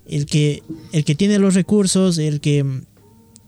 el, 0.06 0.26
que, 0.26 0.62
el 0.92 1.06
que 1.06 1.16
tiene 1.16 1.40
los 1.40 1.54
recursos, 1.54 2.18
el 2.18 2.42
que 2.42 2.84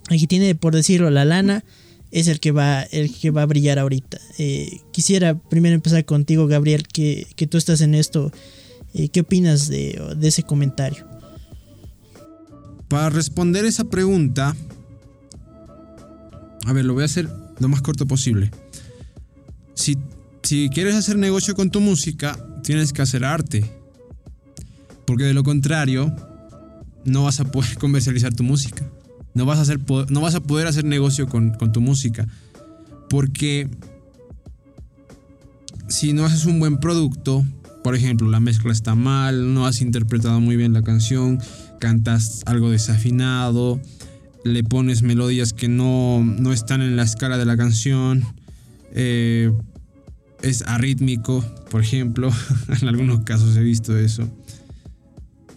Aquí 0.10 0.28
tiene, 0.28 0.56
por 0.56 0.76
decirlo, 0.76 1.10
la 1.10 1.26
lana 1.26 1.64
es 2.12 2.28
el 2.28 2.39
que 2.39 2.51
va, 2.51 2.82
el 2.84 3.14
que 3.14 3.32
va 3.32 3.41
a 3.41 3.45
brillar 3.45 3.80
ahorita. 3.80 4.20
Eh, 4.38 4.80
quisiera 4.91 5.38
primero 5.38 5.76
empezar 5.76 6.06
contigo, 6.06 6.47
Gabriel, 6.47 6.88
que, 6.88 7.28
tú 7.49 7.58
estás 7.58 7.82
en 7.82 7.95
esto. 7.95 8.32
Eh, 8.93 9.10
¿Qué 9.10 9.22
opinas 9.22 9.68
de, 9.68 10.16
ese 10.22 10.43
comentario? 10.43 11.06
Para 12.88 13.10
responder 13.10 13.66
esa 13.66 13.84
pregunta, 13.86 14.56
a 16.66 16.74
ver, 16.74 16.86
lo 16.86 16.93
voy 16.93 17.03
a 17.03 17.08
hacer 17.08 17.28
lo 17.60 17.68
más 17.68 17.82
corto 17.82 18.06
posible. 18.06 18.51
Si, 19.74 19.97
si 20.43 20.70
quieres 20.70 20.95
hacer 20.95 21.18
negocio 21.18 21.56
con 21.56 21.72
tu 21.72 21.82
música, 21.82 22.39
tienes 22.64 22.93
que 22.93 23.01
hacer 23.01 23.26
arte. 23.26 23.70
Porque 25.06 25.26
de 25.26 25.34
lo 25.34 25.43
contrario, 25.43 26.16
no 27.03 27.24
vas 27.24 27.39
a 27.39 27.45
poder 27.51 27.78
comercializar 27.80 28.34
tu 28.34 28.43
música. 28.43 28.89
No 29.36 29.45
vas 29.45 29.59
a, 29.59 29.63
hacer, 29.63 29.79
no 30.09 30.21
vas 30.21 30.33
a 30.33 30.39
poder 30.39 30.65
hacer 30.65 30.86
negocio 30.86 31.27
con, 31.27 31.51
tu 31.73 31.81
música. 31.81 32.25
Porque 33.09 33.69
si 35.89 36.13
no 36.13 36.25
haces 36.25 36.45
un 36.45 36.59
buen 36.59 36.77
producto, 36.77 37.45
por 37.83 37.95
ejemplo, 37.95 38.29
la 38.29 38.39
mezcla 38.39 38.71
está 38.71 38.95
mal, 38.95 39.53
no 39.53 39.67
has 39.67 39.81
interpretado 39.81 40.39
muy 40.39 40.55
bien 40.55 40.71
la 40.71 40.81
canción, 40.81 41.39
cantas 41.79 42.43
algo 42.45 42.71
desafinado, 42.71 43.81
le 44.45 44.63
pones 44.63 45.01
melodías 45.01 45.51
que 45.51 45.67
no, 45.67 46.23
están 46.53 46.81
en 46.81 46.95
la 46.95 47.03
escala 47.03 47.38
de 47.38 47.45
la 47.45 47.57
canción, 47.57 48.23
eh, 48.93 49.51
es 50.41 50.61
arrítmico, 50.61 51.43
por 51.69 51.81
ejemplo, 51.81 52.31
en 52.81 52.88
algunos 52.88 53.25
casos 53.25 53.57
he 53.57 53.63
visto 53.63 53.97
eso. 53.97 54.29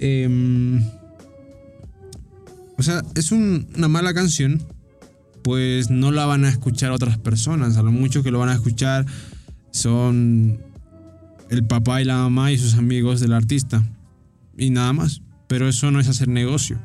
Eh, 0.01 0.81
o 2.79 2.83
sea, 2.83 3.03
es 3.17 3.33
una 3.33 3.89
mala 3.89 4.15
canción, 4.15 4.63
pues 5.43 5.91
no 5.91 6.13
la 6.13 6.27
van 6.27 6.45
a 6.45 6.49
escuchar 6.49 6.93
otras 6.93 7.19
personas. 7.19 7.77
A 7.77 7.83
lo 7.83 7.91
mucho 7.91 8.23
que 8.23 8.31
lo 8.31 8.39
van 8.39 8.51
a 8.51 8.55
escuchar 8.55 9.05
son 9.73 10.61
el 11.51 11.65
papá 11.65 12.01
y 12.01 12.05
la 12.05 12.19
mamá 12.19 12.53
y 12.53 12.59
sus 12.59 12.75
amigos 12.75 13.19
del 13.19 13.33
artista. 13.33 13.85
Y 14.57 14.71
nada 14.71 14.93
más. 14.93 15.23
Pero 15.49 15.69
eso 15.69 15.91
no 15.91 15.99
es 15.99 16.09
hacer 16.09 16.29
negocio. 16.29 16.79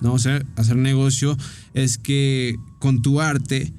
No, 0.00 0.14
o 0.14 0.18
sea, 0.18 0.42
hacer 0.56 0.76
negocio 0.76 1.36
es 1.72 1.98
que 1.98 2.56
con 2.80 3.00
tu 3.00 3.20
arte 3.20 3.72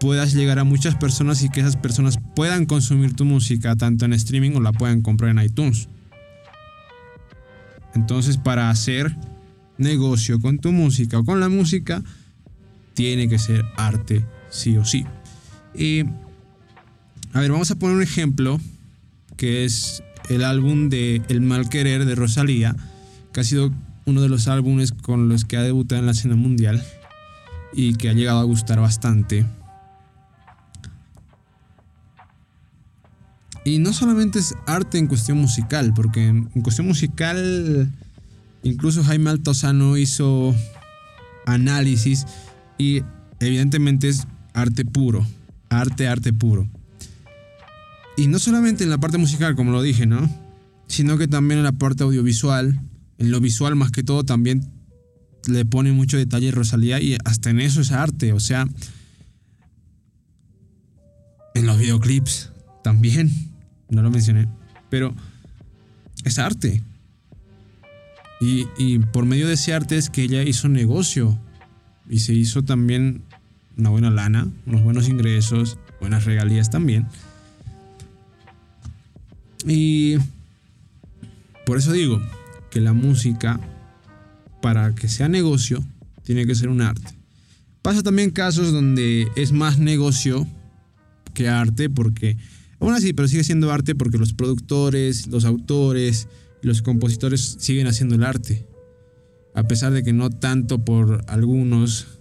puedas 0.00 0.34
llegar 0.34 0.58
a 0.58 0.64
muchas 0.64 0.96
personas 0.96 1.42
y 1.42 1.48
que 1.48 1.60
esas 1.60 1.76
personas 1.76 2.18
puedan 2.36 2.66
consumir 2.66 3.16
tu 3.16 3.24
música 3.24 3.74
tanto 3.74 4.04
en 4.04 4.12
streaming 4.12 4.50
o 4.56 4.60
la 4.60 4.72
puedan 4.72 5.00
comprar 5.00 5.30
en 5.30 5.42
iTunes. 5.42 5.88
Entonces, 7.94 8.36
para 8.36 8.68
hacer 8.68 9.16
negocio 9.78 10.40
con 10.40 10.58
tu 10.58 10.72
música 10.72 11.18
o 11.18 11.24
con 11.24 11.40
la 11.40 11.48
música, 11.48 12.02
tiene 12.94 13.28
que 13.28 13.38
ser 13.38 13.64
arte 13.76 14.24
sí 14.50 14.76
o 14.76 14.84
sí. 14.84 15.04
Y, 15.74 16.02
a 17.32 17.40
ver, 17.40 17.50
vamos 17.50 17.70
a 17.70 17.74
poner 17.76 17.96
un 17.96 18.02
ejemplo 18.02 18.60
que 19.36 19.64
es 19.64 20.02
el 20.28 20.44
álbum 20.44 20.88
de 20.88 21.22
El 21.28 21.40
Mal 21.40 21.68
Querer 21.68 22.04
de 22.04 22.14
Rosalía, 22.14 22.76
que 23.32 23.40
ha 23.40 23.44
sido 23.44 23.72
uno 24.06 24.20
de 24.20 24.28
los 24.28 24.48
álbumes 24.48 24.92
con 24.92 25.28
los 25.28 25.44
que 25.44 25.56
ha 25.56 25.62
debutado 25.62 26.00
en 26.00 26.06
la 26.06 26.12
escena 26.12 26.36
mundial 26.36 26.82
y 27.72 27.94
que 27.94 28.08
ha 28.08 28.12
llegado 28.12 28.38
a 28.38 28.44
gustar 28.44 28.80
bastante. 28.80 29.44
Y 33.64 33.78
no 33.78 33.92
solamente 33.94 34.38
es 34.38 34.54
arte 34.66 34.98
en 34.98 35.06
cuestión 35.06 35.38
musical, 35.38 35.92
porque 35.94 36.26
en, 36.26 36.44
cuestión 36.62 36.86
musical 36.86 37.90
incluso 38.64 39.04
Jaime 39.04 39.30
Altozano 39.30 39.96
hizo 39.96 40.54
análisis 41.46 42.26
y 42.78 43.02
evidentemente 43.38 44.08
es 44.08 44.26
arte 44.52 44.84
puro, 44.84 45.24
arte, 45.68 46.08
arte 46.08 46.32
puro. 46.32 46.68
Y 48.16 48.26
no 48.26 48.38
solamente 48.38 48.84
en 48.84 48.90
la 48.90 48.98
parte 48.98 49.18
musical, 49.18 49.54
como 49.54 49.72
lo 49.72 49.82
dije, 49.82 50.06
¿no? 50.06 50.28
Sino 50.86 51.18
que 51.18 51.28
también 51.28 51.58
en 51.58 51.64
la 51.64 51.72
parte 51.72 52.04
audiovisual, 52.04 52.80
en 53.18 53.30
lo 53.30 53.40
visual 53.40 53.76
más 53.76 53.90
que 53.90 54.02
todo, 54.02 54.24
también 54.24 54.68
le 55.46 55.64
pone 55.64 55.92
mucho 55.92 56.16
detalle 56.16 56.50
Rosalía 56.50 57.00
y 57.00 57.16
hasta 57.24 57.50
en 57.50 57.60
eso 57.60 57.80
es 57.80 57.92
arte, 57.92 58.32
o 58.32 58.40
sea, 58.40 58.66
en 61.54 61.66
los 61.66 61.78
videoclips 61.78 62.50
también, 62.82 63.30
no 63.90 64.02
lo 64.02 64.10
mencioné, 64.10 64.48
pero 64.90 65.14
es 66.24 66.38
arte. 66.38 66.82
Y, 68.46 68.98
por 68.98 69.24
medio 69.24 69.48
de 69.48 69.54
ese 69.54 69.72
arte 69.72 69.96
es 69.96 70.10
que 70.10 70.22
ella 70.22 70.42
hizo 70.42 70.68
negocio 70.68 71.38
y 72.10 72.18
se 72.18 72.34
hizo 72.34 72.62
también 72.62 73.22
una 73.78 73.88
buena 73.88 74.10
lana, 74.10 74.46
unos 74.66 74.82
buenos 74.82 75.08
ingresos, 75.08 75.78
buenas 75.98 76.26
regalías 76.26 76.68
también. 76.68 77.06
Y 79.66 80.16
por 81.64 81.78
eso 81.78 81.92
digo 81.92 82.20
que 82.70 82.82
la 82.82 82.92
música, 82.92 83.58
para 84.60 84.94
que 84.94 85.08
sea 85.08 85.28
negocio, 85.28 85.82
tiene 86.22 86.44
que 86.44 86.54
ser 86.54 86.68
un 86.68 86.82
arte. 86.82 87.16
Pasa 87.80 88.02
también 88.02 88.30
casos 88.30 88.72
donde 88.72 89.26
es 89.36 89.52
más 89.52 89.78
negocio 89.78 90.46
que 91.32 91.48
arte, 91.48 91.88
porque, 91.88 92.36
aún 92.78 92.92
así, 92.92 93.14
pero 93.14 93.26
sigue 93.26 93.42
siendo 93.44 93.72
arte 93.72 93.94
porque 93.94 94.18
los 94.18 94.34
productores, 94.34 95.28
los 95.28 95.46
autores 95.46 96.28
los 96.64 96.82
compositores 96.82 97.56
siguen 97.58 97.86
haciendo 97.86 98.14
el 98.14 98.24
arte. 98.24 98.66
A 99.54 99.64
pesar 99.64 99.92
de 99.92 100.02
que 100.02 100.12
no 100.12 100.30
tanto 100.30 100.84
por 100.84 101.24
algunos, 101.28 102.20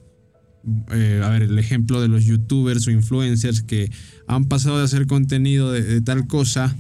eh, 0.91 1.21
a 1.23 1.29
ver, 1.29 1.43
el 1.43 1.57
ejemplo 1.57 2.01
de 2.01 2.07
los 2.07 2.25
youtubers 2.25 2.87
o 2.87 2.91
influencers 2.91 3.63
que 3.63 3.91
han 4.27 4.45
pasado 4.45 4.77
de 4.77 4.83
hacer 4.83 5.07
contenido 5.07 5.71
de, 5.71 6.01
tal 6.01 6.27
cosa 6.27 6.75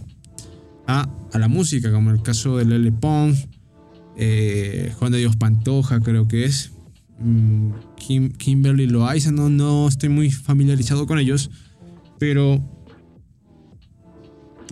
a, 0.85 1.09
a, 1.31 1.39
la 1.39 1.47
música, 1.47 1.91
como 1.91 2.11
el 2.11 2.21
caso 2.21 2.57
de 2.57 2.65
Lele 2.65 2.91
Pons, 2.91 3.47
eh, 4.15 4.93
Juan 4.99 5.11
de 5.11 5.17
Dios 5.19 5.35
Pantoja, 5.37 5.99
creo 5.99 6.27
que 6.27 6.45
es. 6.45 6.71
Mm, 7.19 7.71
Kim, 7.97 8.31
Kimberly 8.31 8.87
Loaiza, 8.87 9.31
no, 9.31 9.49
no 9.49 9.87
estoy 9.87 10.09
muy 10.09 10.29
familiarizado 10.29 11.07
con 11.07 11.19
ellos, 11.19 11.49
pero, 12.19 12.63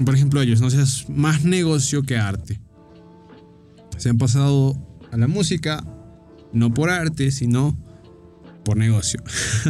por 0.04 0.14
ejemplo, 0.14 0.42
ellos, 0.42 0.62
no 0.62 0.70
seas 0.70 1.10
más 1.10 1.44
negocio 1.44 2.04
que 2.04 2.18
arte. 2.18 2.60
Se 4.02 4.10
han 4.10 4.18
pasado 4.18 4.76
a 5.12 5.18
la 5.18 5.28
música, 5.28 5.86
no 6.54 6.74
por 6.74 6.90
arte, 6.90 7.30
sino 7.30 7.78
por 8.66 8.76
negocio. 8.76 9.22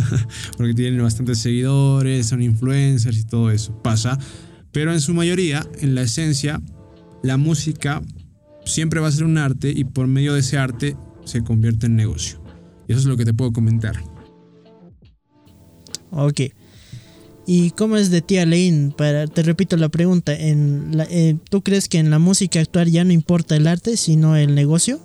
Porque 0.57 0.73
tienen 0.73 1.03
bastantes 1.03 1.39
seguidores, 1.39 2.27
son 2.27 2.41
influencers 2.41 3.17
y 3.17 3.25
todo 3.25 3.51
eso. 3.51 3.75
Pasa. 3.83 4.17
Pero 4.71 4.93
en 4.93 5.01
su 5.01 5.13
mayoría, 5.13 5.67
en 5.81 5.95
la 5.95 6.03
esencia, 6.03 6.61
la 7.23 7.35
música 7.35 8.01
siempre 8.63 9.01
va 9.01 9.09
a 9.09 9.11
ser 9.11 9.25
un 9.25 9.37
arte 9.37 9.69
y 9.69 9.83
por 9.83 10.07
medio 10.07 10.33
de 10.33 10.39
ese 10.39 10.57
arte 10.57 10.95
se 11.25 11.43
convierte 11.43 11.87
en 11.87 11.97
negocio. 11.97 12.41
Y 12.87 12.93
eso 12.93 13.01
es 13.01 13.07
lo 13.07 13.17
que 13.17 13.25
te 13.25 13.33
puedo 13.33 13.51
comentar. 13.51 14.01
Ok. 16.11 16.39
¿Y 17.53 17.71
cómo 17.71 17.97
es 17.97 18.09
de 18.11 18.21
ti, 18.21 18.37
Alain? 18.37 18.93
Para, 18.93 19.27
te 19.27 19.43
repito 19.43 19.75
la 19.75 19.89
pregunta. 19.89 20.33
En 20.33 20.95
eh, 21.09 21.35
¿Tú 21.49 21.61
crees 21.61 21.89
que 21.89 21.97
en 21.97 22.09
la 22.09 22.17
música 22.17 22.61
actual 22.61 22.89
ya 22.89 23.03
no 23.03 23.11
importa 23.11 23.57
el 23.57 23.67
arte, 23.67 23.97
sino 23.97 24.37
el 24.37 24.55
negocio? 24.55 25.01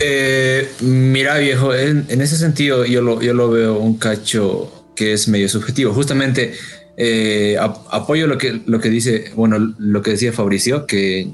Eh, 0.00 0.68
mira, 0.82 1.38
viejo, 1.38 1.74
en, 1.74 2.04
ese 2.10 2.36
sentido 2.36 2.84
yo 2.84 3.00
lo, 3.00 3.22
yo 3.22 3.32
lo 3.32 3.48
veo 3.48 3.78
un 3.78 3.96
cacho 3.96 4.90
que 4.94 5.14
es 5.14 5.28
medio 5.28 5.48
subjetivo. 5.48 5.94
Justamente 5.94 6.52
eh, 6.98 7.56
apoyo 7.58 8.26
lo 8.26 8.36
que, 8.36 8.60
lo 8.66 8.78
que 8.78 8.90
dice, 8.90 9.32
bueno, 9.34 9.74
lo 9.78 10.02
que 10.02 10.10
decía 10.10 10.34
Fabricio, 10.34 10.84
que 10.84 11.32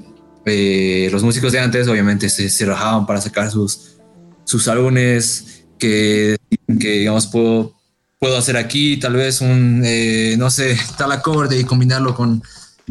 los 1.10 1.24
músicos 1.24 1.50
de 1.50 1.58
antes 1.58 1.88
obviamente 1.88 2.28
se, 2.28 2.48
se 2.48 2.64
rajaban 2.64 3.06
para 3.06 3.20
sacar 3.20 3.50
sus, 3.50 3.96
sus 4.44 4.68
álbumes 4.68 5.64
que, 5.80 6.36
que 6.78 6.90
digamos, 6.92 7.26
puedo 7.26 7.81
puedo 8.22 8.38
hacer 8.38 8.56
aquí 8.56 8.98
tal 8.98 9.14
vez 9.14 9.40
un, 9.40 9.82
eh, 9.84 10.36
no 10.38 10.48
sé, 10.48 10.78
tal 10.96 11.10
acorde 11.10 11.58
y 11.58 11.64
combinarlo 11.64 12.14
con, 12.14 12.40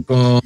con, 0.05 0.41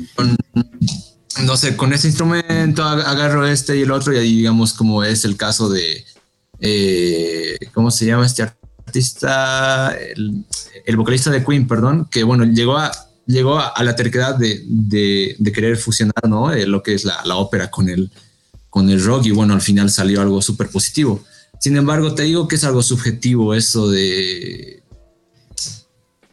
no 1.42 1.58
sé, 1.58 1.76
con 1.76 1.92
ese 1.92 2.10
instrumento, 2.10 2.84
agarro 2.84 3.48
este 3.48 3.76
y 3.78 3.82
el 3.82 3.90
otro 3.90 4.14
y 4.14 4.20
ahí 4.20 4.36
digamos 4.36 4.74
como 4.74 5.04
es 5.04 5.26
el 5.26 5.38
caso 5.38 5.70
de, 5.70 6.06
eh, 6.60 7.58
¿cómo 7.74 7.90
se 7.90 8.06
llama 8.06 8.28
este 8.28 8.44
artista? 8.44 9.92
El, 10.86 10.96
vocalista 10.96 11.32
de 11.32 11.44
Queen, 11.44 11.68
perdón, 11.68 12.08
que 12.12 12.24
bueno, 12.24 12.44
llegó 12.46 12.78
a, 12.78 12.92
llegó 13.26 13.58
a, 13.58 13.84
la 13.84 13.96
terquedad 13.96 14.36
de, 14.36 14.62
de, 14.68 15.52
querer 15.52 15.78
fusionar, 15.78 16.30
¿no? 16.30 16.54
Eh, 16.54 16.68
lo 16.68 16.84
que 16.84 16.94
es 16.94 17.06
la, 17.06 17.26
la, 17.26 17.38
ópera 17.38 17.72
con 17.72 17.90
el, 17.90 18.12
con 18.70 18.88
el 18.92 19.04
rock 19.04 19.26
y 19.26 19.32
bueno, 19.32 19.56
al 19.56 19.62
final 19.62 19.90
salió 19.90 20.22
algo 20.22 20.44
súper 20.44 20.70
positivo. 20.70 21.26
Sin 21.60 21.78
embargo, 21.78 22.14
te 22.14 22.24
digo 22.24 22.48
que 22.48 22.56
es 22.56 22.64
algo 22.64 22.84
subjetivo 22.84 23.54
eso 23.54 23.90
de, 23.90 24.84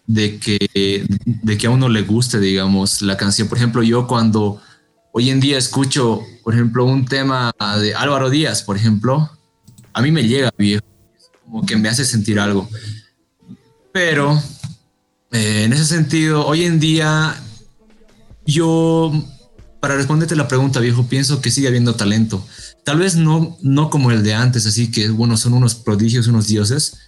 de, 0.06 0.38
que, 0.38 1.06
de 1.24 1.58
que 1.58 1.66
a 1.66 1.70
uno 1.70 1.88
le 1.88 2.02
guste, 2.02 2.38
digamos, 2.38 3.02
la 3.02 3.16
canción. 3.16 3.48
Por 3.48 3.58
ejemplo, 3.58 3.82
yo 3.82 4.06
cuando 4.06 4.60
hoy 5.12 5.30
en 5.30 5.40
día 5.40 5.58
escucho, 5.58 6.22
por 6.42 6.54
ejemplo, 6.54 6.84
un 6.84 7.06
tema 7.06 7.52
de 7.80 7.94
Álvaro 7.94 8.30
Díaz, 8.30 8.62
por 8.62 8.76
ejemplo, 8.76 9.30
a 9.92 10.02
mí 10.02 10.10
me 10.10 10.26
llega, 10.26 10.52
viejo, 10.56 10.84
como 11.44 11.64
que 11.64 11.76
me 11.76 11.88
hace 11.88 12.04
sentir 12.04 12.40
algo. 12.40 12.68
Pero 13.92 14.40
eh, 15.30 15.64
en 15.64 15.72
ese 15.72 15.84
sentido, 15.84 16.46
hoy 16.46 16.64
en 16.64 16.80
día, 16.80 17.34
yo, 18.46 19.12
para 19.80 19.96
responderte 19.96 20.36
la 20.36 20.48
pregunta, 20.48 20.80
viejo, 20.80 21.06
pienso 21.06 21.40
que 21.40 21.50
sigue 21.50 21.68
habiendo 21.68 21.94
talento. 21.94 22.44
Tal 22.84 22.98
vez 22.98 23.16
no, 23.16 23.56
no 23.62 23.90
como 23.90 24.10
el 24.10 24.22
de 24.22 24.34
antes, 24.34 24.66
así 24.66 24.90
que, 24.90 25.08
bueno, 25.08 25.36
son 25.36 25.54
unos 25.54 25.74
prodigios, 25.74 26.26
unos 26.26 26.48
dioses, 26.48 26.98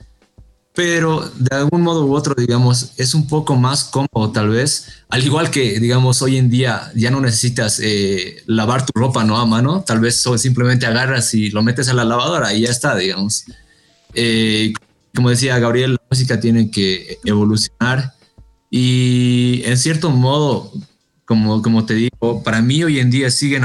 pero 0.74 1.30
de 1.36 1.56
algún 1.56 1.82
modo 1.82 2.04
u 2.04 2.14
otro, 2.14 2.34
digamos, 2.34 2.90
es 2.96 3.14
un 3.14 3.28
poco 3.28 3.54
más 3.54 3.84
cómodo 3.84 4.32
tal 4.32 4.48
vez, 4.48 4.88
al 5.08 5.24
igual 5.24 5.50
que, 5.50 5.78
digamos, 5.78 6.20
hoy 6.20 6.36
en 6.36 6.50
día 6.50 6.90
ya 6.96 7.12
no 7.12 7.20
necesitas 7.20 7.78
eh, 7.80 8.42
lavar 8.46 8.84
tu 8.84 8.92
ropa, 8.98 9.22
¿no? 9.22 9.38
A 9.38 9.46
mano, 9.46 9.84
tal 9.86 10.00
vez 10.00 10.24
simplemente 10.36 10.86
agarras 10.86 11.32
y 11.34 11.50
lo 11.50 11.62
metes 11.62 11.88
a 11.88 11.94
la 11.94 12.04
lavadora 12.04 12.52
y 12.52 12.62
ya 12.62 12.70
está, 12.70 12.96
digamos. 12.96 13.44
Eh, 14.14 14.72
como 15.14 15.30
decía 15.30 15.60
Gabriel, 15.60 15.92
la 15.92 16.02
música 16.10 16.40
tiene 16.40 16.70
que 16.72 17.18
evolucionar 17.24 18.14
y 18.68 19.62
en 19.64 19.78
cierto 19.78 20.10
modo 20.10 20.72
como, 21.24 21.62
como 21.62 21.86
te 21.86 21.94
digo, 21.94 22.42
para 22.42 22.60
mí 22.60 22.82
hoy 22.84 22.98
en 22.98 23.10
día 23.10 23.30
siguen, 23.30 23.62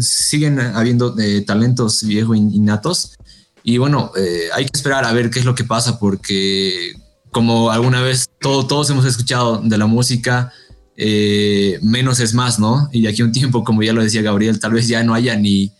siguen 0.00 0.58
habiendo 0.58 1.16
eh, 1.18 1.42
talentos 1.42 2.04
viejos 2.04 2.36
innatos. 2.36 3.16
Y 3.62 3.78
bueno, 3.78 4.12
eh, 4.16 4.48
hay 4.54 4.64
que 4.64 4.70
esperar 4.74 5.04
a 5.04 5.12
ver 5.12 5.30
qué 5.30 5.38
es 5.38 5.44
lo 5.44 5.54
que 5.54 5.64
pasa, 5.64 5.98
porque 5.98 6.92
como 7.30 7.70
alguna 7.70 8.00
vez 8.00 8.28
todo, 8.40 8.66
todos 8.66 8.90
hemos 8.90 9.04
escuchado 9.04 9.58
de 9.58 9.78
la 9.78 9.86
música, 9.86 10.52
eh, 10.96 11.78
menos 11.82 12.20
es 12.20 12.34
más, 12.34 12.58
¿no? 12.58 12.88
Y 12.92 13.06
aquí 13.06 13.22
un 13.22 13.32
tiempo, 13.32 13.62
como 13.62 13.82
ya 13.82 13.92
lo 13.92 14.02
decía 14.02 14.22
Gabriel, 14.22 14.58
tal 14.58 14.72
vez 14.72 14.88
ya 14.88 15.02
no 15.04 15.14
haya 15.14 15.36
ni 15.36 15.72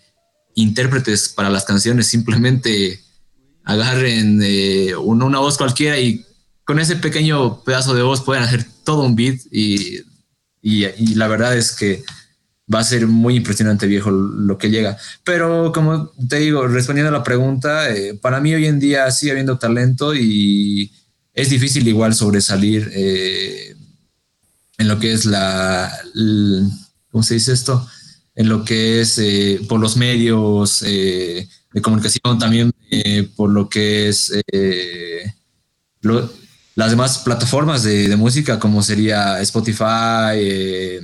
intérpretes 0.55 1.29
para 1.29 1.51
las 1.51 1.64
canciones, 1.64 2.07
simplemente 2.07 3.01
agarren 3.64 4.41
una, 4.99 5.24
una 5.24 5.39
voz 5.41 5.59
cualquiera 5.59 5.99
y 5.99 6.24
con 6.64 6.79
ese 6.79 6.97
pequeño 6.97 7.62
pedazo 7.62 7.95
de 7.95 8.03
voz 8.03 8.22
pueden 8.22 8.45
hacer 8.45 8.64
todo 8.85 9.03
un 9.03 9.16
beat 9.16 9.39
y 9.51 10.03
y, 10.68 11.14
la 11.14 11.28
verdad 11.28 11.56
es 11.56 11.70
que 11.76 12.02
va 12.72 12.80
a 12.80 12.84
ser 12.84 13.06
muy 13.06 13.36
impresionante, 13.36 13.86
viejo, 13.86 14.10
lo 14.10 14.58
que 14.58 14.68
llega. 14.68 14.98
Pero 15.22 15.70
como 15.72 16.10
te 16.28 16.38
digo, 16.38 16.66
respondiendo 16.66 17.10
a 17.10 17.18
la 17.18 17.22
pregunta, 17.22 17.94
eh, 17.94 18.14
para 18.20 18.40
mí 18.40 18.52
hoy 18.52 18.66
en 18.66 18.80
día 18.80 19.08
sigue 19.12 19.30
habiendo 19.30 19.58
talento 19.58 20.12
y 20.12 20.90
es 21.32 21.50
difícil 21.50 21.86
igual 21.86 22.14
sobresalir 22.14 22.90
eh, 22.92 23.76
en 24.78 24.88
lo 24.88 24.98
que 24.98 25.12
es 25.12 25.24
la, 25.24 25.88
¿cómo 27.12 27.22
se 27.22 27.34
dice 27.34 27.52
esto? 27.52 27.86
En 28.34 28.48
lo 28.48 28.64
que 28.64 29.02
es 29.02 29.18
eh, 29.18 29.60
por 29.68 29.78
los 29.78 29.96
medios 29.96 30.80
de 30.80 31.48
comunicación, 31.80 32.40
también 32.40 32.72
por 33.36 33.50
lo 33.50 33.68
que 33.68 34.08
es 34.08 34.32
lo, 36.00 36.28
las 36.77 36.91
demás 36.91 37.18
plataformas 37.18 37.83
de, 37.83 38.14
música, 38.16 38.61
como 38.61 38.83
sería 38.83 39.41
Spotify, 39.41 40.35
eh, 40.37 41.01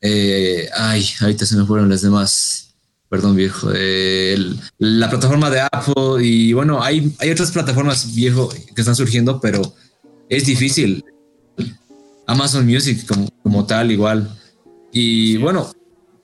eh, 0.00 0.68
ay, 0.76 1.04
ahorita 1.20 1.46
se 1.46 1.56
me 1.56 1.64
fueron 1.64 1.88
las 1.88 2.02
demás, 2.02 2.74
perdón 3.08 3.34
viejo, 3.34 3.72
la 4.78 5.08
plataforma 5.08 5.50
de 5.50 5.62
Apple 5.62 6.22
y 6.22 6.52
bueno, 6.52 6.82
hay, 6.82 7.12
hay 7.18 7.30
otras 7.30 7.50
plataformas 7.50 8.14
viejo 8.14 8.50
que 8.74 8.80
están 8.80 8.94
surgiendo, 8.94 9.40
pero 9.40 9.74
es 10.28 10.44
difícil. 10.44 11.04
Amazon 12.26 12.66
Music 12.66 13.06
como, 13.06 13.28
como 13.42 13.66
tal, 13.66 13.90
igual. 13.90 14.30
Y 14.92 15.38
bueno, 15.38 15.72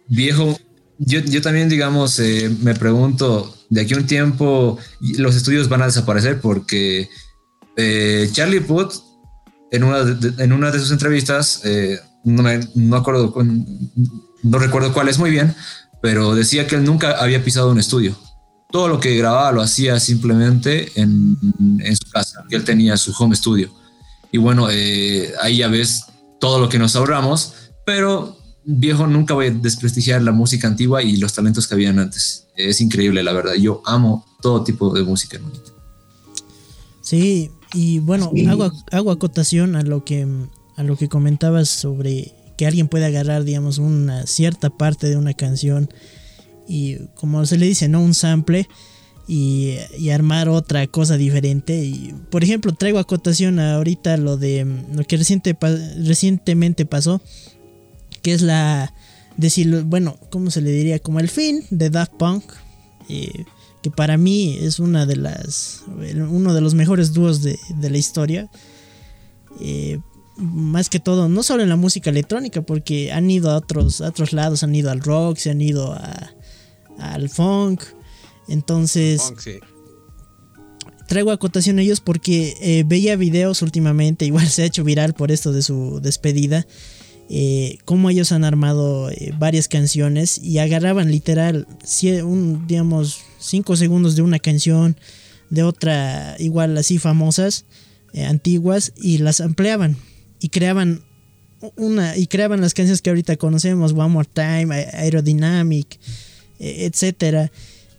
viejo, 0.09 0.59
yo, 0.99 1.21
yo 1.21 1.41
también, 1.41 1.69
digamos, 1.69 2.19
eh, 2.19 2.55
me 2.61 2.75
pregunto, 2.75 3.57
de 3.71 3.81
aquí 3.81 3.95
a 3.95 3.99
un 3.99 4.07
tiempo 4.07 4.79
los 5.01 5.37
estudios 5.37 5.69
van 5.69 5.83
a 5.83 5.87
desaparecer 5.87 6.41
porque 6.41 7.09
eh, 7.77 8.29
Charlie 8.33 8.61
Puth, 8.61 8.95
en 9.71 9.85
una 9.85 10.05
de, 10.05 10.43
en 10.43 10.53
una 10.53 10.71
de 10.71 10.79
sus 10.79 10.91
entrevistas, 10.91 11.63
eh, 11.65 11.99
no, 12.25 12.43
me, 12.43 12.61
no, 12.75 12.97
acuerdo, 12.97 13.35
no 14.43 14.59
recuerdo 14.59 14.93
cuál 14.93 15.09
es 15.09 15.19
muy 15.19 15.31
bien, 15.31 15.55
pero 16.03 16.35
decía 16.35 16.67
que 16.67 16.77
él 16.77 16.85
nunca 16.85 17.13
había 17.13 17.45
pisado 17.45 17.71
un 17.71 17.79
estudio. 17.79 18.17
Todo 18.71 18.89
lo 18.89 19.01
que 19.01 19.17
grababa 19.17 19.53
lo 19.53 19.63
hacía 19.63 19.99
simplemente 19.99 20.93
en, 20.95 21.37
en 21.81 21.97
su 21.97 22.09
casa, 22.11 22.45
que 22.49 22.57
él 22.57 22.65
tenía 22.65 22.97
su 22.97 23.13
home 23.19 23.35
studio. 23.35 23.71
Y 24.33 24.39
bueno, 24.39 24.69
eh, 24.71 25.33
ahí 25.43 25.59
ya 25.59 25.69
ves 25.69 26.05
todo 26.41 26.61
lo 26.61 26.69
que 26.69 26.79
nos 26.79 26.95
ahorramos, 26.97 27.55
pero 27.85 28.37
viejo, 28.65 29.07
nunca 29.07 29.35
voy 29.35 29.47
a 29.47 29.51
desprestigiar 29.51 30.23
la 30.23 30.33
música 30.33 30.69
antigua 30.69 31.03
y 31.03 31.17
los 31.17 31.33
talentos 31.33 31.67
que 31.67 31.75
habían 31.75 31.99
antes. 31.99 32.47
Es 32.57 32.81
increíble, 32.81 33.23
la 33.23 33.33
verdad. 33.33 33.55
Yo 33.55 33.83
amo 33.85 34.25
todo 34.41 34.63
tipo 34.63 34.93
de 34.93 35.03
música. 35.03 35.39
Sí, 37.01 37.51
y 37.73 37.99
bueno, 38.01 38.33
hago, 38.49 38.73
hago 38.91 39.11
acotación 39.11 39.77
a 39.77 39.83
lo 39.83 40.05
que 40.05 40.27
a 40.77 40.83
lo 40.83 40.97
que 40.97 41.09
comentabas 41.09 41.69
sobre 41.69 42.33
que 42.57 42.67
alguien 42.67 42.89
puede 42.89 43.07
agarrar, 43.07 43.45
digamos, 43.45 43.79
una 43.79 44.27
cierta 44.27 44.71
parte 44.71 45.09
de 45.09 45.17
una 45.17 45.35
canción 45.35 45.89
y 46.67 46.97
como 47.15 47.45
se 47.47 47.59
le 47.59 47.67
dice, 47.67 47.89
¿no? 47.89 48.01
Un 48.01 48.15
sample 48.15 48.69
y, 49.27 49.77
y, 49.99 50.11
armar 50.11 50.49
otra 50.49 50.87
cosa 50.87 51.17
diferente. 51.17 51.85
Y, 51.85 52.15
por 52.31 52.43
ejemplo, 52.43 52.73
traigo 52.73 52.99
acotación 52.99 53.61
ahorita 53.61 54.17
lo 54.17 54.37
de 54.37 54.67
lo 54.93 55.05
que 55.05 55.17
reciente, 55.17 55.57
recientemente 56.05 56.87
pasó, 56.87 57.21
que 58.23 58.33
es 58.33 58.43
la, 58.43 58.95
decirlo, 59.37 59.85
bueno, 59.85 60.17
¿cómo 60.31 60.51
se 60.51 60.61
le 60.61 60.71
diría? 60.71 60.99
Como 60.99 61.21
el 61.21 61.29
fin 61.29 61.65
de 61.71 61.91
Daft 61.91 62.13
Punk. 62.19 62.45
Eh, 63.09 63.45
que 63.83 63.91
para 63.91 64.17
mí 64.17 64.59
es 64.61 64.79
una 64.79 65.07
de 65.07 65.17
las 65.17 65.83
uno 66.29 66.55
de 66.55 66.61
los 66.61 66.75
mejores 66.75 67.13
dúos 67.13 67.43
de, 67.43 67.59
de 67.77 67.91
la 67.91 67.99
historia 67.99 68.51
eh, 69.61 69.99
más 70.37 70.89
que 70.89 71.01
todo 71.01 71.29
no 71.29 71.43
solo 71.43 71.63
en 71.63 71.69
la 71.69 71.77
música 71.77 72.11
electrónica 72.11 72.63
porque 72.63 73.13
han 73.13 73.31
ido 73.31 73.51
a 73.51 73.57
otros 73.57 74.01
a 74.01 74.09
otros 74.09 74.33
lados 74.33 74.63
han 74.63 74.75
ido 74.75 74.91
al 74.91 75.01
rock 75.01 75.39
se 75.39 75.51
han 75.51 75.61
ido 75.61 75.93
a, 75.93 76.35
al 76.99 77.29
funk 77.29 77.83
entonces 78.49 79.23
Funk, 79.23 79.41
sí. 79.41 79.59
traigo 81.09 81.31
acotación 81.31 81.79
a 81.79 81.83
ellos 81.83 82.01
porque 82.01 82.57
eh, 82.61 82.85
veía 82.87 83.17
videos 83.17 83.63
últimamente 83.63 84.25
igual 84.27 84.47
se 84.49 84.63
ha 84.63 84.67
hecho 84.67 84.85
viral 84.85 85.15
por 85.15 85.31
esto 85.31 85.53
de 85.53 85.63
su 85.63 86.01
despedida 86.01 86.67
eh, 87.33 87.79
cómo 87.85 88.11
ellos 88.11 88.33
han 88.33 88.43
armado 88.43 89.09
eh, 89.09 89.33
varias 89.39 89.69
canciones 89.69 90.39
y 90.39 90.59
agarraban 90.59 91.13
literal 91.13 91.69
un, 92.25 92.67
digamos 92.67 93.21
5 93.39 93.77
segundos 93.77 94.17
de 94.17 94.23
una 94.23 94.41
canción 94.41 94.97
de 95.49 95.63
otra 95.63 96.35
igual 96.41 96.77
así 96.77 96.99
famosas 96.99 97.67
eh, 98.15 98.25
antiguas 98.25 98.93
y 98.97 99.19
las 99.19 99.41
ampliaban 99.41 99.97
y 100.41 100.49
creaban 100.49 101.03
una 101.77 102.17
y 102.17 102.27
creaban 102.27 102.61
las 102.61 102.75
canciones 102.75 103.01
que 103.01 103.11
ahorita 103.11 103.37
conocemos 103.37 103.93
One 103.93 104.09
More 104.09 104.29
Time 104.33 104.75
Aerodynamic 104.75 106.01
eh, 106.59 106.87
etcétera. 106.91 107.53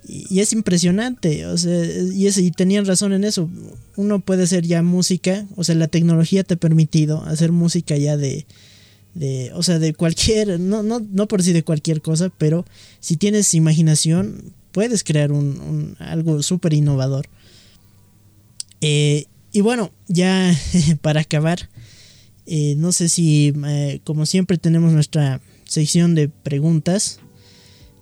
Y, 0.05 0.41
es 0.41 0.51
impresionante 0.51 1.45
o 1.45 1.57
sea 1.57 1.85
y, 2.13 2.27
es, 2.27 2.37
y 2.37 2.51
tenían 2.51 2.85
razón 2.85 3.13
en 3.13 3.23
eso. 3.23 3.49
Uno 3.95 4.19
puede 4.19 4.43
hacer 4.43 4.65
ya 4.65 4.81
música 4.81 5.45
o 5.55 5.63
sea 5.63 5.75
la 5.75 5.87
tecnología 5.87 6.43
te 6.43 6.55
ha 6.55 6.57
permitido 6.57 7.23
hacer 7.23 7.53
música 7.53 7.95
ya 7.95 8.17
de 8.17 8.45
de, 9.13 9.51
o 9.53 9.63
sea, 9.63 9.79
de 9.79 9.93
cualquier, 9.93 10.59
no, 10.59 10.83
no, 10.83 10.99
no 10.99 11.27
por 11.27 11.39
decir 11.39 11.53
de 11.53 11.63
cualquier 11.63 12.01
cosa, 12.01 12.29
pero 12.37 12.65
si 12.99 13.17
tienes 13.17 13.53
imaginación, 13.53 14.53
puedes 14.71 15.03
crear 15.03 15.31
un, 15.31 15.59
un 15.59 15.95
algo 15.99 16.41
súper 16.43 16.73
innovador. 16.73 17.27
Eh, 18.81 19.25
y 19.51 19.61
bueno, 19.61 19.91
ya 20.07 20.55
para 21.01 21.21
acabar, 21.21 21.69
eh, 22.45 22.75
no 22.77 22.91
sé 22.91 23.09
si, 23.09 23.53
eh, 23.67 24.01
como 24.03 24.25
siempre, 24.25 24.57
tenemos 24.57 24.91
nuestra 24.91 25.41
sección 25.65 26.15
de 26.15 26.27
preguntas, 26.29 27.19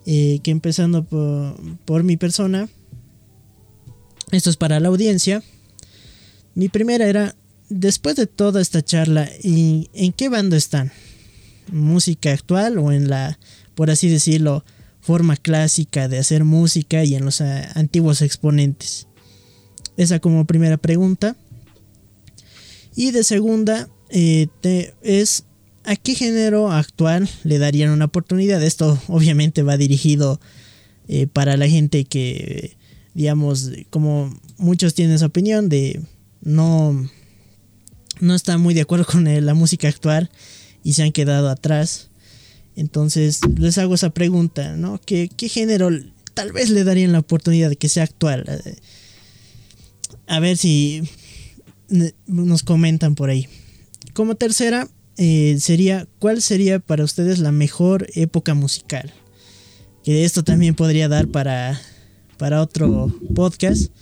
que 0.04 0.40
empezando 0.46 1.04
por, 1.04 1.54
por 1.84 2.02
mi 2.02 2.16
persona, 2.16 2.68
esto 4.32 4.50
es 4.50 4.56
para 4.56 4.80
la 4.80 4.88
audiencia. 4.88 5.40
Mi 6.56 6.68
primera 6.68 7.06
era, 7.06 7.36
después 7.70 8.16
de 8.16 8.26
toda 8.26 8.60
esta 8.60 8.82
charla, 8.82 9.28
¿en, 9.42 9.88
¿en 9.94 10.12
qué 10.12 10.28
bando 10.28 10.56
están? 10.56 10.92
¿Música 11.72 12.32
actual 12.32 12.76
o 12.78 12.92
en 12.92 13.08
la, 13.08 13.38
por 13.74 13.90
así 13.90 14.08
decirlo, 14.08 14.64
forma 15.00 15.36
clásica 15.36 16.08
de 16.08 16.18
hacer 16.18 16.44
música 16.44 17.04
y 17.04 17.14
en 17.14 17.24
los 17.24 17.40
uh, 17.40 17.62
antiguos 17.74 18.20
exponentes? 18.20 19.06
Esa 19.96 20.18
como 20.18 20.44
primera 20.44 20.76
pregunta. 20.76 21.36
Y 22.96 23.12
de 23.12 23.24
segunda, 23.24 23.88
eh, 24.10 24.48
es 25.02 25.44
¿a 25.84 25.96
qué 25.96 26.14
género 26.14 26.70
actual 26.70 27.28
le 27.44 27.58
darían 27.58 27.90
una 27.90 28.06
oportunidad? 28.06 28.62
Esto 28.62 29.00
obviamente 29.08 29.62
va 29.62 29.76
dirigido 29.76 30.40
eh, 31.08 31.26
para 31.26 31.56
la 31.56 31.68
gente 31.68 32.04
que, 32.04 32.76
digamos, 33.14 33.70
como 33.90 34.36
muchos 34.58 34.94
tienen 34.94 35.14
esa 35.14 35.26
opinión 35.26 35.68
de 35.68 36.02
no 36.42 37.08
no 38.20 38.34
está 38.34 38.58
muy 38.58 38.74
de 38.74 38.82
acuerdo 38.82 39.06
con 39.10 39.24
la 39.44 39.54
música 39.54 39.88
actual 39.88 40.30
y 40.82 40.94
se 40.94 41.02
han 41.02 41.12
quedado 41.12 41.48
atrás. 41.48 42.08
Entonces 42.76 43.40
les 43.58 43.78
hago 43.78 43.94
esa 43.94 44.10
pregunta, 44.10 44.76
¿no? 44.76 45.00
¿Qué, 45.04 45.28
género 45.38 45.90
tal 46.34 46.52
vez 46.52 46.70
le 46.70 46.84
darían 46.84 47.12
la 47.12 47.18
oportunidad 47.18 47.68
de 47.68 47.76
que 47.76 47.88
sea 47.88 48.04
actual? 48.04 48.46
A 50.26 50.40
ver 50.40 50.56
si 50.56 51.02
nos 52.26 52.62
comentan 52.62 53.14
por 53.14 53.30
ahí. 53.30 53.48
Como 54.14 54.36
tercera, 54.36 54.88
eh, 55.16 55.56
sería, 55.60 56.06
¿cuál 56.18 56.40
sería 56.40 56.78
para 56.78 57.04
ustedes 57.04 57.40
la 57.40 57.52
mejor 57.52 58.06
época 58.14 58.54
musical? 58.54 59.12
Que 60.04 60.24
esto 60.24 60.42
también 60.44 60.74
podría 60.74 61.08
dar 61.08 61.28
para, 61.28 61.80
para 62.38 62.62
otro 62.62 63.12
podcast. 63.34 63.92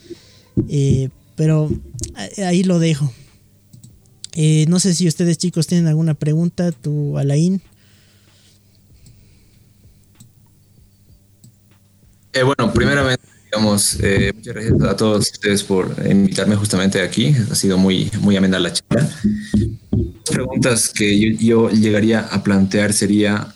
Eh, 0.69 1.09
pero 1.35 1.71
ahí 2.45 2.63
lo 2.63 2.79
dejo. 2.79 3.13
Eh, 4.41 4.67
no 4.69 4.79
sé 4.79 4.95
si 4.95 5.09
ustedes 5.09 5.37
chicos 5.37 5.67
tienen 5.67 5.89
alguna 5.89 6.15
pregunta, 6.15 6.71
tú 6.71 7.19
Alain. 7.19 7.61
Eh, 12.33 12.45
bueno, 12.45 12.73
primeramente, 12.73 13.25
digamos, 13.47 13.99
eh, 14.01 14.31
muchas 14.33 14.55
gracias 14.55 14.83
a 14.83 14.97
todos 14.97 15.33
ustedes 15.33 15.65
por 15.65 15.93
invitarme 16.09 16.55
justamente 16.55 17.03
aquí. 17.03 17.35
Ha 17.51 17.57
sido 17.57 17.79
muy, 17.79 18.13
muy 18.21 18.37
amena 18.37 18.61
la 18.61 18.73
charla. 18.73 19.11
Preguntas 20.31 20.91
que 20.91 21.19
yo, 21.19 21.37
yo 21.41 21.71
llegaría 21.71 22.21
a 22.21 22.41
plantear 22.45 22.93
sería, 22.93 23.53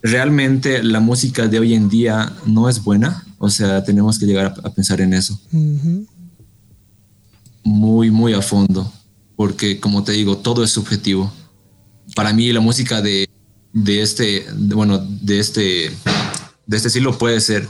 ¿realmente 0.00 0.82
la 0.82 1.00
música 1.00 1.46
de 1.46 1.58
hoy 1.58 1.74
en 1.74 1.90
día 1.90 2.32
no 2.46 2.70
es 2.70 2.82
buena? 2.82 3.26
O 3.36 3.50
sea, 3.50 3.84
tenemos 3.84 4.18
que 4.18 4.24
llegar 4.24 4.46
a, 4.46 4.68
a 4.68 4.72
pensar 4.72 5.02
en 5.02 5.12
eso. 5.12 5.38
Uh 5.52 5.58
-huh. 5.58 6.06
Muy, 7.64 8.10
muy 8.10 8.32
a 8.32 8.40
fondo 8.40 8.90
porque 9.40 9.80
como 9.80 10.04
te 10.04 10.12
digo, 10.12 10.36
todo 10.36 10.62
es 10.62 10.70
subjetivo. 10.70 11.32
Para 12.14 12.34
mí 12.34 12.52
la 12.52 12.60
música 12.60 13.00
de, 13.00 13.26
de 13.72 14.02
este, 14.02 14.44
bueno, 14.52 14.98
de 14.98 15.38
este, 15.40 15.90
de 16.66 16.76
este 16.76 16.88
estilo 16.88 17.16
puede 17.16 17.40
ser 17.40 17.66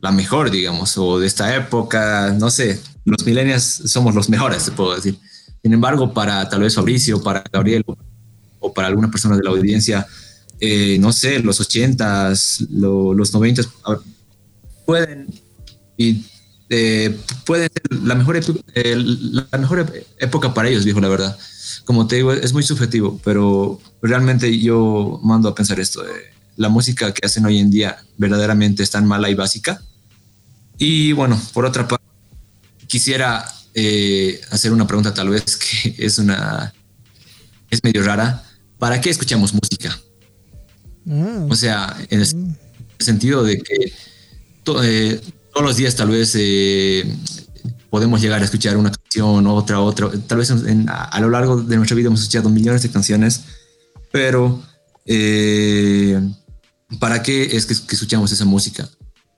la 0.00 0.12
mejor, 0.12 0.50
digamos, 0.50 0.96
o 0.96 1.18
de 1.18 1.26
esta 1.26 1.54
época, 1.54 2.34
no 2.40 2.48
sé, 2.48 2.80
los 3.04 3.22
millennials 3.26 3.82
somos 3.84 4.14
los 4.14 4.30
mejores, 4.30 4.64
te 4.64 4.70
puedo 4.70 4.94
decir. 4.94 5.18
Sin 5.62 5.74
embargo, 5.74 6.14
para 6.14 6.48
tal 6.48 6.62
vez 6.62 6.74
Fabricio, 6.74 7.22
para 7.22 7.44
Gabriel 7.52 7.84
o 8.58 8.72
para 8.72 8.88
alguna 8.88 9.10
persona 9.10 9.36
de 9.36 9.42
la 9.42 9.50
audiencia, 9.50 10.06
eh, 10.58 10.96
no 11.00 11.12
sé, 11.12 11.38
los 11.40 11.60
ochentas, 11.60 12.64
lo, 12.70 13.12
los 13.12 13.30
noventas, 13.34 13.68
pueden 14.86 15.26
y 15.98 16.24
eh, 16.76 17.16
puede 17.44 17.70
ser 17.72 18.02
la 18.02 18.16
mejor, 18.16 18.36
eh, 18.36 18.96
la 18.96 19.58
mejor 19.58 19.92
época 20.18 20.52
para 20.54 20.68
ellos, 20.68 20.84
viejo, 20.84 21.00
la 21.00 21.08
verdad. 21.08 21.38
Como 21.84 22.08
te 22.08 22.16
digo, 22.16 22.32
es 22.32 22.52
muy 22.52 22.64
subjetivo, 22.64 23.20
pero 23.22 23.80
realmente 24.02 24.58
yo 24.58 25.20
mando 25.22 25.48
a 25.48 25.54
pensar 25.54 25.78
esto. 25.78 26.04
Eh, 26.04 26.32
la 26.56 26.68
música 26.68 27.14
que 27.14 27.24
hacen 27.24 27.46
hoy 27.46 27.58
en 27.58 27.70
día 27.70 28.04
verdaderamente 28.16 28.82
es 28.82 28.90
tan 28.90 29.06
mala 29.06 29.30
y 29.30 29.34
básica. 29.34 29.80
Y 30.76 31.12
bueno, 31.12 31.40
por 31.52 31.64
otra 31.64 31.86
parte, 31.86 32.04
quisiera 32.88 33.44
eh, 33.74 34.40
hacer 34.50 34.72
una 34.72 34.86
pregunta 34.86 35.14
tal 35.14 35.28
vez 35.28 35.56
que 35.56 35.94
es 35.98 36.18
una... 36.18 36.74
es 37.70 37.84
medio 37.84 38.02
rara. 38.02 38.42
¿Para 38.78 39.00
qué 39.00 39.10
escuchamos 39.10 39.54
música? 39.54 39.96
Oh. 41.08 41.46
O 41.50 41.54
sea, 41.54 41.96
en 42.10 42.20
el 42.20 42.34
mm. 42.34 42.56
sentido 42.98 43.44
de 43.44 43.62
que... 43.62 43.92
To, 44.64 44.82
eh, 44.82 45.20
todos 45.54 45.66
los 45.66 45.76
días 45.76 45.94
tal 45.94 46.08
vez 46.10 46.34
eh, 46.36 47.04
podemos 47.90 48.20
llegar 48.20 48.42
a 48.42 48.44
escuchar 48.44 48.76
una 48.76 48.90
canción 48.90 49.46
otra, 49.46 49.80
otra. 49.80 50.10
Tal 50.26 50.38
vez 50.38 50.50
en- 50.50 50.88
a, 50.88 51.04
a 51.04 51.20
lo 51.20 51.30
largo 51.30 51.62
de 51.62 51.76
nuestra 51.76 51.96
vida 51.96 52.08
hemos 52.08 52.20
escuchado 52.20 52.50
millones 52.50 52.82
de 52.82 52.90
canciones, 52.90 53.42
pero 54.10 54.62
eh, 55.06 56.20
¿para 56.98 57.22
qué 57.22 57.56
es 57.56 57.66
que, 57.66 57.74
que 57.86 57.94
escuchamos 57.94 58.32
esa 58.32 58.44
música? 58.44 58.88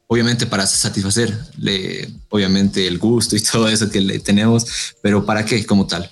Obviamente 0.09 0.47
para 0.47 0.67
satisfacerle, 0.67 2.09
obviamente 2.31 2.87
el 2.87 2.99
gusto 2.99 3.37
y 3.37 3.41
todo 3.53 3.69
eso 3.69 3.91
que 3.91 4.01
le 4.01 4.19
tenemos, 4.21 4.67
pero 5.03 5.27
¿para 5.27 5.45
qué 5.45 5.67
como 5.67 5.87
tal? 5.87 6.11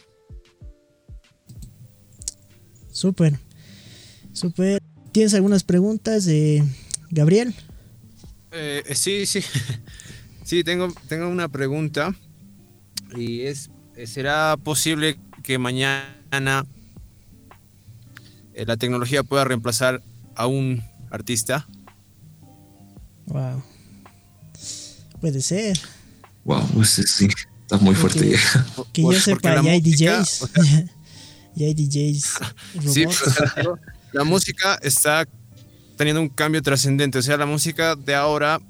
Súper. 2.92 3.38
Súper. 4.32 4.82
¿Tienes 5.12 5.32
algunas 5.34 5.62
preguntas 5.64 6.24
de 6.24 6.64
Gabriel? 7.10 7.54
Eh, 8.52 8.82
sí, 8.94 9.26
sí. 9.26 9.40
Sí, 10.44 10.62
tengo, 10.62 10.92
tengo 11.08 11.28
una 11.28 11.48
pregunta. 11.48 12.14
Y 13.16 13.42
es, 13.42 13.70
¿será 14.06 14.56
posible 14.62 15.18
que 15.42 15.58
mañana 15.58 16.66
eh, 18.52 18.64
la 18.66 18.76
tecnología 18.76 19.22
pueda 19.22 19.44
reemplazar 19.44 20.02
a 20.36 20.46
un 20.46 20.82
artista? 21.10 21.66
Wow. 23.26 23.62
Puede 25.20 25.40
ser. 25.40 25.78
Wow, 26.44 26.66
pues 26.74 26.90
sí, 26.90 27.26
está 27.62 27.78
muy 27.78 27.94
fuerte. 27.94 28.30
Ya. 28.30 28.38
Que 28.92 29.00
yo 29.02 29.08
porque 29.08 29.20
sepa, 29.20 29.62
ya 29.62 29.70
hay 29.72 29.80
DJs. 29.80 30.42
o 30.42 30.46
sea- 30.48 30.84
ya 31.54 31.66
hay 31.66 31.74
DJs. 31.74 32.34
Sí, 32.92 33.04
robots. 33.04 33.22
o 33.26 33.30
sea, 33.30 33.52
pero 33.54 33.78
la 34.12 34.24
música 34.24 34.78
está 34.82 35.26
teniendo 35.96 36.20
un 36.20 36.28
cambio 36.28 36.60
trascendente. 36.62 37.16
O 37.18 37.22
sea, 37.22 37.38
la 37.38 37.46
música 37.46 37.96
de 37.96 38.14
ahora 38.14 38.60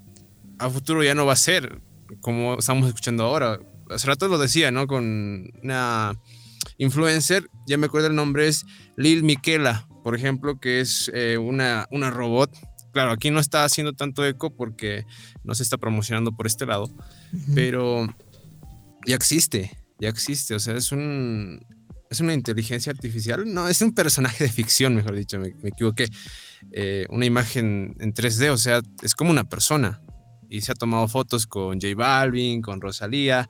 a 0.59 0.70
futuro 0.70 1.02
ya 1.02 1.14
no 1.14 1.26
va 1.26 1.32
a 1.34 1.36
ser 1.36 1.80
como 2.20 2.59
estamos 2.59 2.88
escuchando 2.88 3.24
ahora. 3.24 3.59
Hace 3.90 4.07
rato 4.07 4.28
lo 4.28 4.38
decía, 4.38 4.70
¿no? 4.70 4.86
Con 4.86 5.50
una 5.62 6.18
influencer, 6.78 7.48
ya 7.66 7.76
me 7.76 7.86
acuerdo 7.86 8.09
el 8.09 8.14
nombre, 8.14 8.48
es 8.48 8.64
Lil 8.96 9.22
Miquela, 9.22 9.86
por 10.02 10.14
ejemplo, 10.16 10.59
que 10.59 10.80
es 10.80 11.11
eh, 11.14 11.38
una, 11.38 11.86
una 11.90 12.11
robot. 12.11 12.50
Claro, 12.92 13.11
aquí 13.11 13.30
no 13.30 13.40
está 13.40 13.64
haciendo 13.64 13.92
tanto 13.92 14.24
eco 14.24 14.55
porque 14.55 15.05
no 15.42 15.55
se 15.55 15.62
está 15.62 15.78
promocionando 15.78 16.32
por 16.32 16.46
este 16.46 16.64
lado, 16.64 16.94
pero 17.55 18.07
ya 19.05 19.16
existe, 19.16 19.76
ya 19.98 20.09
existe. 20.09 20.55
O 20.55 20.61
sea, 20.61 20.76
es 20.76 20.92
un, 20.92 21.61
es 22.09 22.20
una 22.20 22.34
inteligencia 22.34 22.92
artificial. 22.92 23.52
No, 23.52 23.68
es 23.68 23.82
un 23.82 23.94
personaje 23.94 24.44
de 24.44 24.50
ficción, 24.50 24.94
mejor 24.94 25.16
dicho, 25.16 25.40
me, 25.40 25.55
me 25.61 25.70
equivoqué. 25.70 26.09
Eh, 26.70 27.07
una 27.11 27.26
imagen 27.26 27.96
en 27.98 28.14
3D, 28.14 28.50
o 28.50 28.57
sea, 28.57 28.80
es 29.02 29.14
como 29.14 29.32
una 29.32 29.44
persona. 29.44 30.00
Y 30.49 30.61
se 30.61 30.72
ha 30.72 30.74
tomado 30.74 31.09
fotos 31.09 31.47
con 31.47 31.80
J 31.80 31.95
Balvin, 31.97 32.62
con 32.62 32.80
Rosalía. 32.80 33.49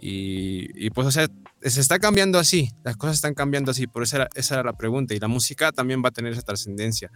Y, 0.00 0.68
y 0.74 0.90
pues, 0.90 1.06
o 1.06 1.10
sea, 1.10 1.28
se 1.62 1.80
está 1.80 1.98
cambiando 1.98 2.38
así. 2.38 2.70
Las 2.84 2.96
cosas 2.96 3.16
están 3.16 3.34
cambiando 3.34 3.70
así. 3.70 3.86
Por 3.86 4.02
eso 4.02 4.16
era, 4.16 4.28
esa 4.34 4.54
era 4.54 4.64
la 4.64 4.76
pregunta. 4.76 5.14
Y 5.14 5.18
la 5.18 5.28
música 5.28 5.72
también 5.72 6.02
va 6.04 6.08
a 6.08 6.12
tener 6.12 6.32
esa 6.32 6.42
trascendencia. 6.42 7.10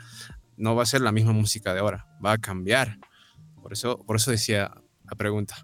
No 0.57 0.75
va 0.75 0.83
a 0.83 0.87
ser 0.87 1.01
la 1.01 1.13
misma 1.13 1.33
música 1.33 1.73
de 1.75 1.81
ahora. 1.81 2.07
Va 2.25 2.33
a 2.33 2.39
cambiar. 2.39 2.99
Por 3.63 3.73
eso, 3.73 3.99
por 4.05 4.17
eso 4.17 4.31
decía 4.31 4.73
la 5.09 5.17
pregunta. 5.17 5.57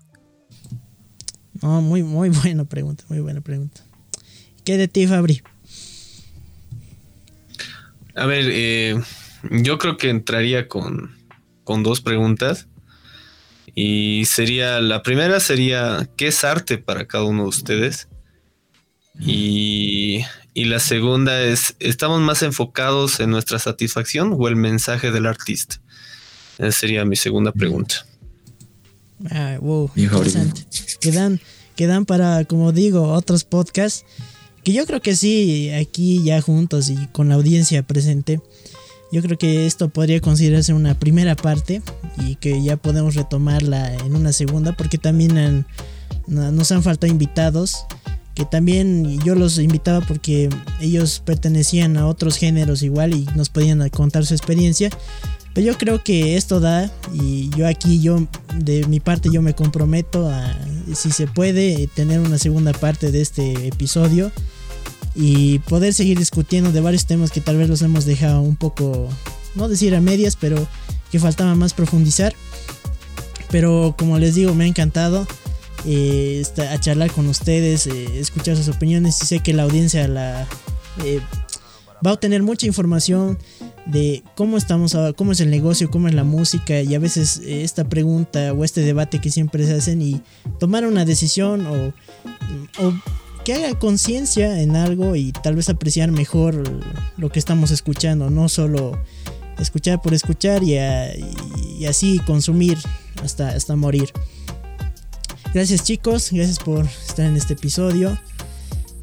No, 1.62 1.80
muy, 1.80 2.02
muy 2.02 2.28
buena 2.28 2.64
pregunta, 2.64 3.04
muy 3.08 3.20
buena 3.20 3.40
pregunta. 3.40 3.82
¿Qué 4.64 4.76
de 4.76 4.88
ti, 4.88 5.06
Fabri? 5.06 5.42
A 8.14 8.26
ver, 8.26 8.46
eh, 8.50 9.00
yo 9.50 9.78
creo 9.78 9.96
que 9.96 10.10
entraría 10.10 10.68
con, 10.68 11.16
con 11.64 11.82
dos 11.82 12.00
preguntas. 12.00 12.68
Y 13.78 14.24
sería, 14.24 14.80
la 14.80 15.02
primera 15.02 15.38
sería, 15.38 16.08
¿qué 16.16 16.28
es 16.28 16.44
arte 16.44 16.78
para 16.78 17.06
cada 17.06 17.24
uno 17.24 17.42
de 17.42 17.48
ustedes? 17.50 18.08
Y, 19.20 20.22
y 20.54 20.64
la 20.64 20.80
segunda 20.80 21.42
es, 21.42 21.76
¿estamos 21.78 22.22
más 22.22 22.42
enfocados 22.42 23.20
en 23.20 23.28
nuestra 23.28 23.58
satisfacción 23.58 24.34
o 24.34 24.48
el 24.48 24.56
mensaje 24.56 25.10
del 25.10 25.26
artista? 25.26 25.76
Esa 26.56 26.72
sería 26.72 27.04
mi 27.04 27.16
segunda 27.16 27.52
pregunta. 27.52 28.06
Ah, 29.30 29.58
wow, 29.60 29.90
interesante. 29.94 30.64
Quedan, 31.02 31.38
quedan 31.74 32.06
para, 32.06 32.46
como 32.46 32.72
digo, 32.72 33.12
otros 33.12 33.44
podcasts. 33.44 34.06
Que 34.64 34.72
yo 34.72 34.86
creo 34.86 35.02
que 35.02 35.14
sí, 35.14 35.70
aquí 35.70 36.24
ya 36.24 36.40
juntos 36.40 36.88
y 36.88 37.08
con 37.08 37.28
la 37.28 37.34
audiencia 37.34 37.82
presente. 37.82 38.40
Yo 39.12 39.22
creo 39.22 39.38
que 39.38 39.66
esto 39.66 39.88
podría 39.88 40.20
considerarse 40.20 40.72
una 40.74 40.98
primera 40.98 41.36
parte 41.36 41.80
y 42.18 42.34
que 42.36 42.62
ya 42.62 42.76
podemos 42.76 43.14
retomarla 43.14 43.94
en 43.94 44.14
una 44.16 44.32
segunda 44.32 44.72
porque 44.76 44.98
también 44.98 45.38
han- 45.38 45.66
no- 46.26 46.50
nos 46.52 46.72
han 46.72 46.82
faltado 46.82 47.10
invitados 47.10 47.76
que 48.34 48.44
también 48.44 49.18
yo 49.24 49.34
los 49.34 49.58
invitaba 49.58 50.02
porque 50.06 50.50
ellos 50.82 51.22
pertenecían 51.24 51.96
a 51.96 52.06
otros 52.06 52.36
géneros 52.36 52.82
igual 52.82 53.14
y 53.14 53.26
nos 53.34 53.48
podían 53.48 53.88
contar 53.88 54.26
su 54.26 54.34
experiencia. 54.34 54.90
Pero 55.54 55.68
yo 55.72 55.78
creo 55.78 56.04
que 56.04 56.36
esto 56.36 56.60
da 56.60 56.90
y 57.14 57.48
yo 57.56 57.66
aquí, 57.66 57.98
yo 58.02 58.26
de 58.58 58.86
mi 58.88 59.00
parte, 59.00 59.30
yo 59.32 59.40
me 59.40 59.54
comprometo 59.54 60.28
a, 60.28 60.54
si 60.94 61.12
se 61.12 61.26
puede, 61.26 61.86
tener 61.94 62.20
una 62.20 62.36
segunda 62.36 62.72
parte 62.74 63.10
de 63.10 63.22
este 63.22 63.68
episodio 63.68 64.30
y 65.16 65.60
poder 65.60 65.94
seguir 65.94 66.18
discutiendo 66.18 66.72
de 66.72 66.80
varios 66.80 67.06
temas 67.06 67.30
que 67.30 67.40
tal 67.40 67.56
vez 67.56 67.68
los 67.68 67.80
hemos 67.82 68.04
dejado 68.04 68.42
un 68.42 68.54
poco, 68.54 69.08
no 69.54 69.68
decir 69.68 69.94
a 69.94 70.00
medias, 70.00 70.36
pero 70.36 70.68
que 71.10 71.18
faltaba 71.18 71.54
más 71.54 71.72
profundizar. 71.72 72.34
Pero 73.50 73.94
como 73.96 74.18
les 74.18 74.34
digo, 74.34 74.54
me 74.54 74.64
ha 74.64 74.66
encantado 74.66 75.26
eh, 75.86 76.44
a 76.70 76.78
charlar 76.78 77.10
con 77.12 77.26
ustedes, 77.28 77.86
eh, 77.86 78.18
escuchar 78.18 78.56
sus 78.56 78.68
opiniones 78.68 79.22
y 79.22 79.26
sé 79.26 79.38
que 79.40 79.54
la 79.54 79.62
audiencia 79.62 80.06
la, 80.06 80.46
eh, 81.04 81.20
va 82.04 82.10
a 82.10 82.14
obtener 82.14 82.42
mucha 82.42 82.66
información 82.66 83.38
de 83.86 84.22
cómo 84.34 84.56
estamos 84.56 84.94
ahora, 84.94 85.12
cómo 85.12 85.32
es 85.32 85.40
el 85.40 85.50
negocio, 85.50 85.90
cómo 85.90 86.08
es 86.08 86.14
la 86.14 86.24
música 86.24 86.80
y 86.80 86.94
a 86.94 86.98
veces 86.98 87.40
eh, 87.44 87.62
esta 87.62 87.88
pregunta 87.88 88.52
o 88.52 88.64
este 88.64 88.80
debate 88.82 89.20
que 89.20 89.30
siempre 89.30 89.64
se 89.66 89.74
hacen 89.74 90.02
y 90.02 90.20
tomar 90.58 90.86
una 90.86 91.04
decisión 91.04 91.66
o, 91.66 91.94
o 92.84 92.92
que 93.46 93.54
haga 93.54 93.78
conciencia 93.78 94.60
en 94.60 94.74
algo 94.74 95.14
y 95.14 95.30
tal 95.30 95.54
vez 95.54 95.68
apreciar 95.68 96.10
mejor 96.10 96.64
lo 97.16 97.30
que 97.30 97.38
estamos 97.38 97.70
escuchando, 97.70 98.28
no 98.28 98.48
solo 98.48 99.00
escuchar 99.60 100.02
por 100.02 100.14
escuchar 100.14 100.64
y, 100.64 100.76
así 101.86 102.18
consumir 102.26 102.76
hasta, 103.22 103.50
hasta 103.50 103.76
morir. 103.76 104.10
Gracias 105.54 105.84
chicos, 105.84 106.30
gracias 106.32 106.58
por 106.58 106.86
estar 107.06 107.24
en 107.26 107.36
este 107.36 107.52
episodio. 107.52 108.18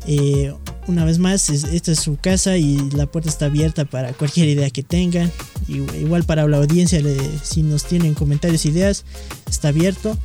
Eh, 0.08 0.54
una 0.88 1.06
vez 1.06 1.20
más, 1.20 1.50
es- 1.50 1.64
esta 1.64 1.94
es 1.94 2.02
su 2.02 2.18
casa 2.18 2.58
y 2.58 2.76
la 2.92 3.06
puerta 3.06 3.30
está 3.30 3.46
abierta 3.46 3.86
para 3.86 4.12
cualquier 4.12 4.50
idea 4.50 4.70
que 4.72 4.84
tengan. 4.84 5.32
Igual 5.70 6.26
para 6.26 6.46
la 6.50 6.58
audiencia, 6.58 7.00
si 7.44 7.64
nos 7.64 7.86
tienen 7.86 8.14
comentarios, 8.14 8.66
ideas, 8.66 9.06
está 9.50 9.70
abierto. 9.70 10.18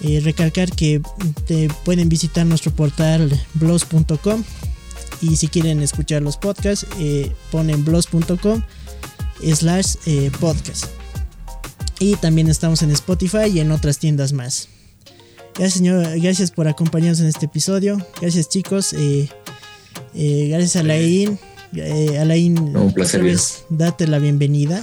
Eh, 0.00 0.20
recalcar 0.20 0.70
que 0.72 1.00
te 1.46 1.68
pueden 1.84 2.08
visitar 2.08 2.46
nuestro 2.46 2.72
portal 2.72 3.40
blogs.com 3.54 4.42
y 5.20 5.36
si 5.36 5.46
quieren 5.48 5.80
escuchar 5.80 6.22
los 6.22 6.36
podcasts, 6.36 6.86
eh, 6.98 7.30
ponen 7.50 7.84
blogs.com 7.84 8.62
slash 9.54 9.94
eh, 10.06 10.30
podcast. 10.40 10.86
Y 12.00 12.16
también 12.16 12.48
estamos 12.48 12.82
en 12.82 12.90
Spotify 12.90 13.46
y 13.52 13.60
en 13.60 13.70
otras 13.70 13.98
tiendas 13.98 14.32
más. 14.32 14.68
Gracias, 15.54 15.74
señor. 15.74 16.18
Gracias 16.18 16.50
por 16.50 16.66
acompañarnos 16.66 17.20
en 17.20 17.26
este 17.26 17.46
episodio. 17.46 18.04
Gracias, 18.20 18.48
chicos. 18.48 18.94
Eh, 20.14 20.48
gracias 20.48 20.76
a 20.76 20.82
Lain. 20.82 21.38
Eh, 21.74 22.18
Alain, 22.18 22.58
un 22.58 22.92
placer, 22.92 23.22
vez 23.22 23.64
date 23.70 24.06
la 24.06 24.18
bienvenida. 24.18 24.82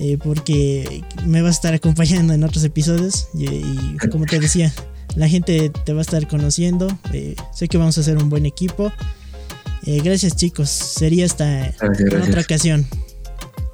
Eh, 0.00 0.16
porque 0.22 1.02
me 1.26 1.42
vas 1.42 1.50
a 1.50 1.56
estar 1.56 1.74
acompañando 1.74 2.32
en 2.32 2.42
otros 2.42 2.64
episodios. 2.64 3.28
Y, 3.34 3.44
y 3.46 3.96
como 4.10 4.24
te 4.26 4.40
decía, 4.40 4.72
la 5.14 5.28
gente 5.28 5.70
te 5.84 5.92
va 5.92 6.00
a 6.00 6.02
estar 6.02 6.26
conociendo. 6.26 6.88
eh, 7.12 7.36
sé 7.54 7.68
que 7.68 7.78
vamos 7.78 7.98
a 7.98 8.00
hacer 8.00 8.16
un 8.16 8.28
buen 8.30 8.46
equipo. 8.46 8.92
Eh, 9.86 10.00
gracias, 10.02 10.36
chicos. 10.36 10.68
Sería 10.70 11.24
hasta 11.26 11.72
Gracias, 11.78 12.00
en 12.12 12.22
otra 12.22 12.40
ocasión. 12.42 12.86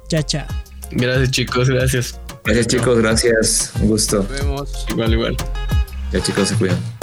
Chao, 0.09 0.21
chao. 0.21 0.45
Gracias 0.91 1.31
chicos, 1.31 1.69
gracias. 1.69 2.19
Gracias 2.45 2.67
chicos, 2.67 2.97
gracias. 2.99 3.71
Un 3.81 3.87
gusto. 3.89 4.17
Nos 4.17 4.29
vemos. 4.29 4.85
Igual, 4.89 5.13
igual. 5.13 5.37
Ya 6.13 6.21
chicos, 6.21 6.47
se 6.49 6.55
cuidan. 6.55 6.96